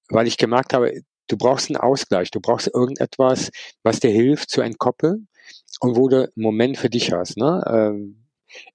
weil 0.08 0.28
ich 0.28 0.38
gemerkt 0.38 0.72
habe, 0.72 1.02
du 1.26 1.36
brauchst 1.36 1.68
einen 1.68 1.76
Ausgleich, 1.76 2.30
du 2.30 2.40
brauchst 2.40 2.70
irgendetwas, 2.72 3.50
was 3.82 3.98
dir 3.98 4.10
hilft 4.10 4.50
zu 4.50 4.60
entkoppeln 4.60 5.26
und 5.80 5.96
wo 5.96 6.08
du 6.08 6.22
einen 6.22 6.30
Moment 6.36 6.78
für 6.78 6.90
dich 6.90 7.12
hast. 7.12 7.36
Ne? 7.36 7.64
Ähm, 7.66 8.23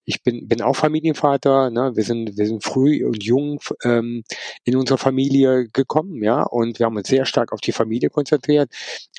ich 0.05 0.23
bin, 0.23 0.47
bin 0.47 0.61
auch 0.61 0.75
Familienvater, 0.75 1.69
ne? 1.69 1.95
wir 1.95 2.03
sind, 2.03 2.37
wir 2.37 2.45
sind 2.45 2.63
früh 2.63 3.05
und 3.05 3.23
jung 3.23 3.59
ähm, 3.83 4.23
in 4.63 4.75
unsere 4.75 4.97
Familie 4.97 5.67
gekommen, 5.69 6.23
ja, 6.23 6.43
und 6.43 6.79
wir 6.79 6.85
haben 6.85 6.97
uns 6.97 7.07
sehr 7.07 7.25
stark 7.25 7.53
auf 7.53 7.61
die 7.61 7.71
Familie 7.71 8.09
konzentriert 8.09 8.71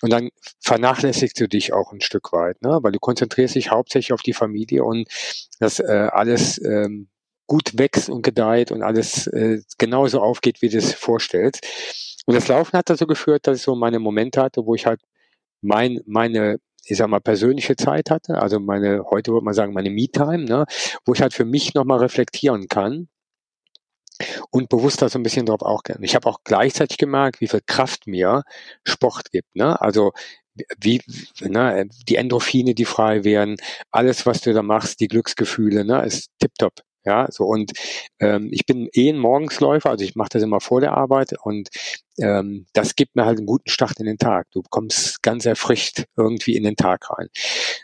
und 0.02 0.12
dann 0.12 0.30
vernachlässigst 0.61 1.40
du 1.40 1.48
dich 1.48 1.72
auch 1.72 1.92
ein 1.92 2.00
Stück 2.00 2.32
weit, 2.32 2.61
ne? 2.62 2.78
weil 2.82 2.92
du 2.92 2.98
konzentrierst 2.98 3.54
dich 3.54 3.70
hauptsächlich 3.70 4.12
auf 4.12 4.22
die 4.22 4.32
Familie 4.32 4.84
und 4.84 5.08
das 5.58 5.80
äh, 5.80 6.08
alles 6.12 6.62
ähm, 6.64 7.08
gut 7.46 7.76
wächst 7.76 8.08
und 8.08 8.22
gedeiht 8.22 8.70
und 8.70 8.82
alles 8.82 9.26
äh, 9.26 9.61
genauso 9.76 10.20
aufgeht, 10.20 10.62
wie 10.62 10.68
du 10.68 10.78
es 10.78 10.94
vorstellst. 10.94 11.66
Und 12.26 12.34
das 12.34 12.46
Laufen 12.46 12.78
hat 12.78 12.88
dazu 12.88 13.08
geführt, 13.08 13.46
dass 13.46 13.58
ich 13.58 13.64
so 13.64 13.74
meine 13.74 13.98
Momente 13.98 14.40
hatte, 14.40 14.64
wo 14.66 14.76
ich 14.76 14.86
halt 14.86 15.00
mein, 15.61 16.00
meine 16.06 16.61
ich 16.84 16.96
sag 16.96 17.08
mal, 17.08 17.20
persönliche 17.20 17.76
Zeit 17.76 18.10
hatte, 18.10 18.40
also 18.40 18.60
meine, 18.60 19.04
heute 19.10 19.32
würde 19.32 19.44
man 19.44 19.54
sagen, 19.54 19.72
meine 19.72 19.90
Me-Time, 19.90 20.44
ne, 20.44 20.66
wo 21.04 21.14
ich 21.14 21.22
halt 21.22 21.34
für 21.34 21.44
mich 21.44 21.74
nochmal 21.74 21.98
reflektieren 21.98 22.68
kann 22.68 23.08
und 24.50 24.68
bewusst 24.68 25.02
da 25.02 25.08
so 25.08 25.18
ein 25.18 25.22
bisschen 25.22 25.46
drauf 25.46 25.62
auch 25.62 25.82
gerne. 25.82 26.04
Ich 26.04 26.14
habe 26.14 26.28
auch 26.28 26.40
gleichzeitig 26.44 26.98
gemerkt, 26.98 27.40
wie 27.40 27.48
viel 27.48 27.62
Kraft 27.66 28.06
mir 28.06 28.42
Sport 28.84 29.30
gibt, 29.32 29.54
ne, 29.56 29.80
also 29.80 30.12
wie, 30.78 31.00
ne, 31.40 31.88
die 32.08 32.16
Endorphine, 32.16 32.74
die 32.74 32.84
frei 32.84 33.24
werden, 33.24 33.56
alles, 33.90 34.26
was 34.26 34.40
du 34.40 34.52
da 34.52 34.62
machst, 34.62 35.00
die 35.00 35.08
Glücksgefühle, 35.08 35.84
ne, 35.84 36.04
ist 36.04 36.30
tipptopp. 36.38 36.82
Ja, 37.05 37.26
so 37.30 37.44
und 37.44 37.72
ähm, 38.18 38.48
ich 38.53 38.66
bin 38.66 38.88
eh 38.92 39.09
ein 39.11 39.18
Morgensläufer, 39.18 39.90
also 39.90 40.05
ich 40.05 40.16
mache 40.16 40.28
das 40.32 40.42
immer 40.42 40.61
vor 40.61 40.80
der 40.82 40.92
Arbeit 40.92 41.32
und 41.42 41.70
ähm, 42.18 42.66
das 42.74 42.94
gibt 42.94 43.16
mir 43.16 43.24
halt 43.24 43.38
einen 43.38 43.46
guten 43.46 43.70
Start 43.70 43.98
in 44.01 44.07
den 44.07 44.18
Tag. 44.18 44.48
Du 44.53 44.62
kommst 44.68 45.22
ganz 45.22 45.46
erfrischt 45.46 46.05
irgendwie 46.16 46.57
in 46.57 46.64
den 46.64 46.76
Tag 46.76 47.11
rein. 47.11 47.28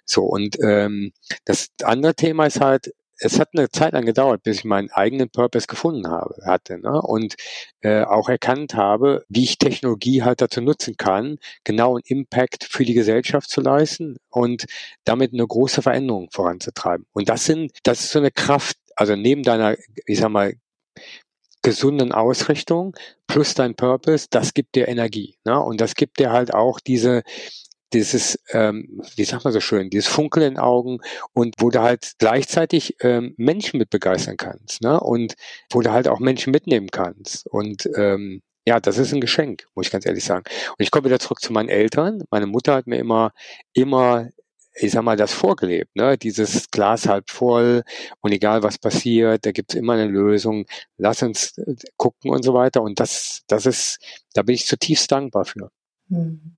So 0.05 0.25
und 0.25 0.59
ähm, 0.63 1.13
das 1.47 1.69
andere 1.83 2.15
Thema 2.15 2.47
ist 2.47 2.61
halt, 2.61 2.93
es 3.19 3.41
hat 3.41 3.49
eine 3.55 3.71
Zeit 3.71 3.93
lang 3.95 4.05
gedauert, 4.05 4.43
bis 4.43 4.59
ich 4.59 4.65
meinen 4.65 4.91
eigenen 4.91 5.31
Purpose 5.31 5.67
gefunden 5.67 6.09
habe, 6.09 6.35
hatte, 6.45 6.79
ne? 6.79 7.01
und 7.01 7.35
äh, 7.81 8.03
auch 8.03 8.29
erkannt 8.29 8.75
habe, 8.75 9.25
wie 9.29 9.45
ich 9.45 9.59
Technologie 9.59 10.23
halt 10.23 10.41
dazu 10.43 10.61
nutzen 10.61 10.97
kann, 10.97 11.39
genau 11.65 11.95
einen 11.95 12.03
Impact 12.07 12.65
für 12.65 12.85
die 12.85 12.95
Gesellschaft 12.95 13.49
zu 13.51 13.61
leisten 13.61 14.17
und 14.31 14.67
damit 15.05 15.33
eine 15.33 15.47
große 15.47 15.83
Veränderung 15.83 16.29
voranzutreiben. 16.31 17.07
Und 17.13 17.29
das 17.29 17.45
sind, 17.47 17.73
das 17.85 18.01
ist 18.01 18.11
so 18.11 18.19
eine 18.19 18.31
Kraft, 18.31 18.77
also 18.97 19.15
neben 19.15 19.43
deiner, 19.43 19.77
ich 20.07 20.19
sag 20.19 20.31
mal, 20.31 20.55
gesunden 21.63 22.13
Ausrichtung 22.13 22.97
plus 23.27 23.55
dein 23.55 23.75
Purpose, 23.75 24.29
das 24.31 24.55
gibt 24.55 24.77
dir 24.77 24.89
Energie. 24.89 25.37
Ne? 25.45 25.61
Und 25.61 25.81
das 25.81 25.95
gibt 25.95 26.21
dir 26.21 26.31
halt 26.31 26.55
auch 26.55 26.81
diese, 26.81 27.23
dieses, 27.93 28.39
ähm, 28.53 29.01
wie 29.17 29.25
sagt 29.25 29.45
man 29.45 29.53
so 29.53 29.61
schön, 29.61 29.91
dieses 29.91 30.09
Funkeln 30.09 30.53
in 30.53 30.59
Augen 30.59 30.99
und 31.33 31.55
wo 31.59 31.71
du 31.71 31.81
halt 31.81 32.13
gleichzeitig 32.19 32.97
ähm, 33.01 33.35
Menschen 33.37 33.79
mit 33.79 33.91
begeistern 33.91 34.37
kannst, 34.37 34.83
ne? 34.83 34.99
Und 35.01 35.35
wo 35.71 35.81
du 35.81 35.93
halt 35.93 36.09
auch 36.09 36.19
Menschen 36.19 36.51
mitnehmen 36.51 36.89
kannst. 36.91 37.47
Und 37.47 37.89
ähm, 37.97 38.43
ja, 38.67 38.81
das 38.81 38.99
ist 38.99 39.13
ein 39.13 39.21
Geschenk, 39.21 39.67
muss 39.75 39.87
ich 39.87 39.93
ganz 39.93 40.07
ehrlich 40.07 40.25
sagen. 40.25 40.45
Und 40.71 40.83
ich 40.83 40.91
komme 40.91 41.07
wieder 41.07 41.21
zurück 41.21 41.41
zu 41.41 41.53
meinen 41.53 41.69
Eltern. 41.69 42.25
Meine 42.31 42.47
Mutter 42.47 42.75
hat 42.75 42.89
mir 42.89 42.99
immer, 42.99 43.33
immer 43.73 44.29
ich 44.79 44.93
sag 44.93 45.03
mal, 45.03 45.17
das 45.17 45.33
vorgelebt, 45.33 45.97
ne? 45.97 46.19
Dieses 46.19 46.71
Glas 46.71 47.09
halb 47.09 47.31
voll 47.31 47.83
und 48.21 48.33
egal 48.33 48.63
was 48.63 48.79
passiert, 48.79 49.47
da 49.47 49.53
gibt's 49.53 49.75
immer 49.75 49.95
eine 49.95 50.07
Lösung, 50.07 50.67
lass 50.99 51.23
uns 51.23 51.57
äh, 51.59 51.75
gucken 51.97 52.31
und 52.31 52.43
so 52.45 52.55
weiter. 52.55 52.83
Und 52.83 53.01
das, 53.01 53.43
das 53.49 53.67
ist, 53.67 53.99
da 54.35 54.43
bin 54.43 54.55
ich 54.55 54.67
zutiefst 54.67 55.11
dankbar 55.11 55.45
für. 55.45 55.71
Hm. 56.11 56.57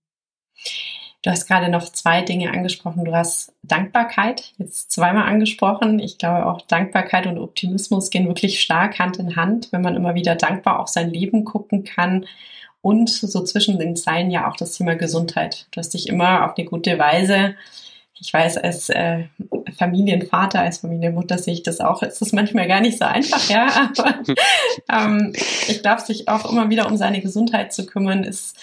Du 1.23 1.31
hast 1.31 1.47
gerade 1.47 1.69
noch 1.69 1.85
zwei 1.85 2.23
Dinge 2.23 2.53
angesprochen. 2.53 3.05
Du 3.05 3.13
hast 3.13 3.53
Dankbarkeit 3.63 4.55
jetzt 4.59 4.93
zweimal 4.93 5.29
angesprochen. 5.29 5.99
Ich 5.99 6.17
glaube 6.19 6.47
auch 6.47 6.63
Dankbarkeit 6.63 7.27
und 7.27 7.39
Optimismus 7.39 8.11
gehen 8.11 8.29
wirklich 8.29 8.61
stark 8.61 8.99
Hand 8.99 9.19
in 9.19 9.35
Hand, 9.37 9.69
wenn 9.73 9.83
man 9.83 9.97
immer 9.97 10.15
wieder 10.15 10.37
dankbar 10.37 10.79
auf 10.79 10.89
sein 10.89 11.11
Leben 11.11 11.45
gucken 11.45 11.85
kann. 11.85 12.27
Und 12.81 13.11
so 13.11 13.43
zwischen 13.43 13.79
den 13.79 13.97
Zeilen 13.97 14.31
ja 14.31 14.49
auch 14.49 14.57
das 14.57 14.73
Thema 14.73 14.95
Gesundheit. 14.95 15.67
Du 15.73 15.79
hast 15.81 15.95
dich 15.95 16.09
immer 16.09 16.45
auf 16.45 16.57
eine 16.57 16.67
gute 16.67 16.99
Weise 16.99 17.57
ich 18.21 18.33
weiß, 18.33 18.59
als 18.59 18.89
äh, 18.89 19.25
Familienvater, 19.77 20.61
als 20.61 20.79
Familienmutter 20.79 21.39
sehe 21.39 21.55
ich 21.55 21.63
das 21.63 21.81
auch. 21.81 22.03
Es 22.03 22.21
ist 22.21 22.33
manchmal 22.33 22.67
gar 22.67 22.81
nicht 22.81 22.99
so 22.99 23.05
einfach, 23.05 23.49
ja. 23.49 23.69
Aber 24.89 25.07
ähm, 25.07 25.33
ich 25.35 25.83
glaube, 25.83 26.03
sich 26.03 26.29
auch 26.29 26.51
immer 26.51 26.71
wieder 26.71 26.87
um 26.89 26.97
seine 26.97 27.21
Gesundheit 27.21 27.73
zu 27.73 27.87
kümmern, 27.87 28.25
ist 28.25 28.57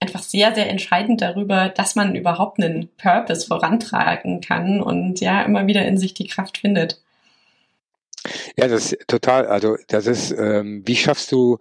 einfach 0.00 0.22
sehr, 0.22 0.54
sehr 0.54 0.68
entscheidend 0.68 1.20
darüber, 1.20 1.68
dass 1.68 1.94
man 1.94 2.14
überhaupt 2.14 2.62
einen 2.62 2.88
Purpose 2.96 3.46
vorantragen 3.46 4.40
kann 4.40 4.80
und 4.80 5.20
ja, 5.20 5.42
immer 5.42 5.66
wieder 5.66 5.86
in 5.86 5.98
sich 5.98 6.14
die 6.14 6.26
Kraft 6.26 6.58
findet. 6.58 7.00
Ja, 8.56 8.68
das 8.68 8.92
ist 8.92 9.08
total, 9.08 9.46
also 9.46 9.76
das 9.88 10.06
ist, 10.06 10.32
ähm, 10.32 10.82
wie 10.84 10.96
schaffst 10.96 11.30
du 11.32 11.58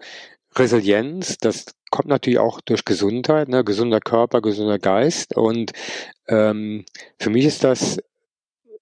Resilienz? 0.58 1.38
Das 1.38 1.66
kommt 1.92 2.08
natürlich 2.08 2.40
auch 2.40 2.62
durch 2.62 2.86
Gesundheit, 2.86 3.50
ne? 3.50 3.64
gesunder 3.64 4.00
Körper, 4.00 4.42
gesunder 4.42 4.80
Geist. 4.80 5.36
Und 5.36 5.72
ähm, 6.28 6.86
für 7.20 7.30
mich 7.30 7.46
ist 7.46 7.64
das, 7.64 8.00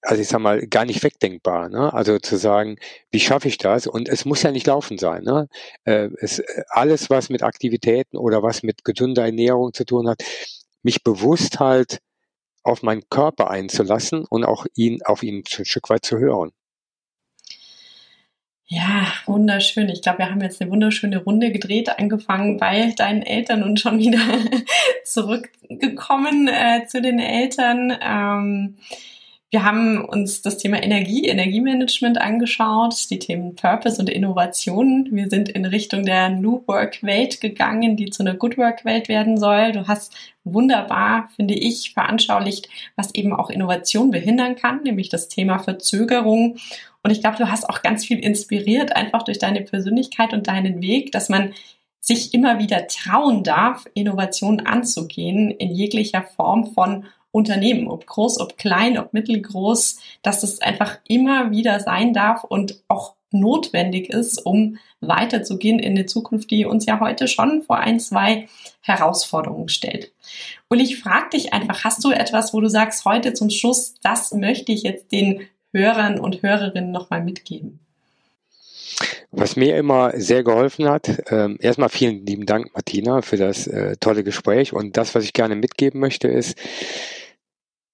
also 0.01 0.21
ich 0.21 0.27
sag 0.27 0.39
mal, 0.39 0.65
gar 0.67 0.85
nicht 0.85 1.03
wegdenkbar. 1.03 1.69
Ne? 1.69 1.93
Also 1.93 2.19
zu 2.19 2.37
sagen, 2.37 2.77
wie 3.11 3.19
schaffe 3.19 3.47
ich 3.47 3.57
das? 3.57 3.87
Und 3.87 4.09
es 4.09 4.25
muss 4.25 4.43
ja 4.43 4.51
nicht 4.51 4.67
laufen 4.67 4.97
sein. 4.97 5.23
Ne? 5.23 5.47
Äh, 5.85 6.09
es, 6.19 6.41
alles, 6.69 7.09
was 7.09 7.29
mit 7.29 7.43
Aktivitäten 7.43 8.17
oder 8.17 8.43
was 8.43 8.63
mit 8.63 8.83
gesunder 8.83 9.25
Ernährung 9.25 9.73
zu 9.73 9.85
tun 9.85 10.07
hat, 10.07 10.23
mich 10.81 11.03
bewusst 11.03 11.59
halt 11.59 11.99
auf 12.63 12.81
meinen 12.81 13.03
Körper 13.09 13.49
einzulassen 13.49 14.25
und 14.25 14.45
auch 14.45 14.65
ihn 14.75 15.01
auf 15.03 15.23
ihn 15.23 15.43
ein 15.59 15.65
Stück 15.65 15.89
weit 15.89 16.05
zu 16.05 16.17
hören. 16.17 16.51
Ja, 18.67 19.07
wunderschön. 19.25 19.89
Ich 19.89 20.01
glaube, 20.01 20.19
wir 20.19 20.31
haben 20.31 20.41
jetzt 20.41 20.61
eine 20.61 20.71
wunderschöne 20.71 21.17
Runde 21.17 21.51
gedreht, 21.51 21.99
angefangen 21.99 22.57
bei 22.57 22.93
deinen 22.95 23.21
Eltern 23.21 23.61
und 23.61 23.79
schon 23.79 23.99
wieder 23.99 24.19
zurückgekommen 25.05 26.47
äh, 26.47 26.85
zu 26.87 27.01
den 27.01 27.19
Eltern. 27.19 27.93
Ähm, 28.01 28.77
wir 29.53 29.63
haben 29.63 30.03
uns 30.03 30.41
das 30.41 30.57
Thema 30.57 30.81
Energie, 30.81 31.27
Energiemanagement 31.27 32.19
angeschaut, 32.19 32.95
die 33.11 33.19
Themen 33.19 33.55
Purpose 33.55 34.01
und 34.01 34.09
Innovation. 34.09 35.09
Wir 35.11 35.29
sind 35.29 35.47
in 35.47 35.65
Richtung 35.65 36.05
der 36.05 36.29
New 36.29 36.63
Work 36.65 37.03
Welt 37.03 37.39
gegangen, 37.39 37.95
die 37.95 38.09
zu 38.09 38.23
einer 38.23 38.33
Good 38.33 38.57
Work 38.57 38.83
Welt 38.83 39.09
werden 39.09 39.37
soll. 39.37 39.73
Du 39.73 39.87
hast 39.87 40.15
wunderbar, 40.43 41.29
finde 41.35 41.53
ich, 41.53 41.93
veranschaulicht, 41.93 42.67
was 42.95 43.13
eben 43.13 43.31
auch 43.31 43.51
Innovation 43.51 44.09
behindern 44.09 44.55
kann, 44.55 44.81
nämlich 44.81 45.09
das 45.09 45.27
Thema 45.27 45.59
Verzögerung 45.59 46.57
und 47.03 47.11
ich 47.11 47.21
glaube, 47.21 47.37
du 47.37 47.51
hast 47.51 47.69
auch 47.69 47.81
ganz 47.81 48.05
viel 48.05 48.19
inspiriert, 48.19 48.95
einfach 48.95 49.23
durch 49.23 49.37
deine 49.37 49.61
Persönlichkeit 49.61 50.33
und 50.33 50.47
deinen 50.47 50.81
Weg, 50.81 51.11
dass 51.11 51.29
man 51.29 51.53
sich 51.99 52.33
immer 52.33 52.59
wieder 52.59 52.87
trauen 52.87 53.43
darf, 53.43 53.85
Innovationen 53.93 54.65
anzugehen 54.65 55.51
in 55.51 55.71
jeglicher 55.71 56.23
Form 56.23 56.73
von 56.73 57.05
Unternehmen, 57.31 57.87
ob 57.87 58.05
groß, 58.05 58.39
ob 58.39 58.57
klein, 58.57 58.97
ob 58.97 59.13
mittelgroß, 59.13 59.99
dass 60.21 60.43
es 60.43 60.61
einfach 60.61 60.99
immer 61.07 61.51
wieder 61.51 61.79
sein 61.79 62.13
darf 62.13 62.43
und 62.43 62.83
auch 62.87 63.15
notwendig 63.31 64.09
ist, 64.09 64.45
um 64.45 64.77
weiterzugehen 65.01 65.79
in 65.79 65.93
eine 65.93 66.05
Zukunft, 66.05 66.51
die 66.51 66.65
uns 66.65 66.85
ja 66.85 66.99
heute 66.99 67.27
schon 67.27 67.63
vor 67.63 67.77
ein, 67.77 67.99
zwei 67.99 68.47
Herausforderungen 68.81 69.69
stellt. 69.69 70.13
Und 70.69 70.79
ich 70.79 70.99
frage 70.99 71.31
dich 71.31 71.53
einfach, 71.53 71.83
hast 71.83 72.03
du 72.03 72.11
etwas, 72.11 72.53
wo 72.53 72.61
du 72.61 72.69
sagst, 72.69 73.03
heute 73.05 73.33
zum 73.33 73.49
Schluss, 73.49 73.95
das 74.03 74.33
möchte 74.33 74.71
ich 74.71 74.83
jetzt 74.83 75.11
den 75.11 75.47
Hörern 75.73 76.19
und 76.19 76.41
Hörerinnen 76.41 76.91
nochmal 76.91 77.23
mitgeben? 77.23 77.79
Was 79.31 79.55
mir 79.55 79.75
immer 79.77 80.11
sehr 80.15 80.43
geholfen 80.43 80.87
hat, 80.87 81.31
äh, 81.31 81.55
erstmal 81.59 81.89
vielen 81.89 82.25
lieben 82.25 82.45
Dank, 82.45 82.73
Martina, 82.75 83.23
für 83.23 83.37
das 83.37 83.65
äh, 83.65 83.97
tolle 83.99 84.23
Gespräch. 84.23 84.73
Und 84.73 84.95
das, 84.95 85.15
was 85.15 85.23
ich 85.23 85.33
gerne 85.33 85.55
mitgeben 85.55 85.99
möchte, 85.99 86.27
ist, 86.27 86.55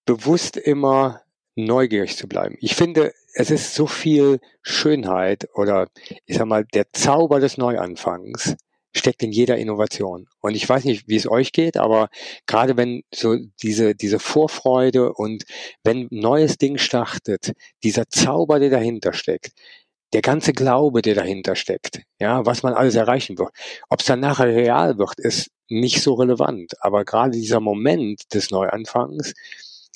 bewusst 0.05 0.57
immer 0.57 1.21
neugierig 1.55 2.17
zu 2.17 2.27
bleiben. 2.27 2.57
Ich 2.59 2.75
finde, 2.75 3.13
es 3.33 3.51
ist 3.51 3.73
so 3.73 3.87
viel 3.87 4.39
Schönheit 4.61 5.47
oder 5.53 5.87
ich 6.25 6.37
sag 6.37 6.45
mal, 6.45 6.65
der 6.65 6.91
Zauber 6.91 7.39
des 7.39 7.57
Neuanfangs 7.57 8.55
steckt 8.95 9.23
in 9.23 9.31
jeder 9.31 9.57
Innovation. 9.57 10.27
Und 10.41 10.55
ich 10.55 10.67
weiß 10.67 10.83
nicht, 10.85 11.07
wie 11.07 11.15
es 11.15 11.29
euch 11.29 11.51
geht, 11.51 11.77
aber 11.77 12.09
gerade 12.47 12.77
wenn 12.77 13.03
so 13.13 13.37
diese, 13.61 13.95
diese 13.95 14.19
Vorfreude 14.19 15.13
und 15.13 15.43
wenn 15.83 16.07
neues 16.11 16.57
Ding 16.57 16.77
startet, 16.77 17.53
dieser 17.83 18.07
Zauber, 18.09 18.59
der 18.59 18.69
dahinter 18.69 19.13
steckt, 19.13 19.51
der 20.13 20.21
ganze 20.21 20.53
Glaube, 20.53 21.01
der 21.01 21.15
dahinter 21.15 21.55
steckt, 21.55 22.01
ja, 22.19 22.45
was 22.45 22.63
man 22.63 22.73
alles 22.73 22.95
erreichen 22.95 23.37
wird. 23.37 23.51
Ob 23.89 23.99
es 23.99 24.07
dann 24.07 24.19
nachher 24.19 24.47
real 24.47 24.97
wird, 24.97 25.19
ist 25.19 25.51
nicht 25.69 26.01
so 26.01 26.15
relevant. 26.15 26.73
Aber 26.81 27.05
gerade 27.05 27.31
dieser 27.31 27.59
Moment 27.59 28.33
des 28.33 28.49
Neuanfangs 28.49 29.33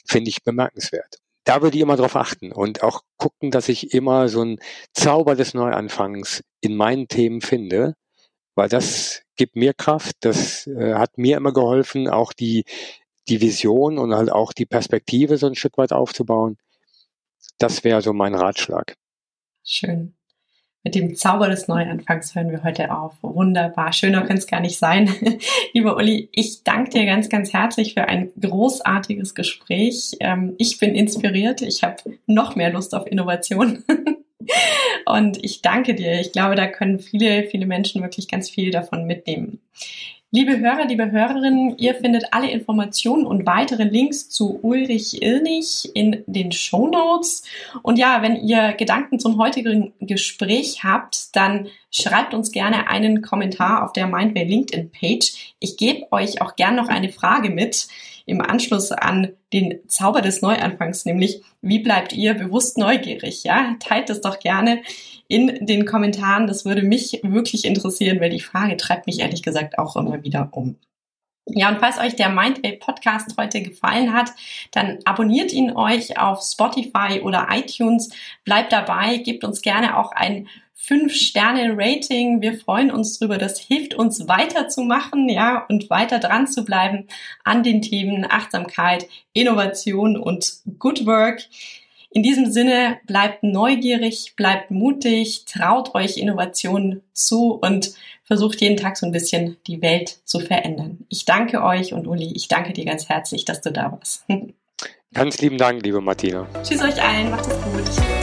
finde 0.05 0.29
ich 0.29 0.43
bemerkenswert. 0.43 1.17
Da 1.45 1.61
würde 1.61 1.75
ich 1.75 1.83
immer 1.83 1.97
darauf 1.97 2.15
achten 2.15 2.51
und 2.51 2.83
auch 2.83 3.01
gucken, 3.17 3.51
dass 3.51 3.69
ich 3.69 3.93
immer 3.93 4.29
so 4.29 4.41
einen 4.41 4.59
Zauber 4.93 5.35
des 5.35 5.53
Neuanfangs 5.53 6.43
in 6.61 6.75
meinen 6.75 7.07
Themen 7.07 7.41
finde 7.41 7.95
weil 8.55 8.69
das 8.69 9.23
gibt 9.35 9.55
mir 9.55 9.73
Kraft, 9.73 10.17
das 10.21 10.67
äh, 10.67 10.93
hat 10.95 11.17
mir 11.17 11.37
immer 11.37 11.53
geholfen, 11.53 12.07
auch 12.07 12.33
die, 12.33 12.65
die 13.27 13.41
Vision 13.41 13.97
und 13.97 14.13
halt 14.13 14.31
auch 14.31 14.53
die 14.53 14.65
Perspektive 14.65 15.37
so 15.37 15.47
ein 15.47 15.55
Stück 15.55 15.77
weit 15.77 15.93
aufzubauen. 15.93 16.57
das 17.57 17.83
wäre 17.83 18.01
so 18.01 18.13
mein 18.13 18.35
Ratschlag. 18.35 18.95
Schön. 19.63 20.15
Mit 20.85 20.95
dem 20.95 21.15
Zauber 21.15 21.47
des 21.47 21.69
Neuanfangs 21.69 22.35
hören 22.35 22.51
wir 22.51 22.63
heute 22.63 22.91
auf. 22.91 23.13
Wunderbar. 23.21 23.93
Schöner 23.93 24.19
könnte 24.21 24.39
es 24.39 24.47
gar 24.47 24.59
nicht 24.59 24.77
sein. 24.77 25.09
Lieber 25.73 25.95
Uli, 25.95 26.27
ich 26.33 26.63
danke 26.65 26.89
dir 26.89 27.05
ganz, 27.05 27.29
ganz 27.29 27.53
herzlich 27.53 27.93
für 27.93 28.03
ein 28.03 28.33
großartiges 28.39 29.33
Gespräch. 29.33 30.17
Ähm, 30.19 30.55
ich 30.57 30.79
bin 30.79 30.93
inspiriert. 30.93 31.61
Ich 31.61 31.83
habe 31.83 32.03
noch 32.25 32.57
mehr 32.57 32.69
Lust 32.69 32.93
auf 32.93 33.07
Innovation. 33.07 33.85
Und 35.05 35.43
ich 35.43 35.61
danke 35.61 35.95
dir. 35.95 36.19
Ich 36.19 36.31
glaube, 36.31 36.55
da 36.55 36.67
können 36.67 36.99
viele, 36.99 37.43
viele 37.45 37.65
Menschen 37.65 38.01
wirklich 38.01 38.27
ganz 38.27 38.49
viel 38.49 38.71
davon 38.71 39.05
mitnehmen. 39.05 39.59
Liebe 40.35 40.57
Hörer, 40.57 40.85
liebe 40.87 41.11
Hörerinnen, 41.11 41.77
ihr 41.77 41.93
findet 41.93 42.33
alle 42.33 42.49
Informationen 42.49 43.27
und 43.27 43.45
weitere 43.45 43.83
Links 43.83 44.29
zu 44.31 44.57
Ulrich 44.63 45.21
Irnig 45.21 45.91
in 45.93 46.23
den 46.25 46.51
Show 46.51 46.87
Notes. 46.87 47.43
Und 47.83 47.99
ja, 47.99 48.23
wenn 48.23 48.37
ihr 48.37 48.73
Gedanken 48.73 49.19
zum 49.19 49.37
heutigen 49.37 49.93
Gespräch 49.99 50.83
habt, 50.83 51.35
dann 51.35 51.67
schreibt 51.91 52.33
uns 52.33 52.51
gerne 52.51 52.87
einen 52.87 53.21
Kommentar 53.21 53.83
auf 53.83 53.93
der 53.93 54.07
Mindway 54.07 54.45
LinkedIn 54.45 54.89
Page. 54.89 55.53
Ich 55.59 55.77
gebe 55.77 56.11
euch 56.11 56.41
auch 56.41 56.55
gern 56.55 56.77
noch 56.77 56.87
eine 56.87 57.09
Frage 57.09 57.51
mit 57.51 57.87
im 58.25 58.41
Anschluss 58.41 58.91
an 58.91 59.33
den 59.51 59.79
Zauber 59.87 60.21
des 60.21 60.41
Neuanfangs, 60.41 61.05
nämlich 61.05 61.41
wie 61.61 61.79
bleibt 61.79 62.13
ihr 62.13 62.33
bewusst 62.33 62.77
neugierig? 62.77 63.43
Ja, 63.43 63.75
teilt 63.79 64.09
es 64.09 64.21
doch 64.21 64.39
gerne 64.39 64.81
in 65.27 65.65
den 65.65 65.85
Kommentaren. 65.85 66.47
Das 66.47 66.65
würde 66.65 66.83
mich 66.83 67.19
wirklich 67.23 67.65
interessieren, 67.65 68.19
weil 68.19 68.29
die 68.29 68.39
Frage 68.39 68.77
treibt 68.77 69.07
mich 69.07 69.19
ehrlich 69.19 69.43
gesagt 69.43 69.77
auch 69.77 69.95
immer 69.95 70.23
wieder 70.23 70.49
um. 70.51 70.77
Ja, 71.45 71.67
und 71.69 71.79
falls 71.79 71.99
euch 71.99 72.15
der 72.15 72.29
Mindway 72.29 72.77
Podcast 72.77 73.35
heute 73.37 73.61
gefallen 73.61 74.13
hat, 74.13 74.31
dann 74.71 74.99
abonniert 75.03 75.51
ihn 75.51 75.75
euch 75.75 76.17
auf 76.17 76.41
Spotify 76.41 77.19
oder 77.21 77.47
iTunes. 77.51 78.09
Bleibt 78.45 78.71
dabei, 78.71 79.17
gebt 79.17 79.43
uns 79.43 79.61
gerne 79.61 79.97
auch 79.97 80.13
ein 80.13 80.47
5-Sterne-Rating. 80.79 82.41
Wir 82.41 82.57
freuen 82.57 82.91
uns 82.91 83.19
drüber. 83.19 83.37
Das 83.37 83.59
hilft 83.59 83.93
uns 83.93 84.27
weiterzumachen, 84.27 85.29
ja, 85.29 85.65
und 85.69 85.89
weiter 85.89 86.19
dran 86.19 86.47
zu 86.47 86.65
bleiben 86.65 87.07
an 87.43 87.63
den 87.63 87.81
Themen 87.81 88.25
Achtsamkeit, 88.29 89.07
Innovation 89.33 90.17
und 90.17 90.57
Good 90.79 91.05
Work. 91.05 91.43
In 92.11 92.21
diesem 92.21 92.51
Sinne, 92.51 92.99
bleibt 93.07 93.43
neugierig, 93.43 94.33
bleibt 94.35 94.69
mutig, 94.69 95.45
traut 95.45 95.95
euch 95.95 96.17
Innovationen 96.17 97.01
zu 97.11 97.53
und 97.53 97.93
versucht 98.23 98.61
jeden 98.61 98.77
Tag 98.77 98.97
so 98.97 99.07
ein 99.07 99.11
bisschen 99.11 99.57
die 99.65 99.81
Welt 99.81 100.19
zu 100.23 100.39
verändern. 100.39 100.99
Ich 101.09 101.25
danke 101.25 101.63
euch 101.63 101.93
und 101.93 102.05
Uli, 102.05 102.31
ich 102.35 102.47
danke 102.47 102.73
dir 102.73 102.85
ganz 102.85 103.09
herzlich, 103.09 103.45
dass 103.45 103.61
du 103.61 103.71
da 103.71 103.91
warst. 103.91 104.25
Ganz 105.13 105.39
lieben 105.39 105.57
Dank, 105.57 105.83
liebe 105.83 106.01
Martina. 106.01 106.47
Tschüss 106.63 106.81
euch 106.81 107.01
allen, 107.01 107.31
macht 107.31 107.47
es 107.47 107.61
gut. 107.61 108.22